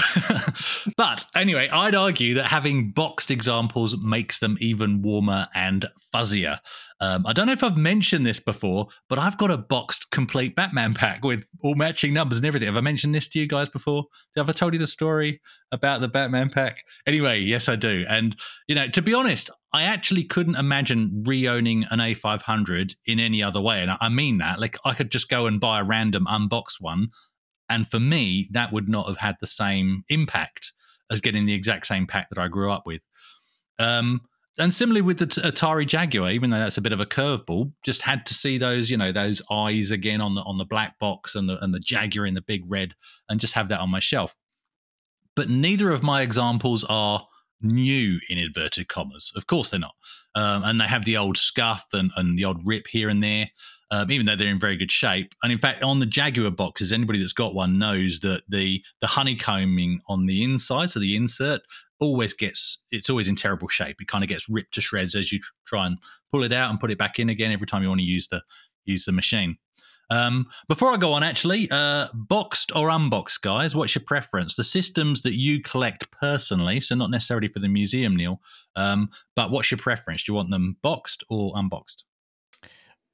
but 0.96 1.24
anyway, 1.36 1.68
I'd 1.72 1.94
argue 1.94 2.34
that 2.34 2.46
having 2.46 2.90
boxed 2.92 3.30
examples 3.30 3.96
makes 4.02 4.38
them 4.38 4.56
even 4.60 5.02
warmer 5.02 5.48
and 5.54 5.86
fuzzier. 6.14 6.58
Um, 7.00 7.26
I 7.26 7.32
don't 7.32 7.46
know 7.46 7.52
if 7.52 7.62
I've 7.62 7.76
mentioned 7.76 8.24
this 8.24 8.40
before, 8.40 8.88
but 9.08 9.18
I've 9.18 9.36
got 9.36 9.50
a 9.50 9.58
boxed 9.58 10.10
complete 10.10 10.56
Batman 10.56 10.94
pack 10.94 11.24
with 11.24 11.44
all 11.62 11.74
matching 11.74 12.14
numbers 12.14 12.38
and 12.38 12.46
everything. 12.46 12.66
Have 12.66 12.76
I 12.76 12.80
mentioned 12.80 13.14
this 13.14 13.28
to 13.28 13.38
you 13.38 13.46
guys 13.46 13.68
before? 13.68 14.04
Have 14.36 14.48
I 14.48 14.52
told 14.52 14.72
you 14.72 14.78
the 14.78 14.86
story 14.86 15.40
about 15.72 16.00
the 16.00 16.08
Batman 16.08 16.48
pack? 16.48 16.84
Anyway, 17.06 17.40
yes, 17.40 17.68
I 17.68 17.76
do. 17.76 18.04
And, 18.08 18.34
you 18.66 18.74
know, 18.74 18.88
to 18.88 19.02
be 19.02 19.12
honest, 19.12 19.50
I 19.74 19.82
actually 19.82 20.24
couldn't 20.24 20.56
imagine 20.56 21.22
re 21.26 21.46
owning 21.46 21.84
an 21.90 21.98
A500 21.98 22.94
in 23.04 23.20
any 23.20 23.42
other 23.42 23.60
way. 23.60 23.82
And 23.82 23.90
I- 23.90 23.98
I 24.00 24.08
mean 24.08 24.38
that. 24.38 24.58
Like, 24.58 24.78
I 24.86 24.94
could 24.94 25.10
just 25.10 25.28
go 25.28 25.46
and 25.46 25.60
buy 25.60 25.80
a 25.80 25.84
random 25.84 26.26
unboxed 26.26 26.80
one. 26.80 27.08
And 27.68 27.86
for 27.86 28.00
me, 28.00 28.48
that 28.52 28.72
would 28.72 28.88
not 28.88 29.06
have 29.06 29.18
had 29.18 29.36
the 29.40 29.46
same 29.46 30.04
impact 30.08 30.72
as 31.10 31.20
getting 31.20 31.46
the 31.46 31.54
exact 31.54 31.86
same 31.86 32.06
pack 32.06 32.28
that 32.30 32.38
I 32.38 32.48
grew 32.48 32.70
up 32.70 32.84
with. 32.86 33.02
Um, 33.78 34.22
and 34.58 34.72
similarly 34.72 35.02
with 35.02 35.18
the 35.18 35.26
Atari 35.26 35.86
Jaguar, 35.86 36.30
even 36.30 36.50
though 36.50 36.58
that's 36.58 36.78
a 36.78 36.82
bit 36.82 36.92
of 36.92 37.00
a 37.00 37.06
curveball, 37.06 37.72
just 37.84 38.02
had 38.02 38.24
to 38.26 38.34
see 38.34 38.56
those, 38.56 38.88
you 38.88 38.96
know, 38.96 39.12
those 39.12 39.42
eyes 39.50 39.90
again 39.90 40.22
on 40.22 40.34
the 40.34 40.40
on 40.42 40.56
the 40.56 40.64
black 40.64 40.98
box 40.98 41.34
and 41.34 41.48
the 41.48 41.62
and 41.62 41.74
the 41.74 41.80
Jaguar 41.80 42.24
in 42.24 42.34
the 42.34 42.40
big 42.40 42.62
red, 42.66 42.94
and 43.28 43.38
just 43.38 43.52
have 43.52 43.68
that 43.68 43.80
on 43.80 43.90
my 43.90 44.00
shelf. 44.00 44.34
But 45.34 45.50
neither 45.50 45.90
of 45.90 46.02
my 46.02 46.22
examples 46.22 46.84
are 46.84 47.26
new 47.60 48.18
in 48.30 48.38
inverted 48.38 48.88
commas. 48.88 49.30
Of 49.36 49.46
course 49.46 49.70
they're 49.70 49.80
not, 49.80 49.94
um, 50.34 50.64
and 50.64 50.80
they 50.80 50.86
have 50.86 51.04
the 51.04 51.18
old 51.18 51.36
scuff 51.36 51.84
and 51.92 52.10
and 52.16 52.38
the 52.38 52.44
odd 52.44 52.60
rip 52.64 52.86
here 52.86 53.10
and 53.10 53.22
there. 53.22 53.48
Um, 53.92 54.10
even 54.10 54.26
though 54.26 54.34
they're 54.34 54.48
in 54.48 54.58
very 54.58 54.76
good 54.76 54.90
shape, 54.90 55.32
and 55.44 55.52
in 55.52 55.58
fact, 55.58 55.82
on 55.84 56.00
the 56.00 56.06
Jaguar 56.06 56.50
boxes, 56.50 56.90
anybody 56.90 57.20
that's 57.20 57.32
got 57.32 57.54
one 57.54 57.78
knows 57.78 58.18
that 58.20 58.42
the 58.48 58.82
the 59.00 59.06
honeycombing 59.06 60.00
on 60.08 60.26
the 60.26 60.42
inside, 60.42 60.90
so 60.90 60.98
the 60.98 61.14
insert, 61.14 61.60
always 62.00 62.34
gets 62.34 62.84
it's 62.90 63.10
always 63.10 63.28
in 63.28 63.36
terrible 63.36 63.68
shape. 63.68 63.96
It 64.00 64.08
kind 64.08 64.24
of 64.24 64.28
gets 64.28 64.48
ripped 64.48 64.74
to 64.74 64.80
shreds 64.80 65.14
as 65.14 65.32
you 65.32 65.38
tr- 65.38 65.52
try 65.66 65.86
and 65.86 65.98
pull 66.30 66.42
it 66.42 66.52
out 66.52 66.70
and 66.70 66.80
put 66.80 66.90
it 66.90 66.98
back 66.98 67.18
in 67.18 67.28
again 67.28 67.52
every 67.52 67.66
time 67.66 67.82
you 67.82 67.88
want 67.88 68.00
to 68.00 68.04
use 68.04 68.28
the 68.28 68.42
use 68.84 69.04
the 69.04 69.12
machine. 69.12 69.56
Um, 70.08 70.46
before 70.68 70.92
I 70.92 70.98
go 70.98 71.12
on, 71.14 71.24
actually, 71.24 71.68
uh, 71.70 72.06
boxed 72.14 72.70
or 72.76 72.90
unboxed, 72.90 73.42
guys, 73.42 73.74
what's 73.74 73.94
your 73.94 74.04
preference? 74.04 74.54
The 74.54 74.62
systems 74.62 75.22
that 75.22 75.34
you 75.34 75.60
collect 75.60 76.10
personally, 76.12 76.80
so 76.80 76.94
not 76.94 77.10
necessarily 77.10 77.48
for 77.48 77.58
the 77.58 77.68
museum, 77.68 78.14
Neil, 78.14 78.40
um, 78.76 79.10
but 79.34 79.50
what's 79.50 79.70
your 79.70 79.78
preference? 79.78 80.22
Do 80.22 80.32
you 80.32 80.36
want 80.36 80.50
them 80.50 80.76
boxed 80.80 81.24
or 81.28 81.52
unboxed? 81.56 82.04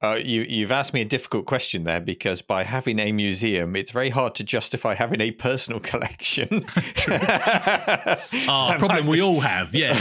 Uh, 0.03 0.15
you, 0.15 0.41
you've 0.41 0.71
asked 0.71 0.93
me 0.93 0.99
a 0.99 1.05
difficult 1.05 1.45
question 1.45 1.85
there 1.85 2.01
because 2.01 2.41
by 2.41 2.61
having 2.63 2.99
a 2.99 3.13
museum, 3.13 3.73
it's 3.73 3.91
very 3.91 4.09
hard 4.09 4.35
to 4.35 4.43
justify 4.43 4.93
having 4.93 5.21
a 5.21 5.31
personal 5.31 5.79
collection. 5.91 6.65
Ah, 8.45 8.75
problem 8.77 9.05
we 9.07 9.21
all 9.21 9.39
have, 9.39 9.73
yeah. 9.73 9.93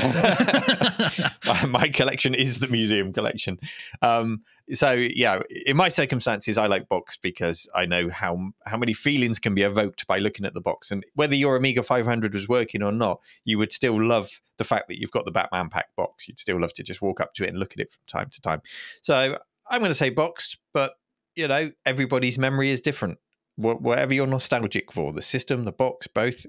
my, 1.46 1.66
my 1.66 1.88
collection 1.88 2.34
is 2.34 2.59
the 2.59 2.66
museum 2.66 3.12
collection. 3.12 3.59
Um, 4.00 4.42
so 4.72 4.92
yeah, 4.92 5.40
in 5.66 5.76
my 5.76 5.88
circumstances, 5.88 6.59
I 6.59 6.66
like 6.66 6.88
box 6.88 7.16
because 7.16 7.68
I 7.74 7.86
know 7.86 8.11
how 8.11 8.53
how 8.64 8.76
many 8.76 8.92
feelings 8.92 9.38
can 9.38 9.55
be 9.55 9.62
evoked 9.62 10.07
by 10.07 10.18
looking 10.18 10.46
at 10.46 10.55
the 10.55 10.61
box, 10.61 10.90
and 10.90 11.05
whether 11.14 11.34
your 11.34 11.57
Amiga 11.57 11.82
500 11.82 12.34
was 12.34 12.48
working 12.48 12.82
or 12.82 12.92
not, 12.92 13.20
you 13.44 13.59
would 13.59 13.72
still 13.72 14.03
love 14.03 14.40
the 14.59 14.64
fact 14.64 14.88
that 14.88 14.98
you've 14.98 15.11
got 15.11 15.24
the 15.24 15.32
Batman 15.32 15.68
pack 15.68 15.94
box. 15.96 16.26
You'd 16.26 16.40
still 16.40 16.61
love 16.61 16.72
to 16.74 16.82
just 16.82 17.03
walk 17.03 17.20
up 17.20 17.34
to 17.34 17.44
it 17.44 17.50
and 17.50 17.59
look 17.59 17.72
at 17.72 17.80
it 17.80 17.92
from 17.92 18.03
time 18.07 18.30
to 18.30 18.40
time. 18.40 18.62
So 19.03 19.38
I'm 19.71 19.81
going 19.81 19.91
to 19.91 19.95
say 19.95 20.11
boxed, 20.11 20.59
but 20.73 20.95
you 21.35 21.49
know, 21.49 21.73
everybody's 21.87 22.39
memory 22.39 22.71
is 22.71 22.81
different. 22.81 23.19
Wh- 23.57 23.81
Whatever 23.81 24.13
you're 24.15 24.27
nostalgic 24.27 24.93
for, 24.93 25.13
the 25.13 25.23
system, 25.23 25.65
the 25.65 25.73
box, 25.73 26.07
both, 26.07 26.45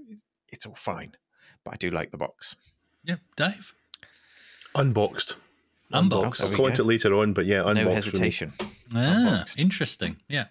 it's 0.52 0.66
all 0.66 0.76
fine. 0.76 1.14
But 1.64 1.76
I 1.76 1.78
do 1.78 1.90
like 1.92 2.12
the 2.12 2.18
box. 2.18 2.56
yeah, 3.04 3.16
Dave? 3.38 3.74
Unboxed. 4.76 5.38
Unboxed. 5.92 6.42
I'll 6.42 6.50
we 6.50 6.56
comment 6.56 6.80
it 6.80 6.84
later 6.86 7.14
on, 7.16 7.34
but 7.34 7.46
yeah, 7.46 7.62
unboxed. 7.64 7.76
No 7.76 7.84
for 7.84 7.90
me. 7.90 7.94
hesitation. 7.96 8.54
Ah, 8.60 8.66
Unboxed. 8.96 9.60
interesting. 9.60 10.18
Yeah. 10.28 10.46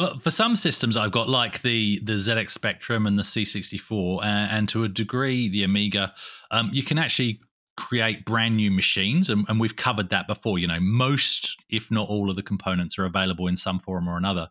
Well, 0.00 0.18
for 0.20 0.30
some 0.30 0.56
systems, 0.56 0.96
I've 0.96 1.10
got 1.12 1.28
like 1.28 1.60
the 1.62 2.00
the 2.04 2.14
ZX 2.14 2.50
Spectrum 2.50 3.06
and 3.06 3.18
the 3.18 3.22
C64, 3.24 4.18
uh, 4.18 4.22
and 4.24 4.68
to 4.70 4.84
a 4.84 4.88
degree, 4.88 5.48
the 5.48 5.64
Amiga. 5.64 6.14
Um, 6.50 6.70
you 6.72 6.82
can 6.82 6.98
actually 6.98 7.40
create 7.78 8.24
brand 8.24 8.56
new 8.56 8.72
machines, 8.72 9.30
and, 9.30 9.46
and 9.48 9.60
we've 9.60 9.76
covered 9.76 10.10
that 10.10 10.26
before. 10.26 10.58
You 10.58 10.66
know, 10.66 10.80
most, 10.80 11.56
if 11.70 11.90
not 11.92 12.08
all, 12.08 12.28
of 12.28 12.34
the 12.34 12.42
components 12.42 12.98
are 12.98 13.04
available 13.04 13.46
in 13.46 13.56
some 13.56 13.78
form 13.78 14.08
or 14.08 14.16
another. 14.16 14.48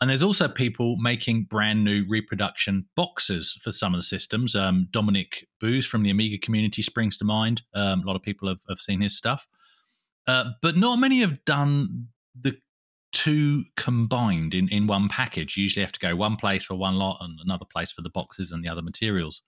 And 0.00 0.08
there's 0.08 0.22
also 0.22 0.48
people 0.48 0.96
making 0.96 1.44
brand 1.44 1.84
new 1.84 2.04
reproduction 2.08 2.86
boxes 2.96 3.58
for 3.62 3.72
some 3.72 3.94
of 3.94 3.98
the 3.98 4.04
systems. 4.04 4.56
Um, 4.56 4.88
Dominic 4.90 5.46
Booth 5.60 5.84
from 5.84 6.02
the 6.02 6.10
Amiga 6.10 6.38
community 6.38 6.80
springs 6.80 7.18
to 7.18 7.24
mind. 7.24 7.62
Um, 7.74 8.00
a 8.00 8.06
lot 8.06 8.16
of 8.16 8.22
people 8.22 8.48
have, 8.48 8.60
have 8.68 8.80
seen 8.80 9.02
his 9.02 9.16
stuff. 9.16 9.46
Uh, 10.26 10.44
but 10.62 10.76
not 10.76 10.98
many 10.98 11.20
have 11.20 11.44
done 11.44 12.08
the 12.38 12.56
two 13.12 13.64
combined 13.76 14.54
in, 14.54 14.68
in 14.68 14.86
one 14.86 15.08
package. 15.08 15.56
You 15.56 15.62
usually 15.62 15.84
have 15.84 15.92
to 15.92 16.00
go 16.00 16.16
one 16.16 16.36
place 16.36 16.64
for 16.64 16.74
one 16.74 16.96
lot 16.96 17.18
and 17.20 17.38
another 17.42 17.66
place 17.66 17.92
for 17.92 18.02
the 18.02 18.10
boxes 18.10 18.50
and 18.50 18.64
the 18.64 18.68
other 18.68 18.82
materials. 18.82 19.42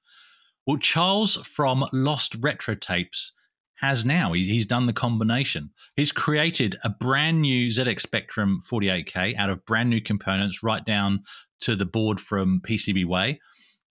Well, 0.68 0.76
Charles 0.76 1.36
from 1.36 1.86
Lost 1.94 2.36
Retro 2.40 2.74
Tapes 2.74 3.32
has 3.76 4.04
now. 4.04 4.34
He's 4.34 4.66
done 4.66 4.84
the 4.84 4.92
combination. 4.92 5.70
He's 5.96 6.12
created 6.12 6.76
a 6.84 6.90
brand 6.90 7.40
new 7.40 7.68
ZX 7.68 8.00
Spectrum 8.00 8.60
48K 8.70 9.34
out 9.38 9.48
of 9.48 9.64
brand 9.64 9.88
new 9.88 10.02
components, 10.02 10.62
right 10.62 10.84
down 10.84 11.22
to 11.60 11.74
the 11.74 11.86
board 11.86 12.20
from 12.20 12.60
PCBWay. 12.66 13.38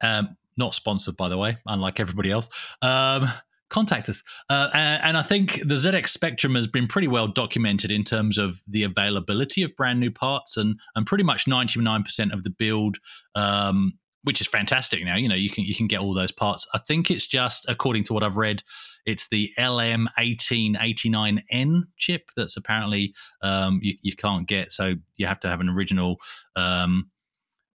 Um, 0.01 0.37
not 0.57 0.75
sponsored, 0.75 1.17
by 1.17 1.29
the 1.29 1.39
way, 1.39 1.59
unlike 1.65 2.01
everybody 2.01 2.33
else. 2.33 2.49
Um, 2.83 3.31
contact 3.71 4.09
us. 4.09 4.25
Uh, 4.51 4.71
and, 4.75 5.17
I 5.17 5.23
think 5.23 5.61
the 5.65 5.77
ZX 5.77 6.09
Spectrum 6.09 6.57
has 6.57 6.67
been 6.67 6.89
pretty 6.89 7.07
well 7.07 7.29
documented 7.29 7.93
in 7.93 8.03
terms 8.03 8.37
of 8.37 8.61
the 8.67 8.83
availability 8.83 9.63
of 9.63 9.77
brand 9.77 10.01
new 10.01 10.11
parts, 10.11 10.57
and 10.57 10.81
and 10.97 11.07
pretty 11.07 11.23
much 11.23 11.47
ninety 11.47 11.81
nine 11.81 12.03
percent 12.03 12.33
of 12.33 12.43
the 12.43 12.51
build. 12.51 12.99
Um, 13.37 13.93
which 14.25 14.41
is 14.41 14.47
fantastic 14.47 15.05
now. 15.05 15.17
You 15.17 15.29
know, 15.29 15.35
you 15.35 15.51
can 15.51 15.65
you 15.65 15.75
can 15.75 15.87
get 15.87 16.01
all 16.01 16.15
those 16.15 16.33
parts. 16.33 16.67
I 16.75 16.79
think 16.79 17.11
it's 17.11 17.27
just 17.27 17.67
according 17.69 18.05
to 18.05 18.13
what 18.13 18.23
I've 18.23 18.37
read, 18.37 18.63
it's 19.07 19.29
the 19.29 19.53
LM1889N 19.59 21.83
chip 21.97 22.31
that's 22.37 22.57
apparently 22.57 23.15
um, 23.43 23.81
you, 23.83 23.95
you 24.03 24.17
can't 24.17 24.49
get. 24.49 24.73
So 24.73 24.93
you 25.17 25.27
have 25.27 25.41
to 25.41 25.49
have 25.49 25.61
an 25.61 25.69
original. 25.69 26.17
Um, 26.57 27.11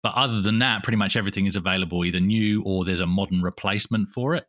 but 0.03 0.15
other 0.15 0.41
than 0.41 0.59
that, 0.59 0.83
pretty 0.83 0.97
much 0.97 1.17
everything 1.17 1.47
is 1.47 1.57
available, 1.57 2.05
either 2.05 2.21
new 2.21 2.63
or 2.65 2.85
there's 2.85 3.01
a 3.01 3.07
modern 3.07 3.43
replacement 3.43 4.09
for 4.09 4.35
it. 4.35 4.47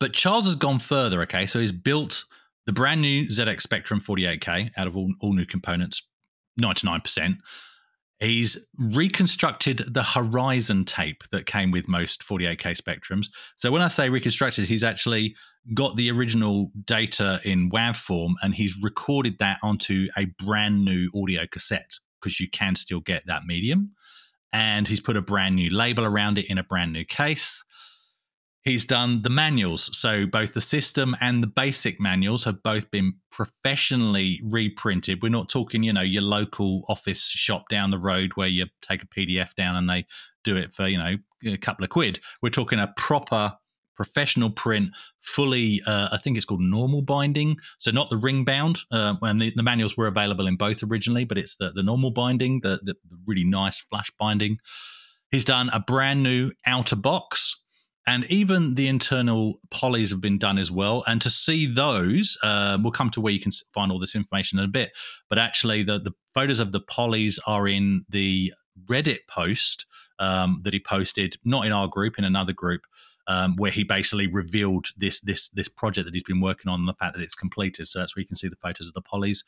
But 0.00 0.12
Charles 0.12 0.46
has 0.46 0.56
gone 0.56 0.80
further. 0.80 1.22
Okay, 1.22 1.46
so 1.46 1.60
he's 1.60 1.72
built 1.72 2.24
the 2.66 2.72
brand 2.72 3.00
new 3.00 3.28
ZX 3.28 3.60
Spectrum 3.60 4.00
48K 4.00 4.70
out 4.76 4.86
of 4.86 4.96
all, 4.96 5.12
all 5.20 5.34
new 5.34 5.46
components, 5.46 6.02
99%. 6.60 7.36
He's 8.20 8.66
reconstructed 8.78 9.84
the 9.92 10.02
Horizon 10.02 10.84
tape 10.84 11.24
that 11.30 11.46
came 11.46 11.70
with 11.70 11.88
most 11.88 12.22
48K 12.22 12.80
Spectrums. 12.80 13.26
So 13.56 13.70
when 13.70 13.82
I 13.82 13.88
say 13.88 14.08
reconstructed, 14.08 14.66
he's 14.66 14.84
actually 14.84 15.34
got 15.72 15.96
the 15.96 16.10
original 16.10 16.70
data 16.84 17.40
in 17.44 17.70
WAV 17.70 17.96
form 17.96 18.36
and 18.42 18.54
he's 18.54 18.74
recorded 18.82 19.38
that 19.38 19.58
onto 19.62 20.08
a 20.16 20.26
brand 20.38 20.84
new 20.84 21.08
audio 21.14 21.46
cassette 21.50 21.90
because 22.20 22.38
you 22.38 22.48
can 22.48 22.74
still 22.76 23.00
get 23.00 23.22
that 23.26 23.42
medium. 23.46 23.92
And 24.52 24.86
he's 24.86 25.00
put 25.00 25.16
a 25.16 25.22
brand 25.22 25.56
new 25.56 25.70
label 25.70 26.04
around 26.04 26.38
it 26.38 26.46
in 26.48 26.58
a 26.58 26.62
brand 26.62 26.92
new 26.92 27.04
case. 27.04 27.64
He's 28.64 28.86
done 28.86 29.20
the 29.20 29.30
manuals. 29.30 29.94
So 29.96 30.24
both 30.24 30.54
the 30.54 30.60
system 30.62 31.14
and 31.20 31.42
the 31.42 31.46
basic 31.46 32.00
manuals 32.00 32.44
have 32.44 32.62
both 32.62 32.90
been 32.90 33.12
professionally 33.30 34.40
reprinted. 34.42 35.22
We're 35.22 35.28
not 35.28 35.50
talking, 35.50 35.82
you 35.82 35.92
know, 35.92 36.00
your 36.00 36.22
local 36.22 36.82
office 36.88 37.28
shop 37.28 37.68
down 37.68 37.90
the 37.90 37.98
road 37.98 38.32
where 38.36 38.48
you 38.48 38.64
take 38.80 39.02
a 39.02 39.06
PDF 39.06 39.54
down 39.54 39.76
and 39.76 39.90
they 39.90 40.06
do 40.44 40.56
it 40.56 40.72
for, 40.72 40.88
you 40.88 40.96
know, 40.96 41.16
a 41.46 41.58
couple 41.58 41.84
of 41.84 41.90
quid. 41.90 42.20
We're 42.40 42.48
talking 42.48 42.78
a 42.78 42.92
proper 42.96 43.52
professional 43.96 44.48
print, 44.48 44.90
fully, 45.20 45.82
uh, 45.86 46.08
I 46.10 46.16
think 46.16 46.38
it's 46.38 46.46
called 46.46 46.62
normal 46.62 47.02
binding. 47.02 47.58
So 47.78 47.90
not 47.90 48.08
the 48.08 48.16
ring 48.16 48.44
bound. 48.44 48.78
Uh, 48.90 49.14
and 49.20 49.42
the, 49.42 49.52
the 49.54 49.62
manuals 49.62 49.94
were 49.94 50.06
available 50.06 50.46
in 50.46 50.56
both 50.56 50.82
originally, 50.82 51.24
but 51.24 51.36
it's 51.36 51.56
the, 51.56 51.70
the 51.72 51.82
normal 51.82 52.12
binding, 52.12 52.60
the, 52.60 52.80
the, 52.82 52.94
the 53.08 53.18
really 53.26 53.44
nice 53.44 53.78
flash 53.78 54.10
binding. 54.18 54.56
He's 55.30 55.44
done 55.44 55.68
a 55.68 55.80
brand 55.80 56.22
new 56.22 56.50
outer 56.66 56.96
box 56.96 57.63
and 58.06 58.24
even 58.26 58.74
the 58.74 58.88
internal 58.88 59.60
polys 59.70 60.10
have 60.10 60.20
been 60.20 60.38
done 60.38 60.58
as 60.58 60.70
well. 60.70 61.04
And 61.06 61.22
to 61.22 61.30
see 61.30 61.66
those, 61.66 62.36
uh, 62.42 62.78
we'll 62.80 62.92
come 62.92 63.10
to 63.10 63.20
where 63.20 63.32
you 63.32 63.40
can 63.40 63.52
find 63.72 63.90
all 63.90 63.98
this 63.98 64.14
information 64.14 64.58
in 64.58 64.64
a 64.64 64.68
bit. 64.68 64.92
But 65.28 65.38
actually, 65.38 65.82
the, 65.82 65.98
the 65.98 66.12
photos 66.34 66.60
of 66.60 66.72
the 66.72 66.80
polys 66.80 67.38
are 67.46 67.66
in 67.66 68.04
the 68.08 68.52
Reddit 68.86 69.20
post 69.28 69.86
um, 70.18 70.60
that 70.64 70.72
he 70.72 70.80
posted, 70.80 71.36
not 71.44 71.66
in 71.66 71.72
our 71.72 71.88
group, 71.88 72.18
in 72.18 72.24
another 72.24 72.52
group, 72.52 72.82
um, 73.26 73.56
where 73.56 73.70
he 73.70 73.84
basically 73.84 74.26
revealed 74.26 74.86
this 74.96 75.20
this 75.20 75.48
this 75.48 75.68
project 75.68 76.06
that 76.06 76.14
he's 76.14 76.22
been 76.22 76.40
working 76.40 76.70
on 76.70 76.80
and 76.80 76.88
the 76.88 76.94
fact 76.94 77.16
that 77.16 77.22
it's 77.22 77.34
completed. 77.34 77.88
So 77.88 77.98
that's 77.98 78.14
where 78.14 78.22
you 78.22 78.26
can 78.26 78.36
see 78.36 78.48
the 78.48 78.56
photos 78.56 78.88
of 78.88 78.94
the 78.94 79.02
polys. 79.02 79.44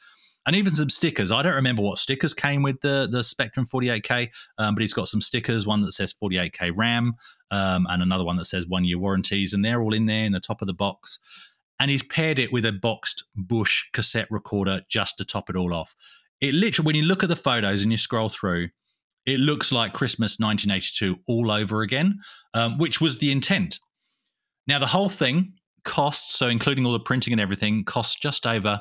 And 0.47 0.55
even 0.55 0.73
some 0.73 0.89
stickers. 0.89 1.33
I 1.33 1.43
don't 1.43 1.57
remember 1.57 1.83
what 1.83 1.99
stickers 1.99 2.33
came 2.33 2.63
with 2.63 2.81
the 2.81 3.09
the 3.11 3.25
Spectrum 3.25 3.67
48K, 3.67 4.31
um, 4.59 4.75
but 4.75 4.83
he's 4.83 4.95
got 4.95 5.09
some 5.09 5.21
stickers. 5.21 5.67
One 5.67 5.83
that 5.83 5.93
says 5.93 6.15
48K 6.23 6.73
RAM, 6.75 7.15
um, 7.51 7.87
and 7.91 8.03
another 8.03 8.25
one 8.25 8.37
that 8.37 8.45
says 8.45 8.67
one 8.67 8.85
year 8.85 8.99
warranties, 8.99 9.53
and 9.53 9.65
they're 9.65 9.83
all 9.83 9.93
in 9.93 10.07
there 10.07 10.25
in 10.25 10.33
the 10.33 10.41
top 10.41 10.63
of 10.63 10.67
the 10.67 10.75
box. 10.75 11.19
And 11.79 11.91
he's 11.91 12.03
paired 12.03 12.39
it 12.39 12.53
with 12.53 12.65
a 12.65 12.73
boxed 12.73 13.25
Bush 13.35 13.91
cassette 13.93 14.29
recorder 14.31 14.83
just 14.89 15.19
to 15.19 15.25
top 15.27 15.51
it 15.51 15.57
all 15.57 15.75
off. 15.75 15.95
It 16.41 16.55
literally, 16.55 16.87
when 16.87 16.95
you 16.97 17.03
look 17.03 17.23
at 17.23 17.29
the 17.29 17.37
photos 17.37 17.83
and 17.83 17.91
you 17.91 17.99
scroll 17.99 18.31
through, 18.31 18.69
it 19.27 19.41
looks 19.41 19.73
like 19.73 19.93
Christmas 19.93 20.39
1982 20.39 21.19
all 21.27 21.51
over 21.51 21.83
again, 21.83 22.21
um, 22.55 22.79
which 22.79 23.01
was 23.01 23.19
the 23.19 23.33
intent. 23.33 23.81
Now, 24.67 24.79
the 24.79 24.87
whole 24.87 25.09
thing 25.09 25.53
costs, 25.85 26.39
so 26.39 26.49
including 26.49 26.87
all 26.87 26.93
the 26.93 27.01
printing 27.01 27.33
and 27.33 27.41
everything, 27.41 27.85
costs 27.85 28.19
just 28.19 28.47
over 28.47 28.81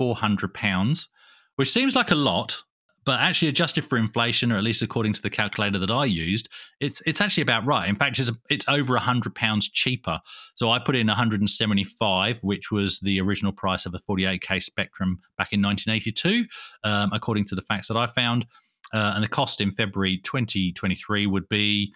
£400, 0.00 1.08
which 1.56 1.70
seems 1.70 1.96
like 1.96 2.10
a 2.10 2.16
lot, 2.16 2.62
but 3.04 3.20
actually 3.20 3.48
adjusted 3.48 3.84
for 3.84 3.98
inflation, 3.98 4.50
or 4.50 4.56
at 4.56 4.64
least 4.64 4.82
according 4.82 5.12
to 5.12 5.22
the 5.22 5.30
calculator 5.30 5.78
that 5.78 5.90
I 5.90 6.06
used, 6.06 6.48
it's 6.80 7.02
it's 7.04 7.20
actually 7.20 7.42
about 7.42 7.66
right. 7.66 7.86
In 7.86 7.94
fact, 7.94 8.18
it's 8.18 8.30
it's 8.48 8.66
over 8.66 8.96
hundred 8.96 9.34
pounds 9.34 9.68
cheaper. 9.68 10.20
So 10.54 10.70
I 10.70 10.78
put 10.78 10.96
in 10.96 11.06
175, 11.08 12.42
which 12.42 12.70
was 12.70 13.00
the 13.00 13.20
original 13.20 13.52
price 13.52 13.84
of 13.84 13.94
a 13.94 13.98
48k 13.98 14.62
Spectrum 14.62 15.18
back 15.36 15.52
in 15.52 15.60
1982, 15.60 16.46
um, 16.84 17.10
according 17.12 17.44
to 17.46 17.54
the 17.54 17.62
facts 17.62 17.88
that 17.88 17.96
I 17.96 18.06
found. 18.06 18.46
Uh, 18.94 19.12
and 19.16 19.24
the 19.24 19.28
cost 19.28 19.60
in 19.60 19.72
February 19.72 20.18
2023 20.18 21.26
would 21.26 21.48
be 21.48 21.92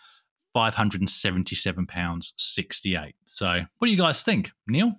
577 0.53 1.87
pounds 1.87 2.35
68. 2.37 3.15
So, 3.27 3.63
what 3.79 3.87
do 3.87 3.93
you 3.93 3.97
guys 3.97 4.25
think, 4.25 4.51
Neil? 4.67 4.93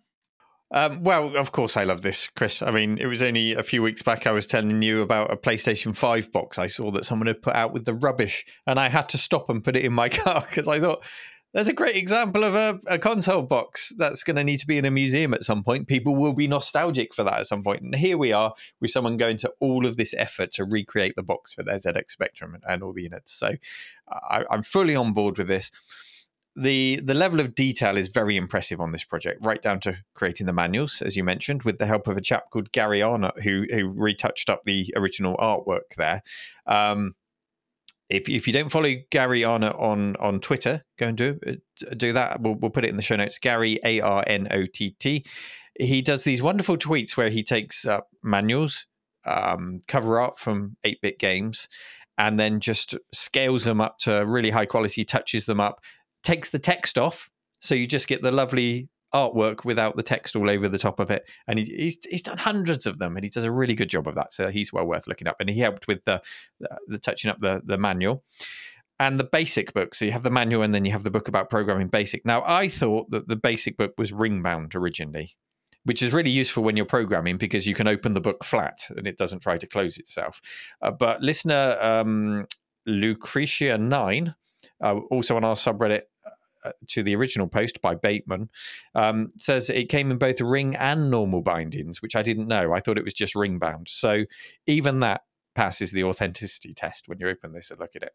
Um, 0.71 1.03
well, 1.03 1.35
of 1.35 1.51
course, 1.51 1.75
I 1.75 1.83
love 1.83 2.01
this, 2.01 2.29
Chris. 2.35 2.61
I 2.61 2.71
mean, 2.71 2.99
it 2.99 3.07
was 3.07 3.23
only 3.23 3.53
a 3.53 3.63
few 3.63 3.81
weeks 3.81 4.01
back 4.01 4.27
I 4.27 4.31
was 4.31 4.45
telling 4.45 4.81
you 4.81 5.01
about 5.01 5.31
a 5.31 5.35
PlayStation 5.35 5.95
5 5.95 6.31
box 6.31 6.57
I 6.57 6.67
saw 6.67 6.91
that 6.91 7.05
someone 7.05 7.27
had 7.27 7.41
put 7.41 7.55
out 7.55 7.73
with 7.73 7.85
the 7.85 7.95
rubbish, 7.95 8.45
and 8.65 8.79
I 8.79 8.87
had 8.87 9.09
to 9.09 9.17
stop 9.17 9.49
and 9.49 9.63
put 9.63 9.75
it 9.75 9.83
in 9.83 9.93
my 9.93 10.09
car 10.09 10.45
because 10.47 10.67
I 10.67 10.79
thought 10.79 11.03
there's 11.53 11.67
a 11.67 11.73
great 11.73 11.95
example 11.95 12.43
of 12.43 12.53
a, 12.53 12.79
a 12.87 12.99
console 12.99 13.41
box 13.41 13.91
that's 13.97 14.23
going 14.23 14.35
to 14.35 14.43
need 14.43 14.57
to 14.57 14.67
be 14.67 14.77
in 14.77 14.85
a 14.85 14.91
museum 14.91 15.33
at 15.33 15.43
some 15.43 15.63
point. 15.63 15.87
People 15.87 16.15
will 16.15 16.33
be 16.33 16.47
nostalgic 16.47 17.13
for 17.13 17.23
that 17.23 17.39
at 17.39 17.47
some 17.47 17.63
point. 17.63 17.81
And 17.81 17.95
here 17.95 18.17
we 18.17 18.31
are 18.31 18.53
with 18.79 18.91
someone 18.91 19.17
going 19.17 19.37
to 19.37 19.51
all 19.59 19.85
of 19.85 19.97
this 19.97 20.13
effort 20.17 20.51
to 20.53 20.63
recreate 20.63 21.15
the 21.15 21.23
box 21.23 21.53
for 21.53 21.63
their 21.63 21.77
ZX 21.77 22.11
Spectrum 22.11 22.53
and, 22.53 22.63
and 22.67 22.83
all 22.83 22.93
the 22.93 23.03
units. 23.03 23.33
So 23.33 23.55
I, 24.07 24.45
I'm 24.51 24.61
fully 24.61 24.95
on 24.95 25.13
board 25.13 25.39
with 25.39 25.47
this. 25.47 25.71
The, 26.55 26.99
the 27.03 27.13
level 27.13 27.39
of 27.39 27.55
detail 27.55 27.97
is 27.97 28.09
very 28.09 28.35
impressive 28.35 28.81
on 28.81 28.91
this 28.91 29.03
project, 29.03 29.43
right 29.43 29.61
down 29.61 29.79
to 29.81 29.97
creating 30.13 30.45
the 30.45 30.53
manuals, 30.53 31.01
as 31.01 31.15
you 31.15 31.23
mentioned, 31.23 31.63
with 31.63 31.79
the 31.79 31.85
help 31.85 32.07
of 32.07 32.17
a 32.17 32.21
chap 32.21 32.51
called 32.51 32.71
Gary 32.73 33.01
Arnott, 33.01 33.41
who 33.41 33.65
who 33.71 33.87
retouched 33.87 34.49
up 34.49 34.63
the 34.65 34.93
original 34.97 35.37
artwork 35.37 35.95
there. 35.95 36.21
Um, 36.65 37.15
if, 38.09 38.27
if 38.27 38.47
you 38.47 38.53
don't 38.53 38.69
follow 38.69 38.93
Gary 39.11 39.43
Arnott 39.43 39.75
on 39.77 40.15
on 40.17 40.39
Twitter, 40.39 40.83
go 40.97 41.07
and 41.07 41.17
do 41.17 41.39
do 41.95 42.13
that. 42.13 42.41
We'll, 42.41 42.55
we'll 42.55 42.71
put 42.71 42.85
it 42.85 42.89
in 42.89 42.95
the 42.95 43.03
show 43.03 43.15
notes. 43.15 43.37
Gary 43.37 43.79
A 43.83 44.01
R 44.01 44.23
N 44.25 44.47
O 44.51 44.65
T 44.65 44.95
T. 44.99 45.25
He 45.79 46.01
does 46.01 46.23
these 46.23 46.41
wonderful 46.41 46.77
tweets 46.77 47.15
where 47.15 47.29
he 47.29 47.43
takes 47.43 47.85
up 47.85 48.09
manuals, 48.21 48.85
um, 49.25 49.79
cover 49.87 50.19
art 50.19 50.37
from 50.37 50.75
eight 50.83 50.99
bit 51.01 51.19
games, 51.19 51.69
and 52.17 52.37
then 52.39 52.59
just 52.59 52.97
scales 53.13 53.63
them 53.63 53.79
up 53.79 53.97
to 53.99 54.25
really 54.25 54.49
high 54.49 54.65
quality, 54.65 55.05
touches 55.05 55.45
them 55.45 55.61
up, 55.61 55.79
takes 56.23 56.49
the 56.49 56.59
text 56.59 56.97
off, 56.97 57.29
so 57.61 57.75
you 57.75 57.87
just 57.87 58.07
get 58.07 58.21
the 58.21 58.31
lovely 58.31 58.89
artwork 59.13 59.65
without 59.65 59.95
the 59.95 60.03
text 60.03 60.35
all 60.35 60.49
over 60.49 60.69
the 60.69 60.77
top 60.77 60.99
of 60.99 61.09
it. 61.09 61.29
And 61.47 61.59
he, 61.59 61.65
he's 61.65 61.97
he's 62.09 62.21
done 62.21 62.37
hundreds 62.37 62.85
of 62.85 62.99
them, 62.99 63.15
and 63.15 63.23
he 63.23 63.29
does 63.29 63.43
a 63.43 63.51
really 63.51 63.73
good 63.73 63.89
job 63.89 64.07
of 64.07 64.15
that. 64.15 64.33
So 64.33 64.49
he's 64.49 64.73
well 64.73 64.85
worth 64.85 65.07
looking 65.07 65.27
up. 65.27 65.37
And 65.39 65.49
he 65.49 65.59
helped 65.59 65.87
with 65.87 66.03
the 66.05 66.21
the, 66.59 66.69
the 66.87 66.97
touching 66.97 67.31
up 67.31 67.39
the 67.39 67.61
the 67.63 67.77
manual 67.77 68.23
and 68.99 69.19
the 69.19 69.23
basic 69.23 69.73
book. 69.73 69.95
So 69.95 70.05
you 70.05 70.11
have 70.11 70.23
the 70.23 70.29
manual, 70.29 70.61
and 70.61 70.73
then 70.73 70.85
you 70.85 70.91
have 70.91 71.03
the 71.03 71.11
book 71.11 71.27
about 71.27 71.49
programming 71.49 71.87
basic. 71.87 72.25
Now 72.25 72.43
I 72.45 72.67
thought 72.67 73.11
that 73.11 73.27
the 73.27 73.35
basic 73.35 73.77
book 73.77 73.93
was 73.97 74.11
ring 74.11 74.41
bound 74.41 74.75
originally. 74.75 75.35
Which 75.85 76.03
is 76.03 76.11
really 76.11 76.29
useful 76.29 76.61
when 76.61 76.75
you're 76.75 76.85
programming 76.85 77.37
because 77.37 77.65
you 77.65 77.73
can 77.73 77.87
open 77.87 78.13
the 78.13 78.19
book 78.19 78.43
flat 78.43 78.79
and 78.95 79.07
it 79.07 79.17
doesn't 79.17 79.39
try 79.39 79.57
to 79.57 79.65
close 79.65 79.97
itself. 79.97 80.41
Uh, 80.81 80.91
but 80.91 81.21
listener 81.21 81.77
um, 81.79 82.43
Lucretia9, 82.87 84.35
uh, 84.83 84.95
also 85.09 85.37
on 85.37 85.45
our 85.45 85.55
subreddit, 85.55 86.01
to 86.87 87.03
the 87.03 87.15
original 87.15 87.47
post 87.47 87.81
by 87.81 87.95
Bateman 87.95 88.49
um, 88.95 89.29
says 89.37 89.69
it 89.69 89.89
came 89.89 90.11
in 90.11 90.17
both 90.17 90.41
ring 90.41 90.75
and 90.75 91.09
normal 91.09 91.41
bindings, 91.41 92.01
which 92.01 92.15
I 92.15 92.21
didn't 92.21 92.47
know. 92.47 92.73
I 92.73 92.79
thought 92.79 92.97
it 92.97 93.03
was 93.03 93.13
just 93.13 93.35
ring 93.35 93.59
bound. 93.59 93.87
So 93.89 94.25
even 94.67 94.99
that 95.01 95.21
passes 95.55 95.91
the 95.91 96.03
authenticity 96.03 96.73
test 96.73 97.07
when 97.07 97.19
you 97.19 97.27
open 97.27 97.53
this 97.53 97.71
and 97.71 97.79
look 97.79 97.95
at 97.95 98.03
it. 98.03 98.13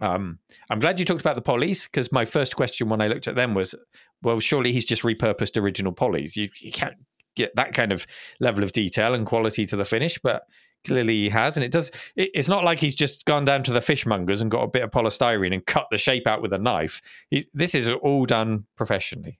Um, 0.00 0.38
I'm 0.68 0.80
glad 0.80 0.98
you 0.98 1.04
talked 1.04 1.20
about 1.20 1.36
the 1.36 1.42
polys 1.42 1.84
because 1.84 2.10
my 2.10 2.24
first 2.24 2.56
question 2.56 2.88
when 2.88 3.00
I 3.00 3.08
looked 3.08 3.28
at 3.28 3.36
them 3.36 3.54
was, 3.54 3.74
well, 4.22 4.40
surely 4.40 4.72
he's 4.72 4.84
just 4.84 5.02
repurposed 5.02 5.60
original 5.60 5.92
polys. 5.92 6.34
You, 6.36 6.48
you 6.60 6.72
can't 6.72 6.96
get 7.36 7.54
that 7.56 7.72
kind 7.74 7.92
of 7.92 8.06
level 8.40 8.64
of 8.64 8.72
detail 8.72 9.14
and 9.14 9.26
quality 9.26 9.64
to 9.66 9.76
the 9.76 9.84
finish, 9.84 10.18
but 10.18 10.42
clearly 10.84 11.14
he 11.14 11.28
has 11.28 11.56
and 11.56 11.64
it 11.64 11.70
does 11.70 11.90
it, 12.16 12.30
it's 12.34 12.48
not 12.48 12.64
like 12.64 12.78
he's 12.78 12.94
just 12.94 13.24
gone 13.24 13.44
down 13.44 13.62
to 13.62 13.72
the 13.72 13.80
fishmongers 13.80 14.42
and 14.42 14.50
got 14.50 14.62
a 14.62 14.68
bit 14.68 14.82
of 14.82 14.90
polystyrene 14.90 15.52
and 15.52 15.66
cut 15.66 15.86
the 15.90 15.98
shape 15.98 16.26
out 16.26 16.42
with 16.42 16.52
a 16.52 16.58
knife 16.58 17.00
this 17.54 17.74
is 17.74 17.88
all 17.88 18.26
done 18.26 18.66
professionally 18.76 19.38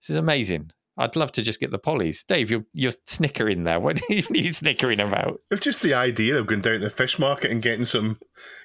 this 0.00 0.10
is 0.10 0.16
amazing 0.16 0.70
I'd 0.98 1.14
love 1.14 1.30
to 1.32 1.42
just 1.42 1.60
get 1.60 1.70
the 1.70 1.78
polys. 1.78 2.26
Dave, 2.26 2.50
you're 2.50 2.64
you're 2.74 2.92
snickering 3.04 3.62
there. 3.62 3.78
What 3.78 4.00
are 4.10 4.14
you 4.14 4.52
snickering 4.52 4.98
about? 4.98 5.40
It's 5.50 5.64
just 5.64 5.80
the 5.80 5.94
idea 5.94 6.36
of 6.36 6.48
going 6.48 6.60
down 6.60 6.74
to 6.74 6.78
the 6.80 6.90
fish 6.90 7.18
market 7.18 7.52
and 7.52 7.62
getting 7.62 7.84
some 7.84 8.18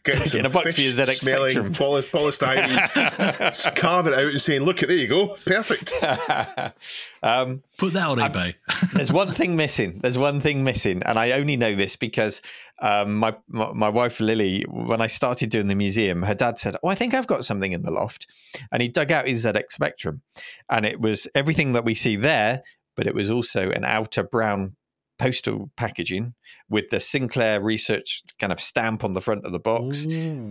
getting 0.04 0.26
some 0.26 0.46
a 0.46 0.50
box 0.50 0.66
fish 0.66 0.76
for 0.76 0.82
your 0.82 0.94
ZX 0.94 1.16
smelling 1.22 1.52
Spectrum. 1.52 1.74
poly, 1.74 2.02
polystyrene, 2.04 3.76
carve 3.76 4.08
it 4.08 4.14
out 4.14 4.20
and 4.32 4.42
saying, 4.42 4.62
"Look, 4.64 4.80
there 4.80 4.92
you 4.92 5.08
go, 5.08 5.38
perfect." 5.46 5.94
um, 7.24 7.64
Put 7.78 7.94
that 7.94 8.08
on 8.08 8.18
eBay. 8.18 8.56
there's 8.94 9.12
one 9.12 9.32
thing 9.32 9.56
missing. 9.56 10.00
There's 10.02 10.18
one 10.18 10.40
thing 10.42 10.64
missing, 10.64 11.04
and 11.04 11.18
I 11.18 11.32
only 11.32 11.58
know 11.58 11.76
this 11.76 11.96
because 11.96 12.42
um, 12.80 13.16
my, 13.16 13.36
my 13.48 13.72
my 13.74 13.90
wife 13.90 14.20
Lily, 14.20 14.66
when 14.70 15.02
I 15.02 15.08
started 15.08 15.50
doing 15.50 15.68
the 15.68 15.76
museum, 15.76 16.24
her 16.24 16.36
dad 16.36 16.58
said, 16.58 16.76
"Oh, 16.84 16.90
I 16.90 16.96
think 16.96 17.14
I've 17.14 17.28
got 17.28 17.46
something 17.46 17.72
in 17.72 17.84
the 17.84 17.92
loft," 17.92 18.28
and 18.72 18.82
he 18.82 18.90
dug 18.90 19.12
out 19.12 19.28
his 19.28 19.46
ZX 19.46 19.72
Spectrum, 19.72 20.22
and 20.70 20.86
it 20.86 21.00
was 21.00 21.28
everything 21.36 21.74
that 21.74 21.86
we 21.86 21.96
see 21.96 22.16
there, 22.16 22.62
but 22.96 23.08
it 23.08 23.16
was 23.16 23.32
also 23.32 23.70
an 23.72 23.84
outer 23.84 24.24
brown 24.24 24.76
postal 25.24 25.70
packaging 25.76 26.34
with 26.70 26.90
the 26.90 27.00
Sinclair 27.00 27.62
Research 27.62 28.24
kind 28.40 28.52
of 28.52 28.60
stamp 28.60 29.04
on 29.04 29.14
the 29.14 29.22
front 29.22 29.46
of 29.46 29.52
the 29.52 29.60
box, 29.60 30.06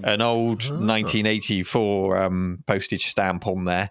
an 0.05 0.23
old 0.23 0.62
1984 0.70 2.23
um, 2.23 2.64
postage 2.66 3.07
stamp 3.07 3.47
on 3.47 3.64
there. 3.64 3.91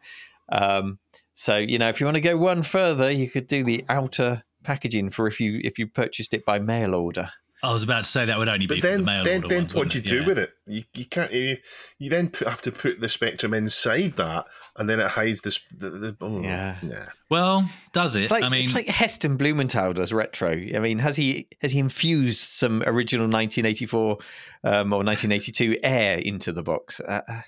Um, 0.52 1.00
so 1.34 1.58
you 1.58 1.78
know, 1.78 1.90
if 1.90 2.00
you 2.00 2.06
want 2.06 2.16
to 2.16 2.22
go 2.22 2.38
one 2.38 2.64
further, 2.64 3.12
you 3.12 3.30
could 3.30 3.48
do 3.48 3.64
the 3.64 3.86
outer 3.90 4.44
packaging 4.64 5.10
for 5.10 5.28
if 5.28 5.40
you 5.40 5.60
if 5.64 5.80
you 5.80 5.88
purchased 5.88 6.34
it 6.34 6.46
by 6.46 6.60
mail 6.60 6.94
order. 6.96 7.30
I 7.64 7.72
was 7.72 7.84
about 7.84 8.06
to 8.06 8.10
say 8.10 8.26
that 8.26 8.38
would 8.40 8.50
only 8.50 8.66
be 8.66 8.76
But 8.76 8.82
for 8.82 8.88
the 8.88 8.98
then, 8.98 9.06
mail 9.06 9.24
then, 9.24 9.44
order 9.44 9.56
then 9.56 9.64
ones, 9.66 9.74
what 9.76 9.90
do 9.90 10.00
you 10.00 10.04
wouldn't 10.04 10.08
do 10.08 10.22
it? 10.22 10.28
with 10.28 10.38
it? 10.40 10.54
You, 10.66 10.84
you 10.96 11.06
can't. 11.06 11.32
You, 11.32 11.58
you 12.00 12.10
then 12.10 12.30
put, 12.30 12.48
have 12.48 12.62
to 12.62 12.72
put 12.72 13.00
the 13.00 13.08
spectrum 13.10 13.54
inside 13.54 14.16
that, 14.18 14.46
and 14.78 14.90
then 14.90 15.00
it 15.00 15.08
hides 15.08 15.42
this. 15.42 15.60
The, 15.78 15.90
the, 15.90 16.18
oh, 16.22 16.42
Yeah. 16.42 16.78
Nah. 16.82 17.06
Well, 17.30 17.70
does 17.94 18.16
it? 18.16 18.24
It's 18.24 18.32
like 18.32 18.44
I 18.44 18.50
mean, 18.50 18.64
it's 18.64 18.74
like 18.74 18.88
Heston 18.88 19.38
Blumenthal 19.38 19.94
does 19.94 20.12
retro. 20.12 20.50
I 20.50 20.80
mean, 20.80 20.98
has 21.00 21.16
he 21.16 21.48
has 21.62 21.72
he 21.72 21.80
infused 21.80 22.40
some 22.40 22.82
original 22.86 23.26
1984 23.28 24.18
um, 24.64 24.94
or 24.94 25.04
1982 25.04 25.80
air 25.84 26.18
into 26.18 26.52
the 26.52 26.64
box? 26.64 27.00
Uh, 27.00 27.22
uh, 27.28 27.42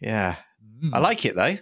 yeah, 0.00 0.36
hmm, 0.80 0.94
I 0.94 1.00
like 1.00 1.24
it 1.24 1.34
though. 1.34 1.58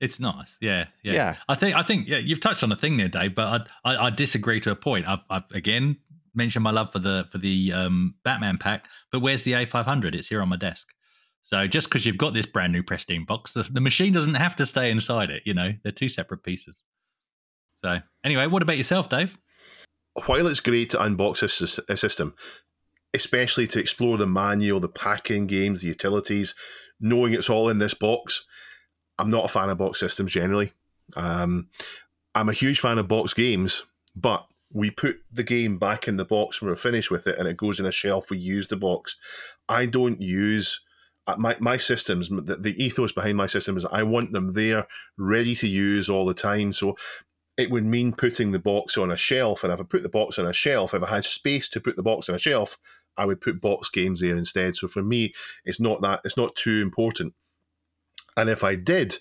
it's 0.00 0.20
nice. 0.20 0.56
Yeah, 0.60 0.86
yeah, 1.02 1.12
Yeah. 1.12 1.36
I 1.48 1.54
think 1.56 1.76
I 1.76 1.82
think 1.82 2.06
yeah, 2.06 2.18
you've 2.18 2.40
touched 2.40 2.62
on 2.62 2.70
a 2.70 2.76
thing 2.76 2.96
there, 2.96 3.08
Dave. 3.08 3.34
But 3.34 3.68
I 3.84 3.92
I, 3.94 4.06
I 4.06 4.10
disagree 4.10 4.60
to 4.60 4.70
a 4.70 4.76
point. 4.76 5.08
I've, 5.08 5.24
I've 5.28 5.50
again 5.52 5.96
mentioned 6.34 6.62
my 6.62 6.70
love 6.70 6.92
for 6.92 6.98
the 6.98 7.26
for 7.30 7.38
the 7.38 7.72
um, 7.72 8.14
Batman 8.24 8.58
pack, 8.58 8.88
but 9.10 9.20
where's 9.20 9.42
the 9.42 9.52
A500? 9.52 10.14
It's 10.14 10.28
here 10.28 10.42
on 10.42 10.48
my 10.48 10.56
desk. 10.56 10.88
So 11.42 11.66
just 11.66 11.88
because 11.88 12.06
you've 12.06 12.18
got 12.18 12.34
this 12.34 12.46
brand 12.46 12.72
new 12.72 12.84
pristine 12.84 13.24
box, 13.24 13.52
the, 13.52 13.64
the 13.64 13.80
machine 13.80 14.12
doesn't 14.12 14.34
have 14.34 14.54
to 14.56 14.66
stay 14.66 14.90
inside 14.90 15.28
it. 15.30 15.42
You 15.44 15.54
know, 15.54 15.72
they're 15.82 15.90
two 15.90 16.08
separate 16.08 16.44
pieces. 16.44 16.82
So 17.74 17.98
anyway, 18.22 18.46
what 18.46 18.62
about 18.62 18.76
yourself, 18.76 19.08
Dave? 19.08 19.36
while 20.26 20.46
it's 20.46 20.60
great 20.60 20.90
to 20.90 20.98
unbox 20.98 21.42
sys- 21.42 21.80
a 21.88 21.96
system, 21.96 22.34
especially 23.14 23.66
to 23.68 23.80
explore 23.80 24.18
the 24.18 24.26
manual, 24.26 24.80
the 24.80 24.88
packing 24.88 25.46
games, 25.46 25.82
the 25.82 25.88
utilities, 25.88 26.54
knowing 27.00 27.32
it's 27.32 27.50
all 27.50 27.68
in 27.68 27.78
this 27.78 27.94
box, 27.94 28.46
I'm 29.18 29.30
not 29.30 29.44
a 29.44 29.48
fan 29.48 29.70
of 29.70 29.78
box 29.78 30.00
systems 30.00 30.32
generally. 30.32 30.72
Um, 31.16 31.68
I'm 32.34 32.48
a 32.48 32.54
huge 32.54 32.80
fan 32.80 32.98
of 32.98 33.08
box 33.08 33.34
games, 33.34 33.84
but 34.16 34.46
we 34.72 34.90
put 34.90 35.16
the 35.30 35.42
game 35.42 35.78
back 35.78 36.08
in 36.08 36.16
the 36.16 36.24
box 36.24 36.60
when 36.60 36.70
we're 36.70 36.76
finished 36.76 37.10
with 37.10 37.26
it 37.26 37.38
and 37.38 37.46
it 37.46 37.56
goes 37.56 37.78
in 37.78 37.86
a 37.86 37.92
shelf. 37.92 38.30
We 38.30 38.38
use 38.38 38.68
the 38.68 38.76
box. 38.76 39.16
I 39.68 39.86
don't 39.86 40.20
use 40.20 40.80
uh, 41.26 41.36
my, 41.38 41.56
my 41.60 41.76
systems, 41.76 42.28
the, 42.28 42.56
the 42.56 42.82
ethos 42.82 43.12
behind 43.12 43.36
my 43.36 43.46
system 43.46 43.76
is 43.76 43.84
I 43.84 44.02
want 44.02 44.32
them 44.32 44.54
there, 44.54 44.86
ready 45.16 45.54
to 45.56 45.68
use 45.68 46.08
all 46.08 46.26
the 46.26 46.34
time. 46.34 46.72
So 46.72 46.96
it 47.56 47.70
would 47.70 47.84
mean 47.84 48.12
putting 48.12 48.50
the 48.50 48.58
box 48.58 48.96
on 48.96 49.10
a 49.10 49.16
shelf. 49.16 49.62
And 49.62 49.72
if 49.72 49.80
I 49.80 49.84
put 49.84 50.02
the 50.02 50.08
box 50.08 50.38
on 50.38 50.46
a 50.46 50.52
shelf, 50.52 50.94
if 50.94 51.02
I 51.02 51.08
had 51.08 51.24
space 51.24 51.68
to 51.70 51.80
put 51.80 51.96
the 51.96 52.02
box 52.02 52.28
on 52.28 52.34
a 52.34 52.38
shelf, 52.38 52.78
I 53.16 53.26
would 53.26 53.40
put 53.40 53.60
box 53.60 53.88
games 53.90 54.20
there 54.20 54.36
instead. 54.36 54.74
So 54.74 54.88
for 54.88 55.02
me, 55.02 55.32
it's 55.64 55.80
not 55.80 56.00
that 56.00 56.20
it's 56.24 56.36
not 56.36 56.56
too 56.56 56.80
important. 56.80 57.34
And 58.36 58.48
if 58.48 58.64
I 58.64 58.74
did, 58.74 59.16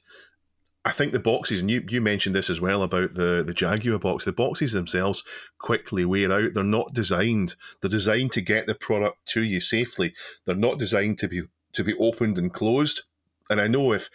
I 0.84 0.92
think 0.92 1.12
the 1.12 1.20
boxes, 1.20 1.62
and 1.62 1.70
you, 1.70 1.84
you 1.90 2.02
mentioned 2.02 2.36
this 2.36 2.50
as 2.50 2.60
well 2.60 2.82
about 2.82 3.14
the, 3.14 3.44
the 3.46 3.54
Jaguar 3.54 4.00
box, 4.00 4.26
the 4.26 4.32
boxes 4.32 4.72
themselves 4.72 5.24
quickly 5.60 6.06
wear 6.06 6.32
out. 6.32 6.54
They're 6.54 6.64
not 6.64 6.94
designed. 6.94 7.56
They're 7.80 7.90
designed 7.90 8.32
to 8.34 8.42
get 8.42 8.66
the 8.66 8.74
product 8.74 9.18
to 9.28 9.44
you 9.44 9.60
safely. 9.60 10.14
They're 10.46 10.56
not 10.56 10.80
designed 10.80 11.20
to 11.20 11.28
be 11.28 11.44
to 11.74 11.84
be 11.84 11.94
opened 12.00 12.38
and 12.38 12.52
closed. 12.52 13.04
And 13.50 13.62
I 13.62 13.68
know 13.68 13.94
if 13.94 14.10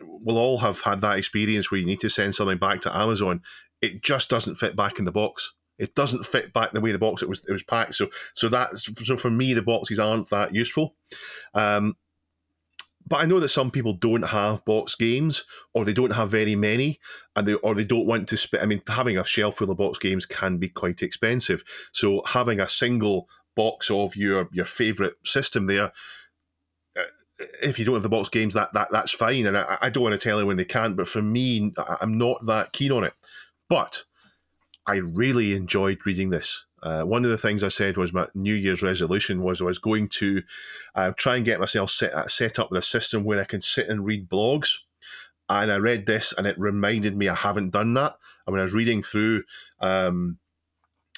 we'll 0.00 0.38
all 0.38 0.58
have 0.58 0.80
had 0.80 1.02
that 1.02 1.18
experience 1.18 1.70
where 1.70 1.78
you 1.78 1.86
need 1.86 2.00
to 2.00 2.08
send 2.08 2.34
something 2.34 2.58
back 2.58 2.80
to 2.82 2.96
Amazon, 2.96 3.42
it 3.82 4.02
just 4.02 4.30
doesn't 4.30 4.56
fit 4.56 4.74
back 4.74 4.98
in 4.98 5.04
the 5.04 5.12
box. 5.12 5.52
It 5.78 5.94
doesn't 5.94 6.26
fit 6.26 6.52
back 6.52 6.72
the 6.72 6.80
way 6.80 6.92
the 6.92 6.98
box 6.98 7.22
it 7.22 7.28
was 7.28 7.44
it 7.46 7.52
was 7.52 7.62
packed. 7.62 7.94
So 7.94 8.08
so 8.34 8.48
that's 8.48 8.90
so 9.06 9.16
for 9.16 9.30
me 9.30 9.52
the 9.52 9.62
boxes 9.62 9.98
aren't 9.98 10.30
that 10.30 10.54
useful. 10.54 10.94
Um, 11.54 11.96
but 13.10 13.16
I 13.16 13.26
know 13.26 13.40
that 13.40 13.48
some 13.48 13.72
people 13.72 13.92
don't 13.92 14.22
have 14.22 14.64
box 14.64 14.94
games, 14.94 15.44
or 15.74 15.84
they 15.84 15.92
don't 15.92 16.12
have 16.12 16.30
very 16.30 16.54
many, 16.54 17.00
and 17.34 17.46
they 17.46 17.54
or 17.54 17.74
they 17.74 17.84
don't 17.84 18.06
want 18.06 18.28
to 18.28 18.36
spend. 18.36 18.62
I 18.62 18.66
mean, 18.66 18.80
having 18.88 19.18
a 19.18 19.24
shelf 19.24 19.56
full 19.56 19.70
of 19.70 19.76
box 19.76 19.98
games 19.98 20.24
can 20.24 20.58
be 20.58 20.68
quite 20.68 21.02
expensive. 21.02 21.64
So 21.92 22.22
having 22.24 22.60
a 22.60 22.68
single 22.68 23.28
box 23.56 23.90
of 23.90 24.14
your 24.14 24.48
your 24.52 24.64
favorite 24.64 25.14
system 25.24 25.66
there, 25.66 25.92
uh, 26.96 27.02
if 27.62 27.80
you 27.80 27.84
don't 27.84 27.96
have 27.96 28.04
the 28.04 28.08
box 28.08 28.28
games, 28.28 28.54
that 28.54 28.72
that 28.74 28.88
that's 28.92 29.10
fine. 29.10 29.44
And 29.44 29.58
I, 29.58 29.76
I 29.82 29.90
don't 29.90 30.04
want 30.04 30.18
to 30.18 30.28
tell 30.28 30.38
anyone 30.38 30.56
they 30.56 30.64
can't, 30.64 30.96
but 30.96 31.08
for 31.08 31.20
me, 31.20 31.72
I'm 32.00 32.16
not 32.16 32.46
that 32.46 32.72
keen 32.72 32.92
on 32.92 33.02
it. 33.02 33.14
But 33.68 34.04
I 34.86 34.96
really 34.98 35.54
enjoyed 35.54 36.06
reading 36.06 36.30
this. 36.30 36.64
Uh, 36.82 37.02
one 37.02 37.24
of 37.24 37.30
the 37.30 37.38
things 37.38 37.62
I 37.62 37.68
said 37.68 37.96
was 37.96 38.12
my 38.12 38.26
New 38.34 38.54
Year's 38.54 38.82
resolution 38.82 39.42
was 39.42 39.60
I 39.60 39.64
was 39.64 39.78
going 39.78 40.08
to 40.08 40.42
uh, 40.94 41.12
try 41.16 41.36
and 41.36 41.44
get 41.44 41.60
myself 41.60 41.90
set, 41.90 42.30
set 42.30 42.58
up 42.58 42.70
with 42.70 42.78
a 42.78 42.82
system 42.82 43.24
where 43.24 43.40
I 43.40 43.44
can 43.44 43.60
sit 43.60 43.88
and 43.88 44.04
read 44.04 44.28
blogs. 44.28 44.78
and 45.48 45.70
I 45.70 45.76
read 45.76 46.06
this, 46.06 46.32
and 46.36 46.46
it 46.46 46.58
reminded 46.58 47.16
me 47.16 47.28
I 47.28 47.34
haven't 47.34 47.70
done 47.70 47.94
that. 47.94 48.16
And 48.46 48.52
when 48.52 48.60
I 48.60 48.64
was 48.64 48.74
reading 48.74 49.02
through, 49.02 49.44
um, 49.80 50.38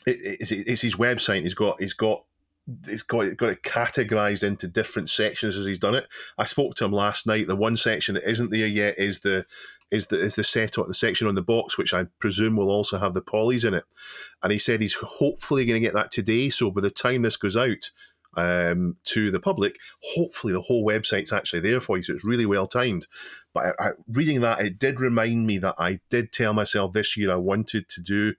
it, 0.06 0.16
it's, 0.40 0.52
it's 0.52 0.80
his 0.80 0.96
website. 0.96 1.42
He's 1.42 1.54
got 1.54 1.80
he's 1.80 1.92
got 1.92 2.24
he's 2.86 3.02
got 3.02 3.36
got 3.36 3.50
it 3.50 3.62
categorized 3.62 4.44
into 4.44 4.68
different 4.68 5.08
sections 5.08 5.56
as 5.56 5.66
he's 5.66 5.78
done 5.78 5.94
it. 5.94 6.06
I 6.38 6.44
spoke 6.44 6.74
to 6.76 6.84
him 6.84 6.92
last 6.92 7.26
night. 7.26 7.46
The 7.46 7.56
one 7.56 7.76
section 7.76 8.14
that 8.14 8.28
isn't 8.28 8.50
there 8.50 8.66
yet 8.66 8.98
is 8.98 9.20
the 9.20 9.46
is 9.92 10.06
the 10.08 10.18
is 10.18 10.36
the 10.36 10.42
set 10.42 10.72
the 10.72 10.94
section 10.94 11.28
on 11.28 11.34
the 11.34 11.42
box, 11.42 11.76
which 11.76 11.94
I 11.94 12.06
presume 12.18 12.56
will 12.56 12.70
also 12.70 12.98
have 12.98 13.14
the 13.14 13.22
polys 13.22 13.66
in 13.66 13.74
it. 13.74 13.84
And 14.42 14.50
he 14.50 14.58
said 14.58 14.80
he's 14.80 14.94
hopefully 14.94 15.64
going 15.64 15.80
to 15.80 15.86
get 15.86 15.94
that 15.94 16.10
today. 16.10 16.48
So 16.48 16.70
by 16.70 16.80
the 16.80 16.90
time 16.90 17.22
this 17.22 17.36
goes 17.36 17.56
out 17.56 17.90
um, 18.34 18.96
to 19.04 19.30
the 19.30 19.40
public, 19.40 19.76
hopefully 20.14 20.54
the 20.54 20.62
whole 20.62 20.84
website's 20.84 21.32
actually 21.32 21.60
there 21.60 21.80
for 21.80 21.98
you. 21.98 22.02
So 22.02 22.14
it's 22.14 22.24
really 22.24 22.46
well 22.46 22.66
timed. 22.66 23.06
But 23.52 23.74
I, 23.78 23.88
I, 23.88 23.90
reading 24.08 24.40
that, 24.40 24.60
it 24.60 24.78
did 24.78 24.98
remind 24.98 25.46
me 25.46 25.58
that 25.58 25.74
I 25.78 26.00
did 26.08 26.32
tell 26.32 26.54
myself 26.54 26.92
this 26.92 27.16
year 27.16 27.30
I 27.30 27.36
wanted 27.36 27.88
to 27.90 28.00
do 28.00 28.34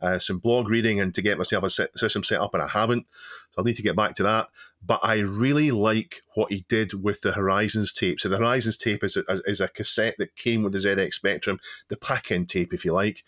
uh, 0.00 0.18
some 0.18 0.38
blog 0.38 0.70
reading 0.70 1.00
and 1.00 1.14
to 1.14 1.22
get 1.22 1.38
myself 1.38 1.64
a 1.64 1.70
system 1.70 2.24
set 2.24 2.40
up, 2.40 2.54
and 2.54 2.62
I 2.62 2.68
haven't. 2.68 3.06
So 3.50 3.58
I'll 3.58 3.64
need 3.64 3.76
to 3.76 3.82
get 3.82 3.96
back 3.96 4.14
to 4.14 4.22
that. 4.24 4.48
But 4.86 5.00
I 5.02 5.20
really 5.20 5.70
like 5.70 6.20
what 6.34 6.52
he 6.52 6.64
did 6.68 7.02
with 7.02 7.22
the 7.22 7.32
Horizons 7.32 7.92
tape. 7.92 8.20
So 8.20 8.28
the 8.28 8.38
Horizons 8.38 8.76
tape 8.76 9.02
is 9.02 9.16
a, 9.16 9.22
is 9.46 9.60
a 9.60 9.68
cassette 9.68 10.16
that 10.18 10.36
came 10.36 10.62
with 10.62 10.72
the 10.72 10.78
ZX 10.78 11.14
Spectrum, 11.14 11.58
the 11.88 11.96
pack-in 11.96 12.46
tape, 12.46 12.74
if 12.74 12.84
you 12.84 12.92
like. 12.92 13.24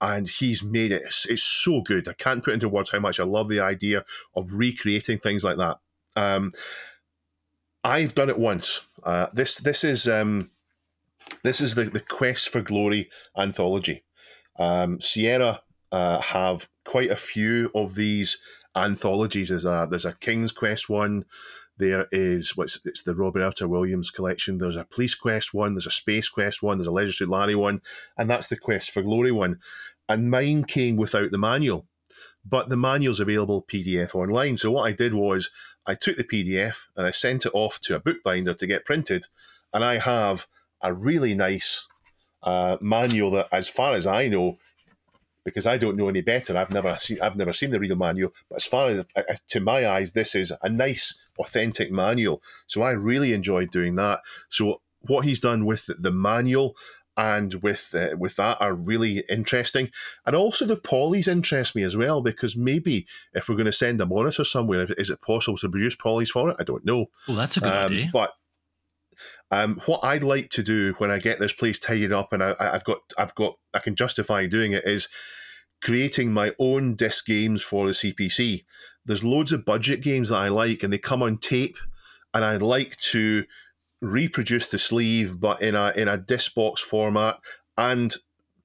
And 0.00 0.28
he's 0.28 0.62
made 0.62 0.92
it. 0.92 1.02
It's, 1.04 1.26
it's 1.28 1.42
so 1.42 1.80
good. 1.80 2.08
I 2.08 2.12
can't 2.12 2.44
put 2.44 2.54
into 2.54 2.68
words 2.68 2.90
how 2.90 3.00
much 3.00 3.18
I 3.18 3.24
love 3.24 3.48
the 3.48 3.60
idea 3.60 4.04
of 4.36 4.52
recreating 4.52 5.18
things 5.18 5.42
like 5.42 5.56
that. 5.56 5.78
Um, 6.14 6.52
I've 7.82 8.14
done 8.14 8.28
it 8.28 8.38
once. 8.38 8.86
Uh, 9.02 9.26
this 9.32 9.58
this 9.58 9.82
is 9.84 10.06
um, 10.06 10.50
this 11.42 11.60
is 11.60 11.74
the 11.74 11.84
the 11.84 12.00
Quest 12.00 12.48
for 12.48 12.60
Glory 12.60 13.08
anthology. 13.36 14.04
Um, 14.58 15.00
Sierra 15.00 15.62
uh, 15.90 16.20
have 16.20 16.68
quite 16.84 17.10
a 17.10 17.16
few 17.16 17.70
of 17.74 17.94
these 17.94 18.38
anthologies. 18.78 19.48
There's 19.48 19.64
a 19.64 19.86
there's 19.88 20.04
a 20.04 20.14
King's 20.14 20.52
Quest 20.52 20.88
one. 20.88 21.24
There 21.76 22.06
is 22.10 22.56
what's 22.56 22.84
it's 22.84 23.02
the 23.02 23.14
Roberta 23.14 23.68
Williams 23.68 24.10
collection. 24.10 24.58
There's 24.58 24.76
a 24.76 24.84
Police 24.84 25.14
Quest 25.14 25.54
one. 25.54 25.74
There's 25.74 25.86
a 25.86 25.92
Space 25.92 26.28
Quest 26.28 26.62
one. 26.62 26.78
There's 26.78 26.88
a 26.88 27.12
Suit 27.12 27.28
Larry 27.28 27.54
one, 27.54 27.80
and 28.16 28.28
that's 28.28 28.48
the 28.48 28.56
Quest 28.56 28.90
for 28.90 29.02
Glory 29.02 29.32
one. 29.32 29.60
And 30.08 30.30
mine 30.30 30.64
came 30.64 30.96
without 30.96 31.30
the 31.30 31.38
manual, 31.38 31.86
but 32.44 32.68
the 32.68 32.76
manual's 32.76 33.20
available 33.20 33.62
PDF 33.62 34.14
online. 34.14 34.56
So 34.56 34.70
what 34.70 34.88
I 34.88 34.92
did 34.92 35.14
was 35.14 35.50
I 35.86 35.94
took 35.94 36.16
the 36.16 36.24
PDF 36.24 36.86
and 36.96 37.06
I 37.06 37.10
sent 37.10 37.46
it 37.46 37.52
off 37.54 37.80
to 37.82 37.94
a 37.94 38.00
bookbinder 38.00 38.54
to 38.54 38.66
get 38.66 38.84
printed, 38.84 39.26
and 39.72 39.84
I 39.84 39.98
have 39.98 40.46
a 40.82 40.92
really 40.92 41.34
nice 41.34 41.86
uh, 42.42 42.76
manual 42.80 43.30
that, 43.32 43.48
as 43.52 43.68
far 43.68 43.94
as 43.94 44.06
I 44.06 44.28
know, 44.28 44.56
because 45.44 45.66
I 45.66 45.78
don't 45.78 45.96
know 45.96 46.08
any 46.08 46.20
better. 46.20 46.56
I've 46.56 46.72
never 46.72 46.96
seen 47.00 47.20
I've 47.20 47.36
never 47.36 47.52
seen 47.52 47.70
the 47.70 47.80
real 47.80 47.96
manual, 47.96 48.32
but 48.48 48.56
as 48.56 48.64
far 48.64 48.88
as, 48.88 49.06
as 49.28 49.40
to 49.42 49.60
my 49.60 49.86
eyes, 49.86 50.12
this 50.12 50.34
is 50.34 50.52
a 50.62 50.68
nice, 50.68 51.18
authentic 51.38 51.90
manual. 51.90 52.42
So 52.66 52.82
I 52.82 52.90
really 52.92 53.32
enjoyed 53.32 53.70
doing 53.70 53.96
that. 53.96 54.20
So 54.48 54.80
what 55.02 55.24
he's 55.24 55.40
done 55.40 55.64
with 55.64 55.88
the 55.98 56.12
manual 56.12 56.76
and 57.16 57.54
with 57.54 57.94
uh, 57.94 58.16
with 58.16 58.36
that 58.36 58.60
are 58.60 58.74
really 58.74 59.24
interesting, 59.28 59.90
and 60.24 60.36
also 60.36 60.64
the 60.64 60.76
polys 60.76 61.26
interest 61.26 61.74
me 61.74 61.82
as 61.82 61.96
well 61.96 62.22
because 62.22 62.56
maybe 62.56 63.06
if 63.34 63.48
we're 63.48 63.56
going 63.56 63.66
to 63.66 63.72
send 63.72 64.00
a 64.00 64.06
monitor 64.06 64.44
somewhere, 64.44 64.86
is 64.96 65.10
it 65.10 65.20
possible 65.20 65.58
to 65.58 65.68
produce 65.68 65.96
polys 65.96 66.28
for 66.28 66.50
it? 66.50 66.56
I 66.60 66.64
don't 66.64 66.84
know. 66.84 67.06
Well, 67.26 67.36
that's 67.36 67.56
a 67.56 67.60
good 67.60 67.72
um, 67.72 67.92
idea. 67.92 68.10
But 68.12 68.34
um, 69.50 69.80
what 69.86 70.04
I'd 70.04 70.22
like 70.22 70.50
to 70.50 70.62
do 70.62 70.94
when 70.98 71.10
I 71.10 71.18
get 71.18 71.38
this 71.38 71.52
place 71.52 71.78
tidied 71.78 72.12
up 72.12 72.32
and 72.32 72.42
I, 72.42 72.54
have 72.60 72.84
got 72.84 72.98
I've 73.16 73.34
got 73.34 73.54
I 73.74 73.78
can 73.78 73.94
justify 73.94 74.46
doing 74.46 74.72
it 74.72 74.84
is 74.84 75.08
creating 75.82 76.32
my 76.32 76.52
own 76.58 76.94
disc 76.94 77.26
games 77.26 77.62
for 77.62 77.86
the 77.86 77.92
CPC. 77.92 78.64
There's 79.04 79.24
loads 79.24 79.52
of 79.52 79.64
budget 79.64 80.02
games 80.02 80.28
that 80.28 80.36
I 80.36 80.48
like, 80.48 80.82
and 80.82 80.92
they 80.92 80.98
come 80.98 81.22
on 81.22 81.38
tape, 81.38 81.78
and 82.34 82.44
I'd 82.44 82.62
like 82.62 82.96
to 83.12 83.44
reproduce 84.00 84.68
the 84.68 84.78
sleeve, 84.78 85.40
but 85.40 85.62
in 85.62 85.74
a 85.74 85.92
in 85.96 86.08
a 86.08 86.18
disc 86.18 86.54
box 86.54 86.80
format, 86.80 87.38
and 87.76 88.14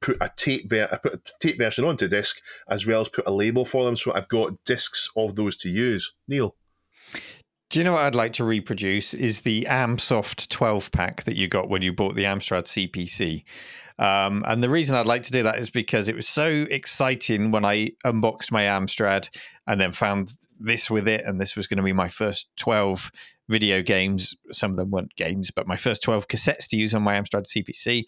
put 0.01 0.17
a 0.19 0.29
tape 0.35 0.69
ver- 0.69 0.99
put 1.01 1.13
a 1.13 1.21
tape 1.39 1.57
version 1.57 1.85
onto 1.85 2.07
disc, 2.07 2.41
as 2.69 2.85
well 2.85 3.01
as 3.01 3.09
put 3.09 3.27
a 3.27 3.31
label 3.31 3.65
for 3.65 3.85
them, 3.85 3.95
so 3.95 4.13
I've 4.13 4.27
got 4.27 4.63
discs 4.65 5.09
of 5.15 5.35
those 5.35 5.55
to 5.57 5.69
use. 5.69 6.13
Neil. 6.27 6.55
Do 7.73 7.79
you 7.79 7.85
know 7.85 7.93
what 7.93 8.03
I'd 8.03 8.13
like 8.13 8.33
to 8.33 8.43
reproduce? 8.43 9.15
Is 9.15 9.41
the 9.41 9.65
Amsoft 9.67 10.49
12 10.49 10.91
pack 10.91 11.23
that 11.23 11.35
you 11.35 11.47
got 11.47 11.69
when 11.69 11.81
you 11.81 11.91
bought 11.91 12.13
the 12.13 12.25
Amstrad 12.25 12.65
CPC. 12.65 13.45
Um, 13.97 14.43
and 14.45 14.61
the 14.61 14.69
reason 14.69 14.95
I'd 14.95 15.07
like 15.07 15.23
to 15.23 15.31
do 15.31 15.41
that 15.41 15.57
is 15.57 15.71
because 15.71 16.07
it 16.07 16.15
was 16.15 16.27
so 16.27 16.67
exciting 16.69 17.49
when 17.49 17.65
I 17.65 17.93
unboxed 18.05 18.51
my 18.51 18.65
Amstrad 18.65 19.27
and 19.65 19.81
then 19.81 19.91
found 19.91 20.35
this 20.59 20.91
with 20.91 21.07
it. 21.07 21.25
And 21.25 21.41
this 21.41 21.55
was 21.55 21.65
going 21.65 21.77
to 21.77 21.83
be 21.83 21.93
my 21.93 22.09
first 22.09 22.45
12 22.57 23.11
video 23.49 23.81
games. 23.81 24.35
Some 24.51 24.69
of 24.69 24.77
them 24.77 24.91
weren't 24.91 25.15
games, 25.15 25.49
but 25.49 25.65
my 25.65 25.75
first 25.75 26.03
12 26.03 26.27
cassettes 26.27 26.67
to 26.67 26.77
use 26.77 26.93
on 26.93 27.01
my 27.01 27.19
Amstrad 27.19 27.47
CPC. 27.47 28.03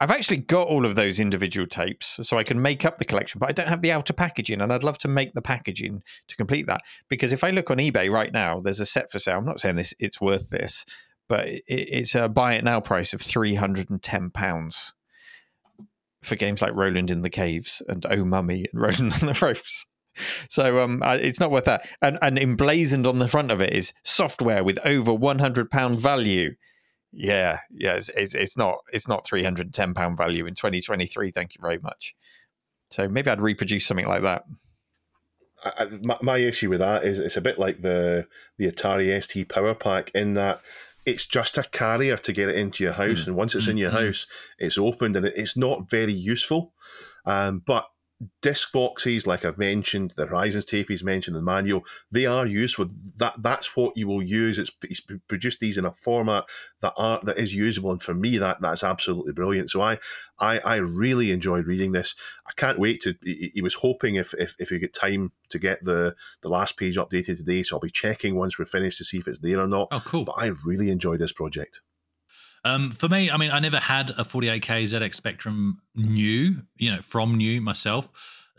I've 0.00 0.12
actually 0.12 0.36
got 0.38 0.68
all 0.68 0.86
of 0.86 0.94
those 0.94 1.18
individual 1.18 1.66
tapes, 1.66 2.20
so 2.22 2.38
I 2.38 2.44
can 2.44 2.62
make 2.62 2.84
up 2.84 2.98
the 2.98 3.04
collection, 3.04 3.40
but 3.40 3.48
I 3.48 3.52
don't 3.52 3.68
have 3.68 3.82
the 3.82 3.90
outer 3.90 4.12
packaging, 4.12 4.60
and 4.60 4.72
I'd 4.72 4.84
love 4.84 4.98
to 4.98 5.08
make 5.08 5.34
the 5.34 5.42
packaging 5.42 6.02
to 6.28 6.36
complete 6.36 6.66
that. 6.68 6.82
Because 7.08 7.32
if 7.32 7.42
I 7.42 7.50
look 7.50 7.70
on 7.70 7.78
eBay 7.78 8.10
right 8.10 8.32
now, 8.32 8.60
there's 8.60 8.80
a 8.80 8.86
set 8.86 9.10
for 9.10 9.18
sale. 9.18 9.38
I'm 9.38 9.44
not 9.44 9.60
saying 9.60 9.76
this 9.76 9.94
it's 9.98 10.20
worth 10.20 10.50
this, 10.50 10.84
but 11.28 11.48
it's 11.66 12.14
a 12.14 12.28
buy 12.28 12.54
it 12.54 12.64
now 12.64 12.80
price 12.80 13.12
of 13.12 13.20
three 13.20 13.54
hundred 13.54 13.90
and 13.90 14.02
ten 14.02 14.30
pounds 14.30 14.94
for 16.22 16.36
games 16.36 16.62
like 16.62 16.74
Roland 16.74 17.10
in 17.10 17.22
the 17.22 17.30
Caves 17.30 17.82
and 17.88 18.04
Oh 18.08 18.24
Mummy 18.24 18.66
and 18.72 18.80
Roland 18.80 19.14
on 19.14 19.26
the 19.26 19.38
Ropes. 19.40 19.86
So 20.48 20.80
um, 20.80 21.02
it's 21.04 21.38
not 21.38 21.50
worth 21.50 21.64
that. 21.64 21.88
And, 22.02 22.18
and 22.22 22.38
emblazoned 22.38 23.06
on 23.06 23.20
the 23.20 23.28
front 23.28 23.50
of 23.52 23.60
it 23.60 23.72
is 23.72 23.92
software 24.04 24.64
with 24.64 24.78
over 24.84 25.12
one 25.12 25.38
hundred 25.38 25.70
pound 25.70 25.98
value. 25.98 26.54
Yeah, 27.12 27.60
yeah, 27.70 27.94
it's, 27.94 28.10
it's, 28.10 28.34
it's 28.34 28.56
not 28.56 28.78
it's 28.92 29.08
not 29.08 29.24
three 29.24 29.42
hundred 29.42 29.66
and 29.66 29.74
ten 29.74 29.94
pound 29.94 30.16
value 30.16 30.46
in 30.46 30.54
twenty 30.54 30.80
twenty 30.80 31.06
three. 31.06 31.30
Thank 31.30 31.54
you 31.54 31.60
very 31.60 31.78
much. 31.78 32.14
So 32.90 33.08
maybe 33.08 33.30
I'd 33.30 33.40
reproduce 33.40 33.86
something 33.86 34.06
like 34.06 34.22
that. 34.22 34.44
I, 35.64 35.86
my, 36.02 36.16
my, 36.22 36.38
issue 36.38 36.70
with 36.70 36.78
that 36.78 37.02
is 37.02 37.18
it's 37.18 37.36
a 37.36 37.40
bit 37.40 37.58
like 37.58 37.82
the 37.82 38.28
the 38.58 38.66
Atari 38.66 39.22
ST 39.22 39.48
Power 39.48 39.74
Pack 39.74 40.10
in 40.14 40.34
that 40.34 40.60
it's 41.04 41.26
just 41.26 41.58
a 41.58 41.64
carrier 41.64 42.16
to 42.18 42.32
get 42.32 42.50
it 42.50 42.56
into 42.56 42.84
your 42.84 42.92
house, 42.92 43.22
mm. 43.22 43.28
and 43.28 43.36
once 43.36 43.54
it's 43.54 43.66
mm. 43.66 43.70
in 43.70 43.76
your 43.78 43.90
mm-hmm. 43.90 44.06
house, 44.06 44.26
it's 44.58 44.78
opened, 44.78 45.16
and 45.16 45.26
it's 45.26 45.56
not 45.56 45.88
very 45.88 46.12
useful. 46.12 46.74
Um, 47.24 47.62
but 47.64 47.88
disc 48.42 48.72
boxes, 48.72 49.26
like 49.26 49.44
I've 49.44 49.58
mentioned, 49.58 50.12
the 50.16 50.26
Horizons 50.26 50.64
tape 50.64 50.88
he's 50.88 51.04
mentioned, 51.04 51.36
the 51.36 51.42
manual, 51.42 51.84
they 52.10 52.26
are 52.26 52.46
useful. 52.46 52.86
that. 53.16 53.34
That's 53.38 53.76
what 53.76 53.96
you 53.96 54.08
will 54.08 54.22
use. 54.22 54.58
It's, 54.58 54.70
it's 54.82 55.00
produced 55.00 55.60
these 55.60 55.78
in 55.78 55.84
a 55.84 55.92
format 55.92 56.44
that 56.80 56.94
are 56.96 57.20
that 57.22 57.38
is 57.38 57.54
usable, 57.54 57.92
and 57.92 58.02
for 58.02 58.14
me, 58.14 58.38
that 58.38 58.60
that's 58.60 58.82
absolutely 58.82 59.32
brilliant. 59.32 59.70
So 59.70 59.82
I, 59.82 59.98
I, 60.38 60.58
I 60.58 60.76
really 60.76 61.30
enjoyed 61.30 61.66
reading 61.66 61.92
this. 61.92 62.14
I 62.46 62.52
can't 62.56 62.78
wait 62.78 63.00
to. 63.02 63.14
He, 63.22 63.52
he 63.54 63.62
was 63.62 63.74
hoping 63.74 64.16
if 64.16 64.34
if 64.34 64.54
if 64.58 64.70
we 64.70 64.78
get 64.78 64.94
time 64.94 65.32
to 65.50 65.58
get 65.58 65.84
the 65.84 66.14
the 66.42 66.48
last 66.48 66.76
page 66.76 66.96
updated 66.96 67.36
today, 67.36 67.62
so 67.62 67.76
I'll 67.76 67.80
be 67.80 67.90
checking 67.90 68.34
once 68.34 68.58
we're 68.58 68.66
finished 68.66 68.98
to 68.98 69.04
see 69.04 69.18
if 69.18 69.28
it's 69.28 69.40
there 69.40 69.60
or 69.60 69.68
not. 69.68 69.88
Oh, 69.92 70.02
cool! 70.04 70.24
But 70.24 70.36
I 70.38 70.52
really 70.64 70.90
enjoyed 70.90 71.20
this 71.20 71.32
project. 71.32 71.80
Um, 72.68 72.90
for 72.90 73.08
me, 73.08 73.30
I 73.30 73.36
mean, 73.36 73.50
I 73.50 73.58
never 73.60 73.78
had 73.78 74.10
a 74.10 74.24
48K 74.24 74.84
ZX 74.84 75.14
Spectrum 75.14 75.80
new, 75.94 76.62
you 76.76 76.90
know, 76.90 77.00
from 77.02 77.36
new 77.36 77.60
myself. 77.60 78.08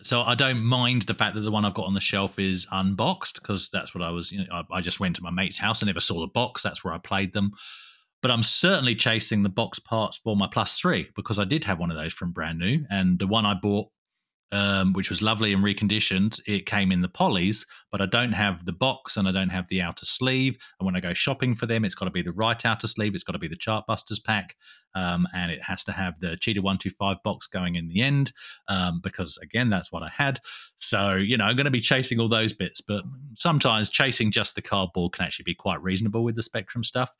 So 0.01 0.24
I 0.24 0.34
don't 0.34 0.64
mind 0.64 1.03
the 1.03 1.14
fact 1.14 1.36
that 1.36 1.41
the 1.41 1.51
one 1.51 1.66
I've 1.66 1.74
got 1.74 1.86
on 1.86 1.93
the 1.93 1.99
shelf 1.99 2.39
is 2.39 2.66
unboxed 2.72 3.36
because 3.36 3.70
that's 3.70 3.93
what 3.93 4.03
I 4.03 4.10
was, 4.10 4.32
you 4.32 4.39
know, 4.39 4.45
I, 4.51 4.78
I 4.78 4.82
just 4.82 4.99
went 4.99 5.16
to 5.18 5.24
my 5.24 5.30
mate's 5.30 5.60
house. 5.60 5.84
I 5.84 5.86
never 5.86 5.99
saw 5.99 6.22
the 6.22 6.28
box. 6.28 6.64
That's 6.64 6.84
where 6.84 6.93
I 6.93 6.97
played 6.97 7.34
them. 7.34 7.51
But 8.22 8.32
I'm 8.32 8.43
certainly 8.43 8.95
chasing 8.95 9.43
the 9.43 9.49
box 9.49 9.80
parts 9.80 10.18
for 10.18 10.36
my 10.36 10.47
Plus 10.47 10.80
3 10.80 11.10
because 11.16 11.38
I 11.38 11.45
did 11.45 11.64
have 11.66 11.80
one 11.80 11.91
of 11.91 11.97
those 11.97 12.14
from 12.14 12.32
brand 12.32 12.60
new. 12.60 12.86
And 12.89 13.20
the 13.20 13.28
one 13.28 13.45
I 13.45 13.53
bought 13.53 13.89
um, 14.52 14.93
which 14.93 15.10
was 15.10 15.22
lovely 15.22 15.54
and 15.54 15.64
reconditioned. 15.64 16.39
It 16.47 16.66
came 16.66 16.91
in 16.91 17.02
the 17.02 17.10
polys, 17.10 17.66
but 17.91 18.02
I 18.02 18.06
don't 18.06 18.32
have 18.32 18.66
the 18.66 18.74
box 18.74 19.18
and 19.18 19.28
I 19.28 19.32
don't 19.32 19.50
have 19.50 19.68
the 19.68 19.82
outer 19.82 20.06
sleeve. 20.06 20.58
And 20.80 20.86
when 20.86 20.95
I 20.95 21.00
go 21.00 21.14
shopping 21.14 21.56
for 21.56 21.66
them, 21.66 21.86
it's 21.86 21.95
got 21.95 22.06
to 22.06 22.12
be 22.12 22.22
the 22.22 22.32
right 22.32 22.64
outer 22.66 22.88
sleeve. 22.88 23.14
It's 23.14 23.24
got 23.24 23.34
to 23.34 23.39
be 23.39 23.47
the 23.47 23.56
Chartbusters 23.56 24.24
pack, 24.24 24.56
um, 24.95 25.28
and 25.34 25.52
it 25.52 25.62
has 25.64 25.84
to 25.86 25.91
have 25.91 26.20
the 26.20 26.38
Cheetah 26.38 26.62
One 26.62 26.78
Two 26.78 26.89
Five 26.89 27.18
box 27.24 27.47
going 27.47 27.76
in 27.76 27.88
the 27.88 28.02
end, 28.02 28.32
um, 28.68 29.00
because 29.04 29.38
again, 29.38 29.70
that's 29.70 29.91
what 29.91 30.04
I 30.04 30.10
had. 30.10 30.39
So 30.76 31.16
you 31.16 31.38
know, 31.38 31.45
I'm 31.45 31.56
going 31.56 31.66
to 31.66 31.72
be 31.72 31.82
chasing 31.82 32.20
all 32.20 32.30
those 32.30 32.54
bits, 32.54 32.82
but 32.82 33.04
sometimes 33.36 33.89
chasing 33.89 34.32
just 34.32 34.56
the 34.56 34.62
cardboard 34.62 35.14
can 35.14 35.26
actually 35.26 35.43
be 35.43 35.56
quite 35.56 35.82
reasonable 35.82 36.24
with 36.24 36.36
the 36.36 36.43
Spectrum 36.43 36.84
stuff. 36.84 37.12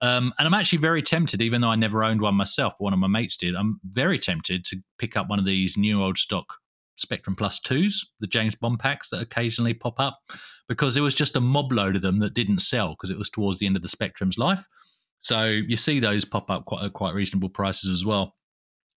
Um, 0.00 0.32
and 0.38 0.46
I'm 0.46 0.54
actually 0.54 0.78
very 0.78 1.02
tempted, 1.02 1.42
even 1.42 1.60
though 1.60 1.70
I 1.70 1.76
never 1.76 2.04
owned 2.04 2.20
one 2.20 2.36
myself, 2.36 2.74
but 2.78 2.84
one 2.84 2.92
of 2.92 3.00
my 3.00 3.08
mates 3.08 3.36
did. 3.36 3.56
I'm 3.56 3.80
very 3.84 4.18
tempted 4.18 4.64
to 4.66 4.76
pick 4.96 5.16
up 5.16 5.28
one 5.28 5.40
of 5.40 5.44
these 5.44 5.76
new 5.76 6.00
old 6.00 6.18
stock 6.18 6.54
Spectrum 7.00 7.36
Plus 7.36 7.60
2s, 7.60 8.06
the 8.20 8.26
James 8.26 8.54
Bond 8.54 8.78
packs 8.78 9.08
that 9.10 9.22
occasionally 9.22 9.74
pop 9.74 9.98
up, 9.98 10.20
because 10.68 10.94
there 10.94 11.02
was 11.02 11.14
just 11.14 11.36
a 11.36 11.40
mob 11.40 11.72
load 11.72 11.96
of 11.96 12.02
them 12.02 12.18
that 12.18 12.34
didn't 12.34 12.60
sell 12.60 12.90
because 12.90 13.10
it 13.10 13.18
was 13.18 13.30
towards 13.30 13.58
the 13.58 13.66
end 13.66 13.76
of 13.76 13.82
the 13.82 13.88
Spectrum's 13.88 14.38
life. 14.38 14.66
So 15.20 15.46
you 15.46 15.76
see 15.76 16.00
those 16.00 16.24
pop 16.24 16.50
up 16.50 16.64
quite 16.64 16.84
at 16.84 16.92
quite 16.92 17.14
reasonable 17.14 17.48
prices 17.48 17.90
as 17.90 18.04
well. 18.04 18.34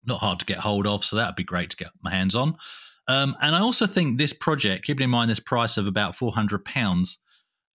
Not 0.05 0.19
hard 0.19 0.39
to 0.39 0.45
get 0.45 0.59
hold 0.59 0.87
of, 0.87 1.03
so 1.03 1.15
that'd 1.15 1.35
be 1.35 1.43
great 1.43 1.69
to 1.71 1.77
get 1.77 1.91
my 2.01 2.11
hands 2.11 2.35
on. 2.35 2.55
Um, 3.07 3.35
and 3.41 3.55
I 3.55 3.59
also 3.59 3.87
think 3.87 4.17
this 4.17 4.33
project, 4.33 4.85
keeping 4.85 5.05
in 5.05 5.09
mind 5.09 5.29
this 5.29 5.39
price 5.39 5.77
of 5.77 5.87
about 5.87 6.15
four 6.15 6.31
hundred 6.33 6.65
pounds, 6.65 7.19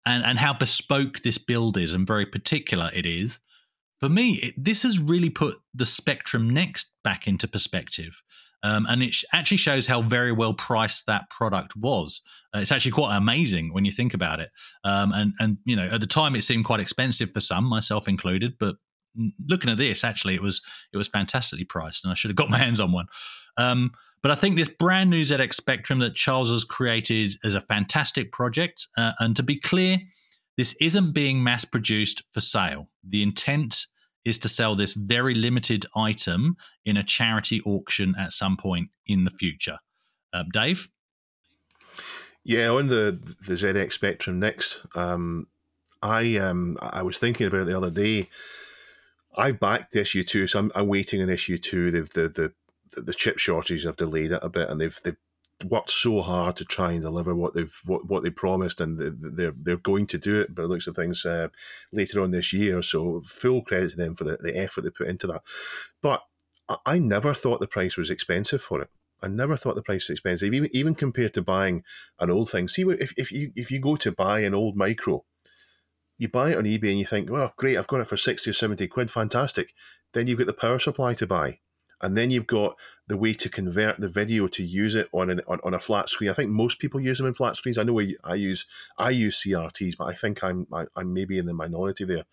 and 0.05 0.23
and 0.23 0.37
how 0.37 0.53
bespoke 0.53 1.21
this 1.21 1.37
build 1.37 1.77
is 1.77 1.93
and 1.93 2.05
very 2.05 2.25
particular 2.25 2.91
it 2.93 3.05
is, 3.05 3.39
for 4.03 4.09
me, 4.09 4.33
it, 4.33 4.55
this 4.57 4.83
has 4.83 4.99
really 4.99 5.29
put 5.29 5.55
the 5.73 5.85
Spectrum 5.85 6.49
Next 6.49 6.93
back 7.05 7.25
into 7.25 7.47
perspective. 7.47 8.21
Um, 8.63 8.85
and 8.89 9.03
it 9.03 9.15
actually 9.33 9.57
shows 9.57 9.85
how 9.85 10.01
very 10.01 10.31
well 10.31 10.53
priced 10.53 11.05
that 11.05 11.29
product 11.29 11.75
was. 11.75 12.21
Uh, 12.55 12.59
it's 12.59 12.71
actually 12.71 12.91
quite 12.91 13.15
amazing 13.15 13.73
when 13.73 13.83
you 13.83 13.91
think 13.91 14.13
about 14.13 14.39
it. 14.39 14.49
Um, 14.83 15.11
and 15.11 15.33
and 15.39 15.57
you 15.65 15.75
know, 15.75 15.87
at 15.91 15.99
the 15.99 16.07
time, 16.07 16.35
it 16.35 16.43
seemed 16.43 16.65
quite 16.65 16.79
expensive 16.79 17.31
for 17.31 17.39
some, 17.39 17.65
myself 17.65 18.07
included. 18.07 18.53
But 18.59 18.75
looking 19.47 19.69
at 19.69 19.77
this, 19.77 20.03
actually, 20.03 20.35
it 20.35 20.41
was 20.41 20.61
it 20.93 20.97
was 20.97 21.07
fantastically 21.07 21.65
priced, 21.65 22.05
and 22.05 22.11
I 22.11 22.15
should 22.15 22.29
have 22.29 22.37
got 22.37 22.49
my 22.49 22.57
hands 22.57 22.79
on 22.79 22.91
one. 22.91 23.07
Um, 23.57 23.91
but 24.21 24.31
I 24.31 24.35
think 24.35 24.55
this 24.55 24.69
brand 24.69 25.09
new 25.09 25.21
ZX 25.21 25.53
Spectrum 25.53 25.99
that 25.99 26.15
Charles 26.15 26.49
has 26.49 26.63
created 26.63 27.33
is 27.43 27.55
a 27.55 27.61
fantastic 27.61 28.31
project. 28.31 28.87
Uh, 28.97 29.11
and 29.19 29.35
to 29.35 29.43
be 29.43 29.59
clear, 29.59 29.99
this 30.57 30.75
isn't 30.79 31.13
being 31.13 31.43
mass 31.43 31.65
produced 31.65 32.23
for 32.31 32.39
sale. 32.39 32.87
The 33.07 33.21
intent 33.21 33.85
is 34.25 34.37
to 34.39 34.49
sell 34.49 34.75
this 34.75 34.93
very 34.93 35.33
limited 35.33 35.85
item 35.95 36.55
in 36.85 36.97
a 36.97 37.03
charity 37.03 37.61
auction 37.65 38.15
at 38.17 38.31
some 38.31 38.57
point 38.57 38.89
in 39.05 39.23
the 39.23 39.31
future. 39.31 39.77
Uh, 40.33 40.43
Dave? 40.51 40.87
Yeah, 42.45 42.69
on 42.69 42.87
the 42.87 43.19
the 43.47 43.53
ZX 43.53 43.93
Spectrum 43.93 44.39
next, 44.39 44.85
um, 44.95 45.47
I 46.01 46.35
um, 46.37 46.77
I 46.81 47.01
was 47.01 47.17
thinking 47.17 47.47
about 47.47 47.61
it 47.61 47.65
the 47.65 47.77
other 47.77 47.89
day. 47.89 48.29
I 49.35 49.51
backed 49.51 49.95
issue 49.95 50.23
two, 50.23 50.47
so 50.47 50.59
I'm, 50.59 50.71
I'm 50.75 50.87
waiting 50.87 51.21
on 51.21 51.29
issue 51.29 51.57
two. 51.57 51.91
They've 51.91 52.09
the 52.09 52.27
the 52.91 53.01
the 53.01 53.13
chip 53.13 53.39
shortages 53.39 53.85
have 53.85 53.95
delayed 53.95 54.33
it 54.33 54.39
a 54.43 54.49
bit, 54.49 54.69
and 54.69 54.79
they've 54.79 54.97
they've 55.03 55.17
worked 55.65 55.89
so 55.89 56.21
hard 56.21 56.55
to 56.57 56.65
try 56.65 56.91
and 56.93 57.01
deliver 57.01 57.35
what 57.35 57.53
they've 57.53 57.73
what, 57.85 58.05
what 58.07 58.23
they 58.23 58.29
promised, 58.29 58.81
and 58.81 58.97
they're 59.37 59.53
they're 59.55 59.77
going 59.77 60.07
to 60.07 60.17
do 60.17 60.41
it. 60.41 60.53
But 60.53 60.63
it 60.63 60.67
looks 60.67 60.87
of 60.87 60.95
things 60.95 61.25
uh, 61.25 61.49
later 61.91 62.21
on 62.21 62.31
this 62.31 62.53
year, 62.53 62.81
so 62.81 63.21
full 63.25 63.61
credit 63.61 63.91
to 63.91 63.97
them 63.97 64.15
for 64.15 64.23
the, 64.23 64.37
the 64.41 64.57
effort 64.57 64.81
they 64.81 64.89
put 64.89 65.07
into 65.07 65.27
that. 65.27 65.41
But 66.01 66.23
I 66.85 66.99
never 66.99 67.33
thought 67.33 67.59
the 67.59 67.67
price 67.67 67.97
was 67.97 68.09
expensive 68.09 68.61
for 68.61 68.81
it. 68.81 68.89
I 69.21 69.27
never 69.27 69.55
thought 69.55 69.75
the 69.75 69.81
price 69.81 70.09
was 70.09 70.15
expensive, 70.15 70.53
even 70.53 70.69
even 70.73 70.95
compared 70.95 71.33
to 71.35 71.41
buying 71.41 71.83
an 72.19 72.29
old 72.29 72.49
thing. 72.49 72.67
See, 72.67 72.83
if 72.83 73.13
if 73.17 73.31
you 73.31 73.51
if 73.55 73.71
you 73.71 73.79
go 73.79 73.95
to 73.97 74.11
buy 74.11 74.41
an 74.41 74.53
old 74.53 74.75
micro, 74.75 75.23
you 76.17 76.27
buy 76.27 76.51
it 76.51 76.57
on 76.57 76.65
eBay 76.65 76.89
and 76.89 76.99
you 76.99 77.05
think, 77.05 77.29
well, 77.29 77.53
great, 77.57 77.77
I've 77.77 77.87
got 77.87 78.01
it 78.01 78.07
for 78.07 78.17
sixty 78.17 78.49
or 78.49 78.53
seventy 78.53 78.87
quid, 78.87 79.09
fantastic. 79.09 79.73
Then 80.13 80.27
you've 80.27 80.39
got 80.39 80.47
the 80.47 80.53
power 80.53 80.79
supply 80.79 81.13
to 81.15 81.27
buy 81.27 81.59
and 82.03 82.15
then 82.15 82.29
you've 82.29 82.45
got 82.47 82.77
the 83.07 83.17
way 83.17 83.33
to 83.33 83.49
convert 83.49 83.97
the 83.99 84.07
video 84.07 84.47
to 84.47 84.63
use 84.63 84.93
it 84.93 85.07
on, 85.11 85.29
an, 85.31 85.41
on, 85.47 85.59
on 85.63 85.73
a 85.73 85.79
flat 85.79 86.09
screen. 86.09 86.29
I 86.29 86.33
think 86.33 86.51
most 86.51 86.79
people 86.79 86.99
use 86.99 87.17
them 87.17 87.27
in 87.27 87.33
flat 87.33 87.55
screens. 87.55 87.77
I 87.77 87.83
know 87.83 87.99
I, 87.99 88.13
I 88.23 88.35
use 88.35 88.65
I 88.97 89.09
use 89.09 89.41
CRTs, 89.41 89.97
but 89.97 90.05
I 90.05 90.13
think 90.13 90.43
I'm 90.43 90.67
I, 90.71 90.85
I'm 90.95 91.13
maybe 91.13 91.37
in 91.39 91.47
the 91.47 91.53
minority 91.53 92.05
there. 92.05 92.25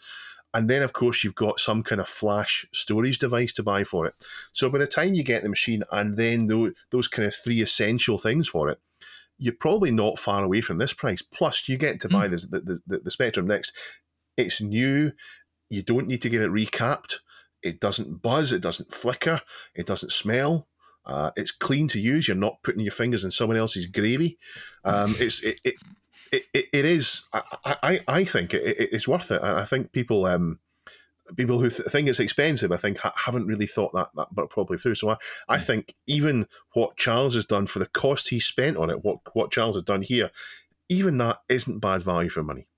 And 0.52 0.68
then, 0.68 0.82
of 0.82 0.92
course, 0.92 1.22
you've 1.22 1.36
got 1.36 1.60
some 1.60 1.84
kind 1.84 2.00
of 2.00 2.08
flash 2.08 2.66
storage 2.72 3.20
device 3.20 3.52
to 3.54 3.62
buy 3.62 3.84
for 3.84 4.06
it. 4.06 4.14
So 4.52 4.68
by 4.68 4.78
the 4.78 4.86
time 4.86 5.14
you 5.14 5.22
get 5.22 5.44
the 5.44 5.48
machine 5.48 5.84
and 5.92 6.16
then 6.16 6.48
those, 6.48 6.72
those 6.90 7.06
kind 7.06 7.26
of 7.28 7.34
three 7.34 7.60
essential 7.62 8.18
things 8.18 8.48
for 8.48 8.68
it, 8.68 8.80
you're 9.38 9.54
probably 9.54 9.92
not 9.92 10.18
far 10.18 10.42
away 10.42 10.60
from 10.60 10.78
this 10.78 10.92
price. 10.92 11.22
Plus, 11.22 11.68
you 11.68 11.78
get 11.78 12.00
to 12.00 12.08
buy 12.08 12.26
Mm. 12.26 12.30
this, 12.32 12.46
the, 12.48 12.80
the, 12.86 12.98
the 12.98 13.10
Spectrum 13.12 13.46
Next. 13.46 13.72
It's 14.36 14.60
new. 14.60 15.12
You 15.68 15.82
don't 15.82 16.08
need 16.08 16.22
to 16.22 16.28
get 16.28 16.42
it 16.42 16.50
recapped. 16.50 17.20
It 17.62 17.80
doesn't 17.80 18.22
buzz. 18.22 18.52
It 18.52 18.60
doesn't 18.60 18.92
flicker. 18.92 19.40
It 19.74 19.86
doesn't 19.86 20.12
smell. 20.12 20.66
Uh, 21.06 21.30
it's 21.36 21.50
clean 21.50 21.88
to 21.88 22.00
use. 22.00 22.28
You're 22.28 22.36
not 22.36 22.62
putting 22.62 22.82
your 22.82 22.92
fingers 22.92 23.24
in 23.24 23.30
someone 23.30 23.56
else's 23.56 23.86
gravy. 23.86 24.38
Um, 24.84 25.16
it's 25.18 25.42
it, 25.42 25.60
it, 25.64 25.74
it, 26.32 26.44
it, 26.54 26.64
it 26.72 26.84
is. 26.84 27.26
I, 27.32 27.42
I, 27.82 28.00
I 28.06 28.24
think 28.24 28.54
it, 28.54 28.62
it- 28.62 28.88
it's 28.92 29.08
worth 29.08 29.30
it. 29.30 29.42
I 29.42 29.64
think 29.64 29.92
people 29.92 30.26
um, 30.26 30.58
people 31.36 31.58
who 31.58 31.70
th- 31.70 31.88
think 31.88 32.08
it's 32.08 32.20
expensive, 32.20 32.70
I 32.72 32.76
think 32.76 32.98
ha- 32.98 33.12
haven't 33.16 33.46
really 33.46 33.66
thought 33.66 33.92
that 33.94 34.08
that 34.16 34.28
but 34.32 34.50
properly 34.50 34.78
through. 34.78 34.96
So 34.96 35.10
I, 35.10 35.16
I 35.48 35.58
think 35.58 35.94
even 36.06 36.46
what 36.74 36.96
Charles 36.96 37.34
has 37.34 37.46
done 37.46 37.66
for 37.66 37.78
the 37.78 37.86
cost 37.86 38.28
he 38.28 38.38
spent 38.38 38.76
on 38.76 38.90
it, 38.90 39.04
what 39.04 39.18
what 39.34 39.50
Charles 39.50 39.76
has 39.76 39.84
done 39.84 40.02
here, 40.02 40.30
even 40.88 41.16
that 41.18 41.38
isn't 41.48 41.80
bad 41.80 42.02
value 42.02 42.28
for 42.30 42.42
money. 42.42 42.68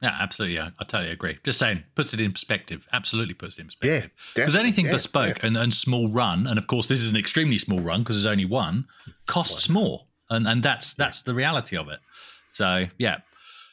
Yeah, 0.00 0.16
absolutely. 0.20 0.56
Yeah, 0.56 0.70
I 0.78 0.84
totally 0.84 1.10
agree. 1.10 1.38
Just 1.44 1.58
saying, 1.58 1.82
puts 1.96 2.14
it 2.14 2.20
in 2.20 2.30
perspective. 2.32 2.86
Absolutely 2.92 3.34
puts 3.34 3.58
it 3.58 3.62
in 3.62 3.66
perspective. 3.66 4.10
Yeah. 4.36 4.44
Because 4.44 4.54
anything 4.54 4.86
Yeah, 4.86 4.92
bespoke 4.92 5.38
yeah. 5.38 5.46
and, 5.46 5.56
and 5.56 5.74
small 5.74 6.08
run, 6.08 6.46
and 6.46 6.58
of 6.58 6.66
course 6.68 6.86
this 6.86 7.00
is 7.00 7.10
an 7.10 7.16
extremely 7.16 7.58
small 7.58 7.80
run 7.80 8.00
because 8.00 8.16
there's 8.16 8.30
only 8.30 8.44
one, 8.44 8.86
costs 9.26 9.68
more, 9.68 10.06
and 10.30 10.46
and 10.46 10.62
that's 10.62 10.94
that's 10.94 11.22
the 11.22 11.34
reality 11.34 11.76
of 11.76 11.88
it. 11.88 11.98
So 12.48 12.86
yeah. 12.98 13.18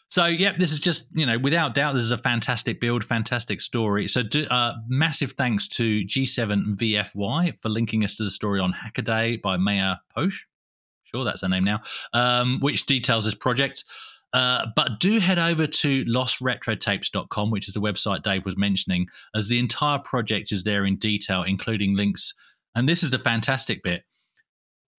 So 0.07 0.25
yeah, 0.25 0.53
this 0.57 0.71
is 0.71 0.79
just 0.79 1.07
you 1.13 1.25
know 1.27 1.37
without 1.37 1.75
doubt 1.75 1.93
this 1.93 2.03
is 2.03 2.11
a 2.11 2.17
fantastic 2.17 2.79
build, 2.79 3.03
fantastic 3.03 3.61
story. 3.61 4.07
So 4.07 4.23
do, 4.23 4.45
uh, 4.47 4.73
massive 4.87 5.33
thanks 5.33 5.67
to 5.69 6.03
G7 6.05 6.75
VFY 6.77 7.59
for 7.59 7.69
linking 7.69 8.03
us 8.03 8.15
to 8.15 8.23
the 8.23 8.31
story 8.31 8.59
on 8.59 8.73
Hackaday 8.73 9.41
by 9.41 9.57
Maya 9.57 9.97
Posch. 10.15 10.39
Sure, 11.03 11.23
that's 11.23 11.41
her 11.41 11.49
name 11.49 11.63
now. 11.63 11.81
Um, 12.13 12.59
which 12.61 12.87
details 12.87 13.25
this 13.25 13.35
project. 13.35 13.83
Uh, 14.35 14.67
but 14.75 14.99
do 14.99 15.19
head 15.19 15.39
over 15.39 15.65
to 15.65 16.03
lostretrotapes.com, 16.03 17.51
which 17.51 17.69
is 17.69 17.73
the 17.73 17.79
website 17.79 18.21
Dave 18.21 18.45
was 18.45 18.57
mentioning, 18.57 19.07
as 19.33 19.47
the 19.47 19.57
entire 19.57 19.97
project 19.97 20.51
is 20.51 20.63
there 20.63 20.83
in 20.83 20.97
detail, 20.97 21.43
including 21.43 21.95
links. 21.95 22.33
And 22.75 22.89
this 22.89 23.01
is 23.01 23.11
the 23.11 23.17
fantastic 23.17 23.81
bit. 23.81 24.03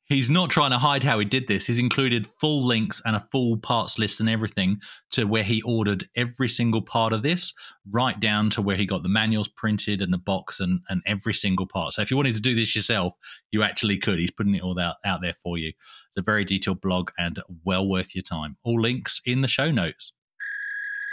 He's 0.08 0.30
not 0.30 0.50
trying 0.50 0.70
to 0.70 0.78
hide 0.78 1.02
how 1.02 1.18
he 1.18 1.24
did 1.24 1.48
this. 1.48 1.66
He's 1.66 1.80
included 1.80 2.28
full 2.28 2.64
links 2.64 3.02
and 3.04 3.16
a 3.16 3.20
full 3.20 3.56
parts 3.58 3.98
list 3.98 4.20
and 4.20 4.28
everything 4.28 4.80
to 5.10 5.26
where 5.26 5.42
he 5.42 5.62
ordered 5.62 6.08
every 6.14 6.48
single 6.48 6.80
part 6.80 7.12
of 7.12 7.24
this, 7.24 7.52
right 7.90 8.18
down 8.20 8.50
to 8.50 8.62
where 8.62 8.76
he 8.76 8.86
got 8.86 9.02
the 9.02 9.08
manuals 9.08 9.48
printed 9.48 10.00
and 10.00 10.12
the 10.12 10.18
box 10.18 10.60
and, 10.60 10.80
and 10.88 11.02
every 11.06 11.34
single 11.34 11.66
part. 11.66 11.92
So 11.92 12.02
if 12.02 12.10
you 12.12 12.16
wanted 12.16 12.36
to 12.36 12.40
do 12.40 12.54
this 12.54 12.76
yourself, 12.76 13.14
you 13.50 13.64
actually 13.64 13.98
could. 13.98 14.20
He's 14.20 14.30
putting 14.30 14.54
it 14.54 14.62
all 14.62 14.78
out, 14.78 14.96
out 15.04 15.22
there 15.22 15.34
for 15.42 15.58
you. 15.58 15.72
It's 16.08 16.16
a 16.16 16.22
very 16.22 16.44
detailed 16.44 16.80
blog 16.80 17.10
and 17.18 17.42
well 17.64 17.88
worth 17.88 18.14
your 18.14 18.22
time. 18.22 18.56
All 18.62 18.80
links 18.80 19.20
in 19.26 19.40
the 19.40 19.48
show 19.48 19.72
notes. 19.72 20.12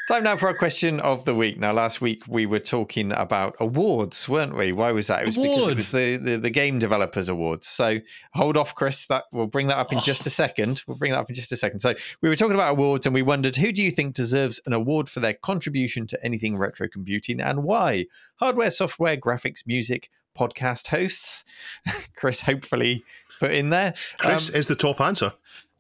Time 0.10 0.26
now 0.26 0.36
for 0.36 0.50
a 0.50 0.54
question 0.54 1.00
of 1.00 1.24
the 1.24 1.34
week. 1.34 1.58
Now, 1.58 1.72
last 1.72 2.02
week 2.02 2.24
we 2.28 2.46
were 2.46 2.60
talking 2.60 3.14
about 3.14 3.56
awards, 3.62 4.28
weren't 4.28 4.54
we? 4.54 4.74
Why 4.74 4.92
was 4.92 5.08
that? 5.08 5.22
It 5.22 5.28
was 5.28 5.38
because 5.38 5.68
it 5.70 5.76
was 5.78 5.92
the, 5.92 6.18
the, 6.18 6.36
the 6.36 6.50
Game 6.50 6.78
Developers 6.78 7.30
Awards. 7.30 7.68
So 7.70 8.00
hold 8.34 8.58
off, 8.58 8.76
Chris. 8.76 9.06
That 9.06 9.24
we'll 9.32 9.48
bring 9.48 9.68
that 9.68 9.78
up 9.78 9.94
in 9.94 10.02
just 10.02 10.28
a 10.28 10.30
second. 10.30 10.84
We'll 10.88 10.98
bring 10.98 11.14
that 11.14 11.20
up 11.20 11.30
in 11.30 11.36
just 11.36 11.54
a 11.54 11.58
second. 11.58 11.80
So 11.80 11.94
we 12.22 12.28
were 12.28 12.36
talking 12.36 12.54
about 12.56 12.72
awards, 12.72 13.06
and 13.06 13.14
we 13.14 13.22
wondered 13.22 13.56
who 13.56 13.72
do 13.72 13.82
you 13.82 13.92
think 13.92 14.14
deserves 14.14 14.60
an 14.66 14.74
award 14.74 15.08
for 15.08 15.22
their 15.22 15.36
contribution 15.36 16.06
to 16.08 16.22
anything 16.22 16.58
retro 16.58 16.90
computing, 16.90 17.40
and 17.40 17.64
why? 17.64 18.08
Hardware, 18.36 18.72
software, 18.72 19.16
graphics, 19.16 19.66
music, 19.66 20.10
podcast 20.38 20.88
hosts. 20.88 21.46
Chris, 22.18 22.42
hopefully 22.42 23.06
put 23.40 23.52
in 23.52 23.70
there. 23.70 23.94
Chris 24.18 24.50
Um, 24.50 24.56
is 24.58 24.68
the 24.68 24.76
top 24.76 25.00
answer. 25.00 25.32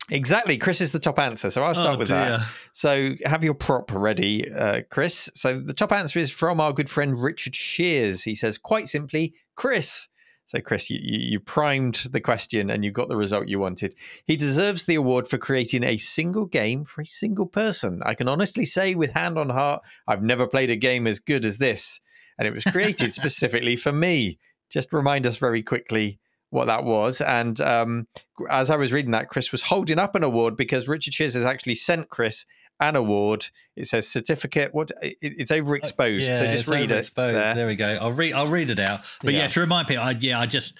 Exactly. 0.09 0.57
Chris 0.57 0.81
is 0.81 0.91
the 0.91 0.99
top 0.99 1.17
answer. 1.17 1.49
So 1.49 1.63
I'll 1.63 1.73
start 1.75 1.95
Oh, 1.95 1.99
with 1.99 2.09
dear. 2.09 2.17
that. 2.39 2.47
So 2.73 3.11
have 3.25 3.43
your 3.43 3.53
prop 3.53 3.89
ready, 3.91 4.51
uh, 4.51 4.81
Chris. 4.89 5.29
So 5.33 5.59
the 5.59 5.73
top 5.73 5.91
answer 5.93 6.19
is 6.19 6.29
from 6.29 6.59
our 6.59 6.73
good 6.73 6.89
friend 6.89 7.21
Richard 7.21 7.55
Shears. 7.55 8.23
He 8.23 8.35
says, 8.35 8.57
quite 8.57 8.87
simply, 8.87 9.33
Chris. 9.55 10.07
So, 10.45 10.59
Chris, 10.59 10.89
you, 10.89 10.99
you 11.01 11.19
you 11.19 11.39
primed 11.39 11.95
the 12.11 12.19
question 12.19 12.69
and 12.69 12.83
you 12.83 12.91
got 12.91 13.07
the 13.07 13.15
result 13.15 13.47
you 13.47 13.59
wanted. 13.59 13.95
He 14.27 14.35
deserves 14.35 14.83
the 14.83 14.95
award 14.95 15.25
for 15.27 15.37
creating 15.37 15.83
a 15.83 15.95
single 15.95 16.45
game 16.45 16.83
for 16.83 17.01
a 17.01 17.05
single 17.07 17.47
person. 17.47 18.01
I 18.05 18.13
can 18.13 18.27
honestly 18.27 18.65
say, 18.65 18.93
with 18.93 19.13
hand 19.13 19.37
on 19.39 19.49
heart, 19.49 19.83
I've 20.05 20.21
never 20.21 20.45
played 20.45 20.69
a 20.69 20.75
game 20.75 21.07
as 21.07 21.19
good 21.19 21.45
as 21.45 21.59
this. 21.59 22.01
And 22.37 22.45
it 22.45 22.53
was 22.53 22.65
created 22.65 23.13
specifically 23.21 23.77
for 23.77 23.93
me. 23.93 24.37
Just 24.69 24.91
remind 24.91 25.25
us 25.25 25.37
very 25.37 25.63
quickly 25.63 26.19
what 26.53 26.67
that 26.67 26.83
was. 26.83 27.19
And 27.19 27.59
um, 27.61 28.07
as 28.49 28.69
I 28.69 28.75
was 28.75 28.93
reading 28.93 29.11
that, 29.11 29.27
Chris 29.29 29.51
was 29.51 29.63
holding 29.63 29.97
up 29.99 30.15
an 30.15 30.23
award 30.23 30.55
because 30.55 30.87
Richard 30.87 31.13
Shears 31.13 31.33
has 31.33 31.45
actually 31.45 31.75
sent 31.75 32.09
Chris 32.09 32.45
an 32.79 32.95
award. 32.95 33.47
It 33.75 33.87
says 33.87 34.07
certificate. 34.07 34.73
What? 34.73 34.91
It, 35.01 35.17
it's 35.21 35.51
overexposed. 35.51 36.37
so 36.37 36.45
just 36.47 36.67
read 36.67 36.91
it. 36.91 37.05
overexposed. 37.05 37.33
there. 37.33 37.55
There 37.55 37.67
we 37.67 37.75
go. 37.75 37.97
I'll 37.99 38.11
read. 38.11 38.33
I'll 38.33 38.47
read 38.47 38.69
it 38.69 38.79
out. 38.79 39.01
But 39.23 39.33
yeah, 39.33 39.41
Yeah. 39.41 39.47
to 39.47 39.59
remind 39.61 39.87
people, 39.87 40.03
I, 40.03 40.11
yeah, 40.11 40.39
I 40.39 40.45
just, 40.45 40.77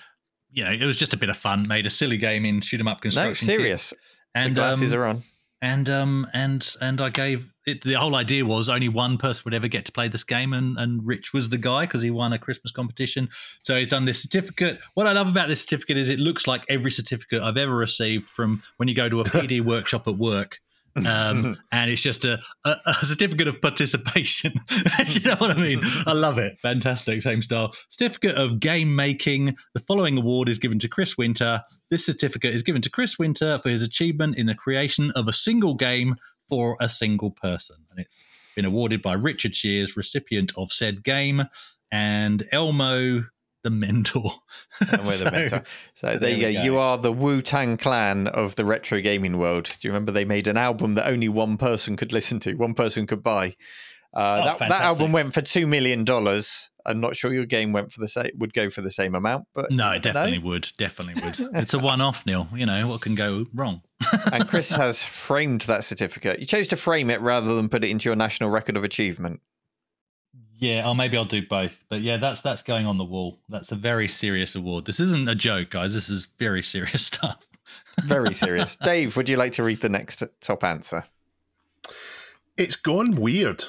you 0.52 0.64
know, 0.64 0.72
it 0.72 0.84
was 0.86 0.98
just 0.98 1.14
a 1.14 1.18
bit 1.18 1.30
of 1.30 1.38
fun. 1.38 1.64
Made 1.68 1.86
a 1.86 1.90
silly 1.90 2.18
game 2.18 2.46
in 2.46 2.62
shoot 2.62 2.80
'em 2.80 2.88
up 2.88 2.98
No, 3.00 3.02
construction. 3.02 3.48
kit. 3.48 3.58
serious. 3.58 3.94
And 4.36 4.56
the 4.56 4.62
glasses 4.62 4.94
um, 4.94 5.00
are 5.00 5.06
on. 5.08 5.24
And 5.64 5.90
um 5.90 6.28
and 6.34 6.76
and 6.82 7.00
I 7.00 7.10
gave 7.10 7.54
it. 7.66 7.82
The 7.82 7.94
whole 7.94 8.16
idea 8.16 8.46
was 8.46 8.68
only 8.68 8.90
one 8.90 9.18
person 9.18 9.44
would 9.46 9.54
ever 9.54 9.70
get 9.70 9.86
to 9.86 9.94
play 9.94 10.10
this 10.10 10.26
game, 10.26 10.52
and 10.52 10.78
and 10.78 11.08
Rich 11.08 11.32
was 11.32 11.50
the 11.50 11.58
guy 11.58 11.86
because 11.86 12.02
he 12.02 12.12
won 12.12 12.34
a 12.34 12.38
Christmas 12.38 12.74
competition. 12.74 13.30
So 13.60 13.78
he's 13.78 13.88
done 13.88 14.04
this 14.04 14.22
certificate. 14.22 14.80
What 14.94 15.08
I 15.08 15.14
love 15.14 15.30
about 15.30 15.48
this 15.48 15.62
certificate 15.62 15.98
is 15.98 16.10
it 16.10 16.20
looks 16.20 16.48
like 16.48 16.66
every 16.68 16.92
certificate 16.92 17.42
I've 17.42 17.58
ever 17.58 17.74
received 17.74 18.28
from 18.30 18.62
when 18.76 18.90
you 18.90 18.94
go 18.94 19.08
to 19.08 19.22
a 19.22 19.24
PD 19.24 19.62
workshop 19.62 20.06
at 20.06 20.18
work. 20.18 20.60
Um, 20.96 21.58
and 21.72 21.92
it's 21.92 22.02
just 22.02 22.26
a, 22.26 22.40
a, 22.66 22.76
a 22.86 22.94
certificate 23.06 23.48
of 23.48 23.62
participation. 23.62 24.54
you 25.08 25.22
know 25.22 25.36
what 25.36 25.52
I 25.52 25.60
mean? 25.60 25.82
I 26.06 26.14
love 26.14 26.38
it. 26.38 26.58
Fantastic, 26.62 27.22
same 27.22 27.42
style. 27.42 27.72
Certificate 27.90 28.36
of 28.36 28.60
game 28.60 28.96
making. 28.96 29.56
The 29.74 29.80
following 29.82 30.18
award 30.18 30.50
is 30.50 30.58
given 30.58 30.80
to 30.80 30.88
Chris 30.88 31.18
Winter. 31.18 31.64
This 31.90 32.06
certificate 32.06 32.54
is 32.54 32.64
given 32.64 32.82
to 32.84 32.90
Chris 32.90 33.18
Winter 33.20 33.60
for 33.60 33.70
his 33.70 33.84
achievement 33.84 34.38
in 34.38 34.46
the 34.46 34.56
creation 34.56 35.12
of 35.16 35.28
a 35.28 35.34
single 35.34 35.76
game 35.76 36.16
for 36.50 36.78
a 36.80 36.90
single 36.90 37.32
person, 37.32 37.78
and 37.90 38.00
it's 38.00 38.24
been 38.56 38.66
awarded 38.66 39.02
by 39.02 39.14
Richard 39.14 39.56
Shears, 39.56 39.98
recipient 39.98 40.52
of 40.58 40.72
said 40.72 41.04
game, 41.04 41.44
and 41.92 42.48
Elmo 42.52 43.24
the 43.64 43.70
mentor. 43.70 44.32
And 44.92 45.02
we're 45.04 45.06
the 45.06 45.14
So- 45.16 45.32
mentor. 45.32 45.64
So 45.96 46.08
there, 46.08 46.18
there 46.20 46.30
you 46.32 46.42
go. 46.42 46.54
go. 46.54 46.64
You 46.64 46.78
are 46.78 46.98
the 46.98 47.12
Wu 47.12 47.42
Tang 47.42 47.78
Clan 47.78 48.28
of 48.28 48.56
the 48.56 48.66
retro 48.66 49.00
gaming 49.02 49.38
world. 49.38 49.66
Do 49.66 49.88
you 49.88 49.92
remember 49.92 50.12
they 50.12 50.26
made 50.26 50.48
an 50.48 50.58
album 50.58 50.94
that 50.94 51.08
only 51.08 51.30
one 51.30 51.58
person 51.58 51.96
could 51.98 52.14
listen 52.14 52.40
to, 52.42 52.54
one 52.56 52.74
person 52.74 53.08
could 53.08 53.24
buy? 53.24 53.56
Uh, 54.16 54.42
Oh, 54.42 54.46
that, 54.60 54.70
that 54.70 54.82
album 54.82 55.12
went 55.12 55.34
for 55.34 55.42
two 55.42 55.66
million 55.66 56.04
dollars. 56.04 56.70
I'm 56.86 57.00
not 57.00 57.16
sure 57.16 57.34
your 57.34 57.46
game 57.46 57.72
went 57.72 57.92
for 57.94 58.02
the 58.02 58.08
same 58.10 58.30
would 58.36 58.54
go 58.54 58.70
for 58.70 58.82
the 58.82 58.92
same 58.92 59.16
amount, 59.16 59.46
but 59.56 59.72
No, 59.72 59.92
it 59.92 60.02
definitely 60.04 60.38
would. 60.40 60.68
Definitely 60.78 61.24
would. 61.24 61.56
It's 61.56 61.74
a 61.74 61.80
one-off, 61.92 62.26
Neil. 62.26 62.48
You 62.54 62.66
know 62.68 62.88
what 62.90 63.00
can 63.02 63.16
go 63.16 63.46
wrong. 63.54 63.82
and 64.34 64.48
Chris 64.48 64.70
has 64.72 65.02
framed 65.02 65.62
that 65.62 65.84
certificate. 65.86 66.40
You 66.42 66.46
chose 66.46 66.68
to 66.68 66.76
frame 66.76 67.10
it 67.10 67.22
rather 67.22 67.56
than 67.56 67.70
put 67.70 67.84
it 67.86 67.90
into 67.90 68.10
your 68.10 68.16
national 68.18 68.50
record 68.52 68.76
of 68.78 68.84
achievement. 68.84 69.40
Yeah, 70.60 70.88
or 70.88 70.96
maybe 70.96 71.18
I'll 71.18 71.26
do 71.26 71.46
both. 71.46 71.84
But 71.90 72.02
yeah, 72.02 72.18
that's 72.18 72.42
that's 72.42 72.62
going 72.64 72.86
on 72.86 72.98
the 72.98 73.04
wall. 73.04 73.40
That's 73.50 73.72
a 73.72 73.76
very 73.76 74.08
serious 74.08 74.56
award. 74.56 74.86
This 74.86 75.00
isn't 75.00 75.28
a 75.28 75.36
joke, 75.36 75.72
guys. 75.72 75.94
This 75.94 76.10
is 76.10 76.28
very 76.38 76.64
serious 76.64 77.06
stuff. 77.08 77.46
Very 78.04 78.34
serious. 78.34 78.76
Dave, 78.84 79.18
would 79.18 79.28
you 79.30 79.38
like 79.38 79.52
to 79.54 79.64
read 79.64 79.82
the 79.82 79.90
next 79.90 80.24
top 80.42 80.64
answer? 80.64 81.04
it's 82.58 82.76
gone 82.76 83.16
weird. 83.16 83.64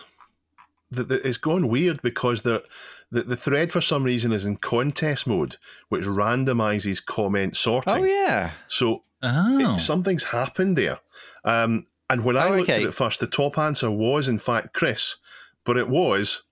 The, 0.91 1.05
the, 1.05 1.27
it's 1.27 1.39
gone 1.39 1.69
weird 1.69 2.01
because 2.03 2.43
the, 2.43 2.63
the 3.11 3.23
the 3.23 3.37
thread 3.37 3.73
for 3.73 3.81
some 3.81 4.05
reason 4.05 4.31
is 4.33 4.45
in 4.45 4.57
contest 4.57 5.27
mode, 5.27 5.57
which 5.89 6.05
randomizes 6.05 7.05
comment 7.05 7.57
sorting. 7.57 7.93
Oh 7.95 8.05
yeah. 8.05 8.51
So 8.69 9.01
Oh, 9.23 9.75
it- 9.75 9.79
something's 9.81 10.25
happened 10.25 10.77
there. 10.77 10.99
Um, 11.45 11.87
and 12.11 12.25
when 12.25 12.37
I 12.37 12.49
Oh, 12.49 12.51
looked 12.57 12.69
okay. 12.71 12.83
at 12.83 12.89
it 12.89 12.95
first, 12.95 13.21
the 13.21 13.27
top 13.27 13.57
answer 13.59 13.91
was 13.91 14.29
in 14.29 14.39
fact 14.39 14.75
Chris, 14.75 15.17
but 15.65 15.77
it 15.79 15.89
was 15.89 16.43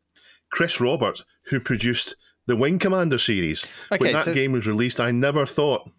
Chris 0.53 0.81
Robert 0.81 1.25
who 1.47 1.59
produced 1.59 2.15
the 2.47 2.55
Wing 2.57 2.79
Commander 2.79 3.19
series. 3.19 3.67
Okay, 3.91 4.05
when 4.05 4.13
that 4.13 4.27
so- 4.27 4.35
game 4.35 4.53
was 4.53 4.67
released, 4.69 5.01
I 5.01 5.11
never 5.11 5.45
thought 5.47 5.91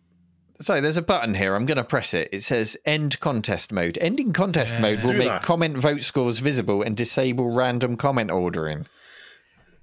So 0.61 0.79
there's 0.79 0.97
a 0.97 1.01
button 1.01 1.33
here. 1.33 1.55
I'm 1.55 1.65
going 1.65 1.77
to 1.77 1.83
press 1.83 2.13
it. 2.13 2.29
It 2.31 2.41
says 2.43 2.77
end 2.85 3.19
contest 3.19 3.71
mode. 3.71 3.97
Ending 3.99 4.31
contest 4.33 4.75
Yeah. 4.75 4.81
mode 4.81 5.01
will 5.03 5.11
Do 5.11 5.17
make 5.17 5.27
that. 5.27 5.41
comment 5.43 5.77
vote 5.77 6.01
scores 6.03 6.39
visible 6.39 6.81
and 6.83 6.95
disable 6.95 7.49
random 7.53 7.97
comment 7.97 8.29
ordering. 8.31 8.85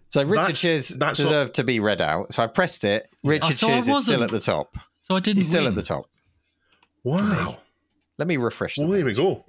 So 0.09 0.23
Richard 0.23 0.37
That's- 0.37 0.59
Shears 0.59 0.89
that's 0.89 1.21
what- 1.23 1.55
to 1.55 1.65
be 1.65 1.81
read 1.81 2.01
out. 2.01 2.33
So 2.35 2.43
I 2.43 2.47
pressed 2.47 2.85
it. 2.85 3.09
Richard 3.25 3.55
so 3.57 3.69
I 3.69 3.71
Shears 3.73 3.89
is 3.89 4.05
still 4.05 4.23
at 4.25 4.31
the 4.31 4.41
top. 4.41 4.75
so 5.03 5.17
I 5.17 5.21
didn't. 5.21 5.39
He's 5.39 5.49
still 5.49 5.63
win. 5.65 5.73
at 5.73 5.77
the 5.77 5.83
top. 5.83 6.07
wow. 7.05 7.59
Let 8.19 8.29
me 8.29 8.37
refresh. 8.37 8.77
the 8.77 8.83
Well, 8.83 8.93
there 8.93 9.05
we 9.05 9.15
go. 9.15 9.45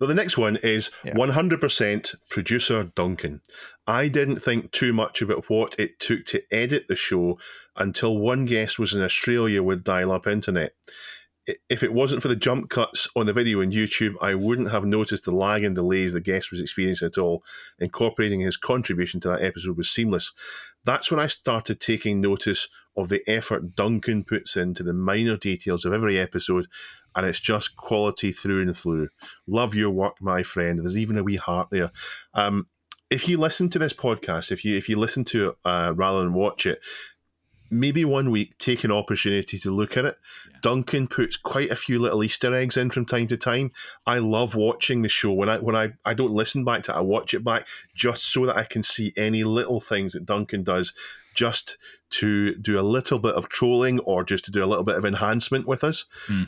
Well, 0.00 0.08
the 0.08 0.14
next 0.14 0.36
one 0.38 0.56
is 0.62 0.90
Yeah. 1.04 1.14
100% 1.14 2.14
producer 2.30 2.84
Duncan. 2.94 3.40
I 3.86 4.08
didn't 4.08 4.40
think 4.40 4.72
too 4.72 4.92
much 4.92 5.22
about 5.22 5.48
what 5.48 5.78
it 5.78 6.00
took 6.00 6.24
to 6.26 6.42
edit 6.50 6.88
the 6.88 6.96
show 6.96 7.38
until 7.76 8.18
one 8.18 8.44
guest 8.44 8.78
was 8.78 8.94
in 8.94 9.02
Australia 9.02 9.62
with 9.62 9.84
dial 9.84 10.10
up 10.10 10.26
internet. 10.26 10.72
If 11.70 11.84
it 11.84 11.92
wasn't 11.92 12.22
for 12.22 12.26
the 12.26 12.34
jump 12.34 12.70
cuts 12.70 13.08
on 13.14 13.26
the 13.26 13.32
video 13.32 13.60
on 13.60 13.70
YouTube, 13.70 14.16
I 14.20 14.34
wouldn't 14.34 14.72
have 14.72 14.84
noticed 14.84 15.24
the 15.24 15.30
lag 15.30 15.62
and 15.62 15.76
delays 15.76 16.12
the 16.12 16.20
guest 16.20 16.50
was 16.50 16.60
experiencing 16.60 17.06
at 17.06 17.18
all. 17.18 17.44
Incorporating 17.78 18.40
his 18.40 18.56
contribution 18.56 19.20
to 19.20 19.28
that 19.28 19.42
episode 19.42 19.76
was 19.76 19.88
seamless. 19.88 20.32
That's 20.84 21.08
when 21.08 21.20
I 21.20 21.28
started 21.28 21.78
taking 21.78 22.20
notice 22.20 22.68
of 22.96 23.08
the 23.08 23.22
effort 23.28 23.76
Duncan 23.76 24.24
puts 24.24 24.56
into 24.56 24.82
the 24.82 24.92
minor 24.92 25.36
details 25.36 25.84
of 25.84 25.92
every 25.92 26.18
episode, 26.18 26.66
and 27.14 27.24
it's 27.24 27.38
just 27.38 27.76
quality 27.76 28.32
through 28.32 28.62
and 28.62 28.76
through. 28.76 29.10
Love 29.46 29.76
your 29.76 29.90
work, 29.90 30.14
my 30.20 30.42
friend. 30.42 30.80
There's 30.80 30.98
even 30.98 31.16
a 31.16 31.22
wee 31.22 31.36
heart 31.36 31.68
there. 31.70 31.92
Um, 32.34 32.66
if 33.10 33.28
you 33.28 33.38
listen 33.38 33.68
to 33.70 33.78
this 33.78 33.92
podcast, 33.92 34.50
if 34.50 34.64
you 34.64 34.76
if 34.76 34.88
you 34.88 34.98
listen 34.98 35.24
to 35.24 35.48
it 35.48 35.56
uh, 35.64 35.92
rather 35.94 36.20
than 36.20 36.32
watch 36.32 36.66
it, 36.66 36.80
maybe 37.70 38.04
one 38.04 38.30
week 38.30 38.56
take 38.58 38.84
an 38.84 38.92
opportunity 38.92 39.58
to 39.58 39.70
look 39.70 39.96
at 39.96 40.04
it. 40.04 40.16
Duncan 40.62 41.06
puts 41.06 41.36
quite 41.36 41.70
a 41.70 41.76
few 41.76 41.98
little 41.98 42.22
Easter 42.24 42.54
eggs 42.54 42.76
in 42.76 42.90
from 42.90 43.04
time 43.04 43.28
to 43.28 43.36
time. 43.36 43.72
I 44.06 44.18
love 44.18 44.54
watching 44.54 45.02
the 45.02 45.08
show 45.08 45.32
when 45.32 45.48
I 45.48 45.58
when 45.58 45.76
I, 45.76 45.92
I 46.04 46.14
don't 46.14 46.32
listen 46.32 46.64
back 46.64 46.82
to 46.84 46.92
it, 46.92 46.96
I 46.96 47.00
watch 47.00 47.34
it 47.34 47.44
back 47.44 47.68
just 47.94 48.24
so 48.24 48.46
that 48.46 48.56
I 48.56 48.64
can 48.64 48.82
see 48.82 49.12
any 49.16 49.44
little 49.44 49.80
things 49.80 50.12
that 50.12 50.26
Duncan 50.26 50.62
does 50.62 50.92
just 51.34 51.76
to 52.08 52.54
do 52.56 52.80
a 52.80 52.82
little 52.82 53.18
bit 53.18 53.34
of 53.34 53.48
trolling 53.48 54.00
or 54.00 54.24
just 54.24 54.46
to 54.46 54.50
do 54.50 54.64
a 54.64 54.66
little 54.66 54.84
bit 54.84 54.96
of 54.96 55.04
enhancement 55.04 55.66
with 55.66 55.84
us. 55.84 56.06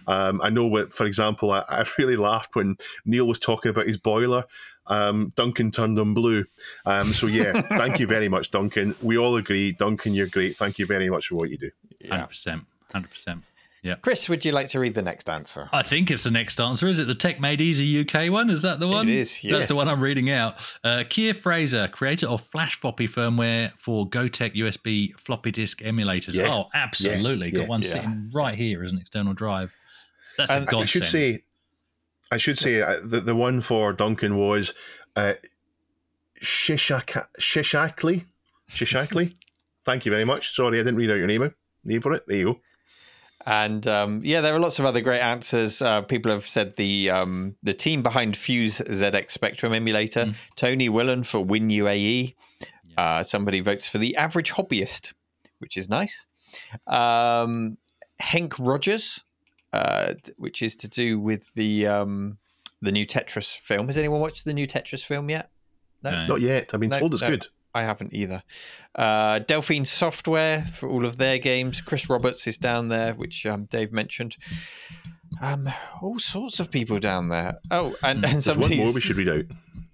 Um, 0.09 0.41
I 0.43 0.49
know, 0.49 0.67
what, 0.67 0.95
for 0.95 1.07
example, 1.07 1.53
I, 1.53 1.63
I 1.69 1.85
really 1.99 2.17
laughed 2.17 2.57
when 2.57 2.77
Neil 3.05 3.29
was 3.29 3.39
talking 3.39 3.69
about 3.71 3.87
his 3.87 3.99
boiler. 3.99 4.45
Um, 4.89 5.33
Duncan 5.37 5.71
turned 5.71 5.97
them 5.97 6.15
blue. 6.15 6.45
Um, 6.87 7.13
so, 7.15 7.27
yeah, 7.27 7.61
thank 7.77 8.01
you 8.01 8.07
very 8.07 8.29
much, 8.29 8.51
Duncan. 8.51 8.95
We 9.03 9.17
all 9.19 9.37
agree, 9.37 9.73
Duncan, 9.73 10.15
you're 10.15 10.27
great. 10.29 10.57
Thank 10.57 10.79
you 10.79 10.87
very 10.87 11.09
much 11.11 11.29
for 11.29 11.37
what 11.37 11.51
you 11.51 11.59
do. 11.59 11.71
Hundred 12.11 12.29
percent. 12.29 12.65
Hundred 12.93 13.11
percent. 13.11 13.43
Yeah. 13.81 13.95
Chris, 13.95 14.29
would 14.29 14.45
you 14.45 14.51
like 14.51 14.67
to 14.71 14.81
read 14.81 14.95
the 14.97 15.03
next 15.03 15.31
answer? 15.31 15.69
I 15.73 15.83
think 15.85 16.11
it's 16.11 16.25
the 16.25 16.33
next 16.33 16.59
answer. 16.61 16.89
Is 16.89 16.99
it 16.99 17.07
the 17.07 17.15
Tech 17.15 17.41
Made 17.41 17.61
Easy 17.61 18.01
UK 18.01 18.29
one? 18.31 18.51
Is 18.51 18.63
that 18.63 18.81
the 18.81 18.89
one? 18.89 19.09
is, 19.09 19.41
That's 19.49 19.69
the 19.69 19.77
one 19.77 19.87
I'm 19.89 20.01
reading 20.01 20.31
out. 20.31 20.57
Uh, 20.83 21.05
Keir 21.09 21.33
Fraser, 21.33 21.87
creator 21.87 22.27
of 22.27 22.41
Flash 22.41 22.75
Floppy 22.81 23.07
firmware 23.07 23.71
for 23.79 24.09
Gotek 24.09 24.57
USB 24.57 25.11
floppy 25.17 25.53
disk 25.53 25.79
emulators. 25.83 26.35
Yeah. 26.35 26.53
Oh, 26.53 26.69
absolutely. 26.75 27.51
Yeah. 27.53 27.61
Got 27.61 27.69
one 27.69 27.83
Yeah. 27.83 27.89
sitting 27.91 28.31
right 28.35 28.57
here 28.57 28.83
as 28.83 28.91
an 28.93 28.99
external 28.99 29.33
drive. 29.33 29.73
That's 30.37 30.51
And 30.51 30.65
a 30.69 30.77
I 30.77 30.85
should 30.85 31.03
godsend. 31.03 31.05
say, 31.05 31.45
I 32.31 32.37
should 32.37 32.59
say 32.59 32.83
uh, 32.83 32.97
the, 33.03 33.21
the 33.21 33.35
one 33.35 33.61
for 33.61 33.93
Duncan 33.93 34.37
was 34.37 34.75
uh, 35.17 35.35
Shishaka, 36.43 37.27
Shishakli. 37.41 38.25
Shishakli. 38.71 39.35
Thank 39.85 40.05
you 40.05 40.13
very 40.13 40.25
much. 40.25 40.55
Sorry, 40.55 40.79
I 40.79 40.83
didn't 40.83 40.97
read 40.97 41.11
out 41.11 41.17
your 41.19 41.27
name. 41.27 41.55
Name 41.85 42.01
for 42.01 42.13
it. 42.13 42.25
There 42.27 42.37
you 42.37 42.45
go. 42.45 42.61
And 43.47 43.87
um, 43.87 44.21
yeah, 44.25 44.43
there 44.43 44.55
are 44.55 44.59
lots 44.59 44.79
of 44.79 44.85
other 44.85 45.01
great 45.01 45.21
answers. 45.21 45.81
Uh, 45.81 46.03
people 46.03 46.31
have 46.31 46.47
said 46.47 46.77
the 46.77 47.09
um, 47.09 47.55
the 47.63 47.73
team 47.73 48.03
behind 48.03 48.37
Fuse 48.37 48.81
ZX 48.81 49.31
Spectrum 49.31 49.73
emulator, 49.73 50.27
Mm. 50.27 50.35
Toni 50.57 50.89
Wilen 50.91 51.25
for 51.25 51.43
Win 51.43 51.69
UAE. 51.69 52.35
Uh, 52.99 53.23
somebody 53.23 53.61
votes 53.61 53.89
for 53.89 53.97
the 53.99 54.17
average 54.17 54.53
hobbyist, 54.53 55.15
which 55.61 55.77
is 55.79 55.89
nice. 55.89 56.27
Um, 56.87 57.79
Henk 58.21 58.57
Rogers, 58.59 59.25
uh, 59.73 60.15
which 60.37 60.63
is 60.63 60.75
to 60.77 60.89
do 60.89 61.19
with 61.19 61.53
the 61.55 61.87
um, 61.87 62.39
the 62.81 62.93
new 62.93 63.07
Tetris 63.07 63.57
film. 63.57 63.87
Has 63.87 63.99
anyone 63.99 64.21
watched 64.21 64.45
the 64.45 64.55
new 64.55 64.67
Tetris 64.67 65.05
film 65.05 65.31
yet? 65.31 65.51
No. 66.03 66.27
Not 66.27 66.41
yet. 66.41 66.73
I've 66.73 66.81
been 66.81 66.91
No, 66.91 66.99
told 66.99 67.13
it's 67.15 67.23
no. 67.23 67.29
good. 67.31 67.47
I 67.75 67.83
haven't 67.83 68.15
either. 68.15 68.43
Uh, 68.95 69.41
Delphine 69.41 69.85
Software 69.85 70.63
for 70.63 70.89
all 70.89 71.05
of 71.05 71.19
their 71.19 71.39
games. 71.39 71.81
Chris 71.81 72.09
Roberts 72.09 72.47
is 72.47 72.57
down 72.57 72.89
there, 72.89 73.15
which 73.15 73.45
um, 73.47 73.67
Dave 73.67 73.93
mentioned. 73.93 74.37
Um, 75.41 75.69
all 76.03 76.19
sorts 76.19 76.61
of 76.61 76.71
people 76.71 76.99
down 76.99 77.29
there. 77.29 77.59
Oh, 77.71 77.95
and, 78.03 78.25
and 78.25 78.35
There's 78.43 78.49
one 78.57 78.77
more 78.77 78.93
we 78.93 79.01
should 79.01 79.17
read 79.17 79.29
out. 79.29 79.45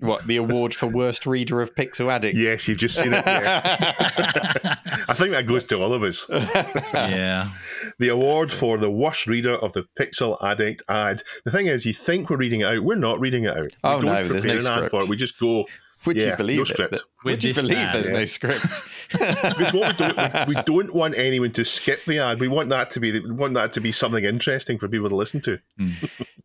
what 0.01 0.27
the 0.27 0.37
award 0.37 0.75
for 0.75 0.87
worst 0.87 1.27
reader 1.27 1.61
of 1.61 1.75
Pixel 1.75 2.11
Addict. 2.11 2.37
Yes, 2.37 2.67
you've 2.69 2.79
just 2.79 2.97
seen 2.97 3.13
it. 3.13 3.25
Yeah. 3.27 3.77
I 5.09 5.15
think 5.15 5.31
that 5.33 5.47
goes 5.47 5.65
to 5.65 5.83
all 5.83 5.93
of 5.93 6.03
us. 6.03 6.27
yeah. 6.31 7.51
The 7.99 8.09
award 8.09 8.51
for 8.51 8.79
the 8.79 8.91
worst 8.91 9.27
reader 9.27 9.55
of 9.57 9.73
the 9.75 9.85
Pixel 9.99 10.43
Addict 10.43 10.83
ad. 10.89 11.23
The 11.45 11.51
thing 11.51 11.67
is, 11.67 11.85
you 11.85 11.93
think 11.93 12.31
we're 12.31 12.39
reading 12.39 12.61
it 12.63 12.67
out. 12.67 12.83
We're 12.83 12.95
not 12.97 13.21
reading 13.21 13.45
it 13.45 13.51
out. 13.57 13.65
We 13.65 13.71
Oh, 13.85 14.01
don't 14.01 14.05
no, 14.05 14.29
there's 14.29 14.45
no 14.47 14.53
an 14.53 14.59
ad 14.67 14.83
for 14.85 14.87
script. 14.89 15.05
it. 15.05 15.09
We 15.11 15.17
just 15.17 15.39
go. 15.39 15.67
Would 16.07 16.17
yeah, 16.17 16.31
you 16.31 16.37
believe 16.37 16.57
no 16.59 16.63
it? 16.63 16.69
script. 16.69 16.91
that- 16.93 17.03
Would 17.25 17.45
you 17.45 17.55
believe 17.55 17.79
ad, 17.79 17.95
there's 17.95 18.09
yeah. 18.09 18.13
no 18.13 18.25
script? 18.25 18.67
Because 19.15 19.73
what 19.73 19.93
we 20.01 20.07
don't, 20.09 20.49
we, 20.49 20.55
we 20.55 20.63
don't 20.63 20.93
want 20.95 21.17
anyone 21.17 21.53
to 21.53 21.65
skip 21.65 22.05
the 22.05 22.19
ad. 22.19 22.41
We 22.41 22.49
want 22.49 22.69
that 22.71 22.91
to 22.93 23.01
be, 23.01 23.13
we 23.21 23.31
want 23.31 23.55
that 23.55 23.73
to 23.75 23.81
be 23.81 23.93
something 23.93 24.25
interesting 24.25 24.77
for 24.77 24.89
people 24.89 25.09
to 25.09 25.15
listen 25.15 25.41
to. 25.43 25.61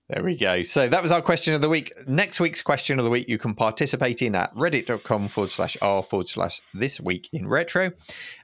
There 0.10 0.24
we 0.24 0.36
go. 0.36 0.62
So 0.64 0.88
that 0.88 1.02
was 1.02 1.12
our 1.12 1.22
question 1.22 1.54
of 1.54 1.62
the 1.62 1.70
week. 1.70 1.94
Next 2.08 2.40
week's 2.40 2.62
question 2.62 3.00
of 3.00 3.06
the 3.06 3.12
week 3.12 3.28
you 3.30 3.38
can 3.38 3.54
participate 3.56 4.22
in 4.22 4.36
at 4.36 4.54
reddit.com 4.56 5.28
forward 5.30 5.52
slash 5.52 5.78
r 5.82 6.04
forward 6.04 6.28
slash 6.28 6.62
this 6.74 7.00
week 7.00 7.30
in 7.32 7.48
retro. 7.48 7.92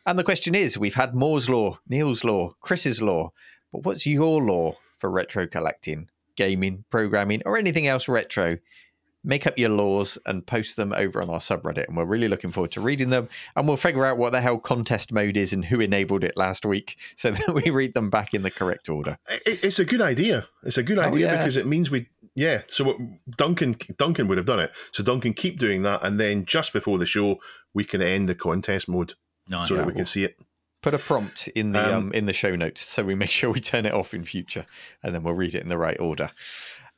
And 0.06 0.18
the 0.18 0.24
question 0.24 0.56
is 0.56 0.78
we've 0.78 0.96
had 0.96 1.14
Moore's 1.16 1.50
Law, 1.50 1.80
Neil's 1.88 2.24
Law, 2.24 2.54
Chris's 2.62 3.02
Law, 3.02 3.32
but 3.72 3.84
what's 3.84 4.06
your 4.08 4.42
law 4.42 4.76
for 4.98 5.12
retro 5.12 5.48
collecting, 5.48 6.10
gaming, 6.36 6.86
programming, 6.90 7.42
or 7.46 7.58
anything 7.58 7.88
else 7.88 8.08
retro? 8.08 8.58
Make 9.26 9.48
up 9.48 9.58
your 9.58 9.70
laws 9.70 10.18
and 10.26 10.46
post 10.46 10.76
them 10.76 10.94
over 10.96 11.22
on 11.22 11.30
our 11.30 11.40
subreddit. 11.40 11.88
And 11.88 11.98
we're 11.98 12.06
really 12.06 12.28
looking 12.28 12.52
forward 12.52 12.72
to 12.74 12.82
reading 12.82 13.10
them. 13.10 13.28
And 13.56 13.68
we'll 13.68 13.76
figure 13.78 14.06
out 14.06 14.18
what 14.18 14.32
the 14.32 14.40
hell 14.42 14.60
contest 14.60 15.12
mode 15.12 15.36
is 15.36 15.52
and 15.52 15.66
who 15.66 15.80
enabled 15.82 16.24
it 16.24 16.38
last 16.38 16.66
week 16.66 16.98
so 17.16 17.32
that 17.32 17.54
we 17.54 17.70
read 17.72 17.94
them 17.96 18.10
back 18.10 18.34
in 18.34 18.44
the 18.44 18.52
correct 18.52 18.88
order. 18.88 19.18
It's 19.46 19.80
a 19.80 19.86
good 19.86 20.02
idea. 20.02 20.48
It's 20.64 20.78
a 20.78 20.84
good 20.84 21.00
Oh, 21.00 21.04
idea 21.04 21.28
yeah. 21.28 21.38
because 21.38 21.58
it 21.58 21.66
means 21.66 21.90
we 21.92 22.08
Yeah, 22.36 22.62
so 22.68 22.98
Duncan 23.38 23.76
Duncan 23.98 24.28
would 24.28 24.38
have 24.38 24.46
done 24.46 24.60
it. 24.60 24.72
So 24.92 25.04
Duncan 25.04 25.34
keep 25.34 25.58
doing 25.58 25.82
that, 25.84 26.04
and 26.04 26.20
then 26.20 26.46
just 26.46 26.72
before 26.74 26.98
the 27.00 27.06
show, 27.06 27.40
we 27.74 27.84
can 27.84 28.02
end 28.02 28.30
the 28.30 28.36
contest 28.36 28.88
mode 28.88 29.14
Nice. 29.48 29.68
so 29.70 29.76
that 29.76 29.88
we 29.88 29.94
can 29.94 30.06
see 30.06 30.24
it. 30.26 30.38
Put 30.82 30.94
a 30.94 30.98
prompt 31.00 31.48
in 31.56 31.72
the 31.72 31.96
um, 31.96 32.04
Um, 32.08 32.12
in 32.14 32.26
the 32.28 32.34
show 32.34 32.56
notes 32.56 32.82
so 32.82 33.04
we 33.04 33.16
make 33.16 33.32
sure 33.32 33.50
we 33.50 33.60
turn 33.60 33.86
it 33.88 33.94
off 33.94 34.14
in 34.14 34.24
future, 34.24 34.66
and 35.02 35.16
then 35.16 35.24
we'll 35.24 35.34
read 35.34 35.56
it 35.56 35.62
in 35.64 35.68
the 35.70 35.78
right 35.78 36.00
order. 36.00 36.30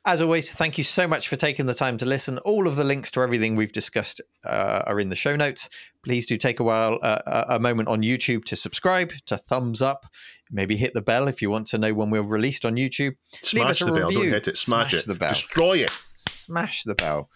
As 0.08 0.22
always, 0.22 0.50
thank 0.50 0.78
you 0.78 0.84
so 0.84 1.06
much 1.06 1.28
for 1.28 1.36
taking 1.36 1.66
the 1.66 1.74
time 1.74 1.98
to 1.98 2.06
listen. 2.06 2.38
All 2.38 2.66
of 2.66 2.76
the 2.76 2.82
links 2.82 3.10
to 3.10 3.20
everything 3.20 3.56
we've 3.56 3.74
discussed 3.74 4.22
uh, 4.42 4.82
are 4.86 4.98
in 4.98 5.10
the 5.10 5.14
show 5.14 5.36
notes. 5.36 5.68
Please 6.02 6.24
do 6.24 6.38
take 6.38 6.60
a 6.60 6.64
while, 6.64 6.98
uh, 7.02 7.18
a 7.26 7.56
a 7.56 7.60
moment 7.60 7.90
on 7.90 8.00
YouTube 8.00 8.46
to 8.46 8.56
subscribe, 8.56 9.12
to 9.26 9.36
thumbs 9.36 9.82
up, 9.82 10.06
maybe 10.50 10.78
hit 10.78 10.94
the 10.94 11.02
bell 11.02 11.28
if 11.28 11.42
you 11.42 11.50
want 11.50 11.66
to 11.66 11.76
know 11.76 11.92
when 11.92 12.08
we're 12.08 12.22
released 12.22 12.64
on 12.64 12.76
YouTube. 12.76 13.16
Smash 13.32 13.80
the 13.80 13.84
bell, 13.92 13.94
don't 13.96 14.14
review. 14.14 14.30
hit 14.32 14.48
it. 14.48 14.56
Smash, 14.56 14.94
it, 14.94 15.06
the 15.06 15.14
bell. 15.14 15.28
destroy 15.28 15.76
it. 15.76 15.90
Smash 15.90 16.84
the 16.84 16.94
bell. 16.94 17.28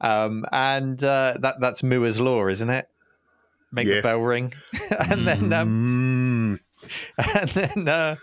Um, 0.00 0.46
and 0.52 1.02
uh, 1.02 1.38
that 1.40 1.56
that's 1.58 1.82
Mua's 1.82 2.20
law, 2.20 2.46
isn't 2.46 2.70
it? 2.70 2.86
Make 3.72 3.88
the 3.88 4.00
bell 4.00 4.20
ring, 4.20 4.52
and 4.96 5.26
then 5.26 5.52
um, 5.52 6.60
Mm. 6.60 6.60
and 7.40 7.48
then 7.50 7.88
uh, 7.88 8.16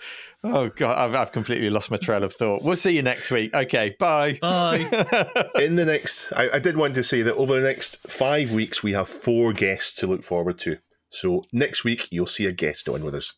oh 0.43 0.69
god, 0.69 0.97
I've, 0.97 1.15
I've 1.15 1.31
completely 1.31 1.69
lost 1.69 1.91
my 1.91 1.97
trail 1.97 2.23
of 2.23 2.33
thought. 2.33 2.63
We'll 2.63 2.75
see 2.75 2.95
you 2.95 3.01
next 3.01 3.31
week. 3.31 3.53
Okay, 3.53 3.95
bye. 3.99 4.37
Bye. 4.41 4.79
In 5.61 5.75
the 5.75 5.85
next, 5.85 6.31
I, 6.33 6.49
I 6.55 6.59
did 6.59 6.77
want 6.77 6.95
to 6.95 7.03
say 7.03 7.21
that 7.23 7.35
over 7.35 7.59
the 7.59 7.67
next 7.67 7.97
five 8.09 8.51
weeks, 8.51 8.83
we 8.83 8.93
have 8.93 9.07
four 9.09 9.53
guests 9.53 9.95
to 10.01 10.07
look 10.07 10.23
forward 10.23 10.59
to. 10.59 10.77
So 11.09 11.43
next 11.51 11.83
week, 11.83 12.07
you'll 12.11 12.27
see 12.27 12.45
a 12.45 12.51
guest 12.51 12.87
on 12.87 13.03
with 13.03 13.15
us. 13.15 13.33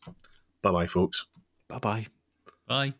Bye 0.61 0.71
bye, 0.71 0.87
folks. 0.87 1.25
bye 1.67 1.79
bye. 1.79 2.07
Bye. 2.67 2.93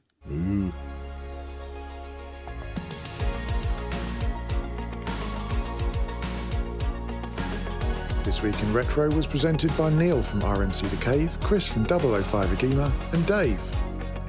This 8.24 8.44
Week 8.44 8.62
in 8.62 8.72
Retro 8.72 9.10
was 9.12 9.26
presented 9.26 9.76
by 9.78 9.90
Neil 9.90 10.22
from 10.22 10.42
RMC 10.42 10.90
The 10.90 11.04
Cave, 11.04 11.36
Chris 11.42 11.68
from 11.68 11.86
005 11.86 12.50
Agema, 12.50 12.92
and 13.14 13.26
Dave. 13.26 13.60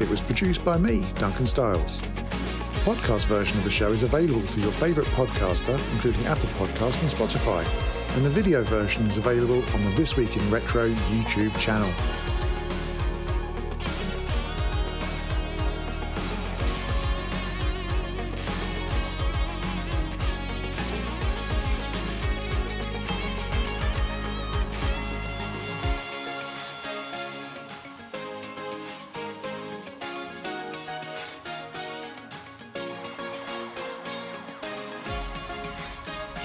It 0.02 0.10
was 0.10 0.20
produced 0.20 0.64
by 0.64 0.78
me, 0.78 1.06
Duncan 1.14 1.46
Styles. 1.46 2.00
Podcast 2.82 3.26
version 3.26 3.56
of 3.58 3.62
the 3.62 3.70
show 3.70 3.92
is 3.92 4.02
available 4.02 4.40
through 4.40 4.64
your 4.64 4.72
favourite 4.72 5.08
podcaster, 5.10 5.78
including 5.94 6.26
Apple 6.26 6.48
Podcast 6.58 7.00
and 7.02 7.08
Spotify, 7.08 7.64
and 8.16 8.26
the 8.26 8.30
video 8.30 8.64
version 8.64 9.06
is 9.06 9.16
available 9.16 9.62
on 9.72 9.84
the 9.84 9.90
This 9.92 10.16
Week 10.16 10.36
in 10.36 10.50
Retro 10.50 10.88
YouTube 10.88 11.56
channel. 11.60 11.88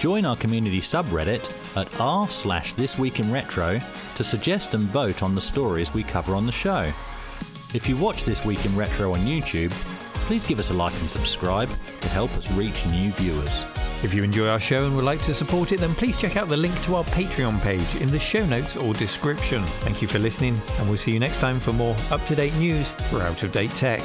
Join 0.07 0.23
our 0.23 0.37
community 0.37 0.79
subreddit 0.79 1.51
at 1.75 1.99
r 1.99 2.29
slash 2.29 2.71
this 2.75 2.97
week 2.97 3.19
in 3.19 3.29
retro 3.29 3.77
to 4.15 4.23
suggest 4.23 4.73
and 4.73 4.85
vote 4.85 5.21
on 5.21 5.35
the 5.35 5.41
stories 5.41 5.93
we 5.93 6.01
cover 6.01 6.33
on 6.33 6.45
the 6.45 6.51
show. 6.53 6.89
If 7.73 7.89
you 7.89 7.97
watch 7.97 8.23
This 8.23 8.45
Week 8.45 8.63
in 8.63 8.73
Retro 8.73 9.13
on 9.13 9.19
YouTube, 9.25 9.71
please 10.27 10.45
give 10.45 10.59
us 10.59 10.69
a 10.69 10.73
like 10.73 10.97
and 11.01 11.09
subscribe 11.09 11.69
to 11.99 12.07
help 12.07 12.33
us 12.37 12.49
reach 12.51 12.85
new 12.85 13.11
viewers. 13.11 13.65
If 14.01 14.13
you 14.13 14.23
enjoy 14.23 14.47
our 14.47 14.61
show 14.61 14.85
and 14.85 14.95
would 14.95 15.03
like 15.03 15.21
to 15.23 15.33
support 15.33 15.73
it, 15.73 15.81
then 15.81 15.93
please 15.93 16.15
check 16.15 16.37
out 16.37 16.47
the 16.47 16.55
link 16.55 16.81
to 16.83 16.95
our 16.95 17.03
Patreon 17.03 17.61
page 17.61 17.95
in 18.01 18.09
the 18.09 18.17
show 18.17 18.45
notes 18.45 18.77
or 18.77 18.93
description. 18.93 19.61
Thank 19.81 20.01
you 20.01 20.07
for 20.07 20.19
listening, 20.19 20.57
and 20.79 20.87
we'll 20.87 20.97
see 20.97 21.11
you 21.11 21.19
next 21.19 21.41
time 21.41 21.59
for 21.59 21.73
more 21.73 21.97
up 22.11 22.25
to 22.27 22.35
date 22.35 22.53
news 22.53 22.93
for 23.09 23.21
out 23.23 23.43
of 23.43 23.51
date 23.51 23.71
tech. 23.71 24.01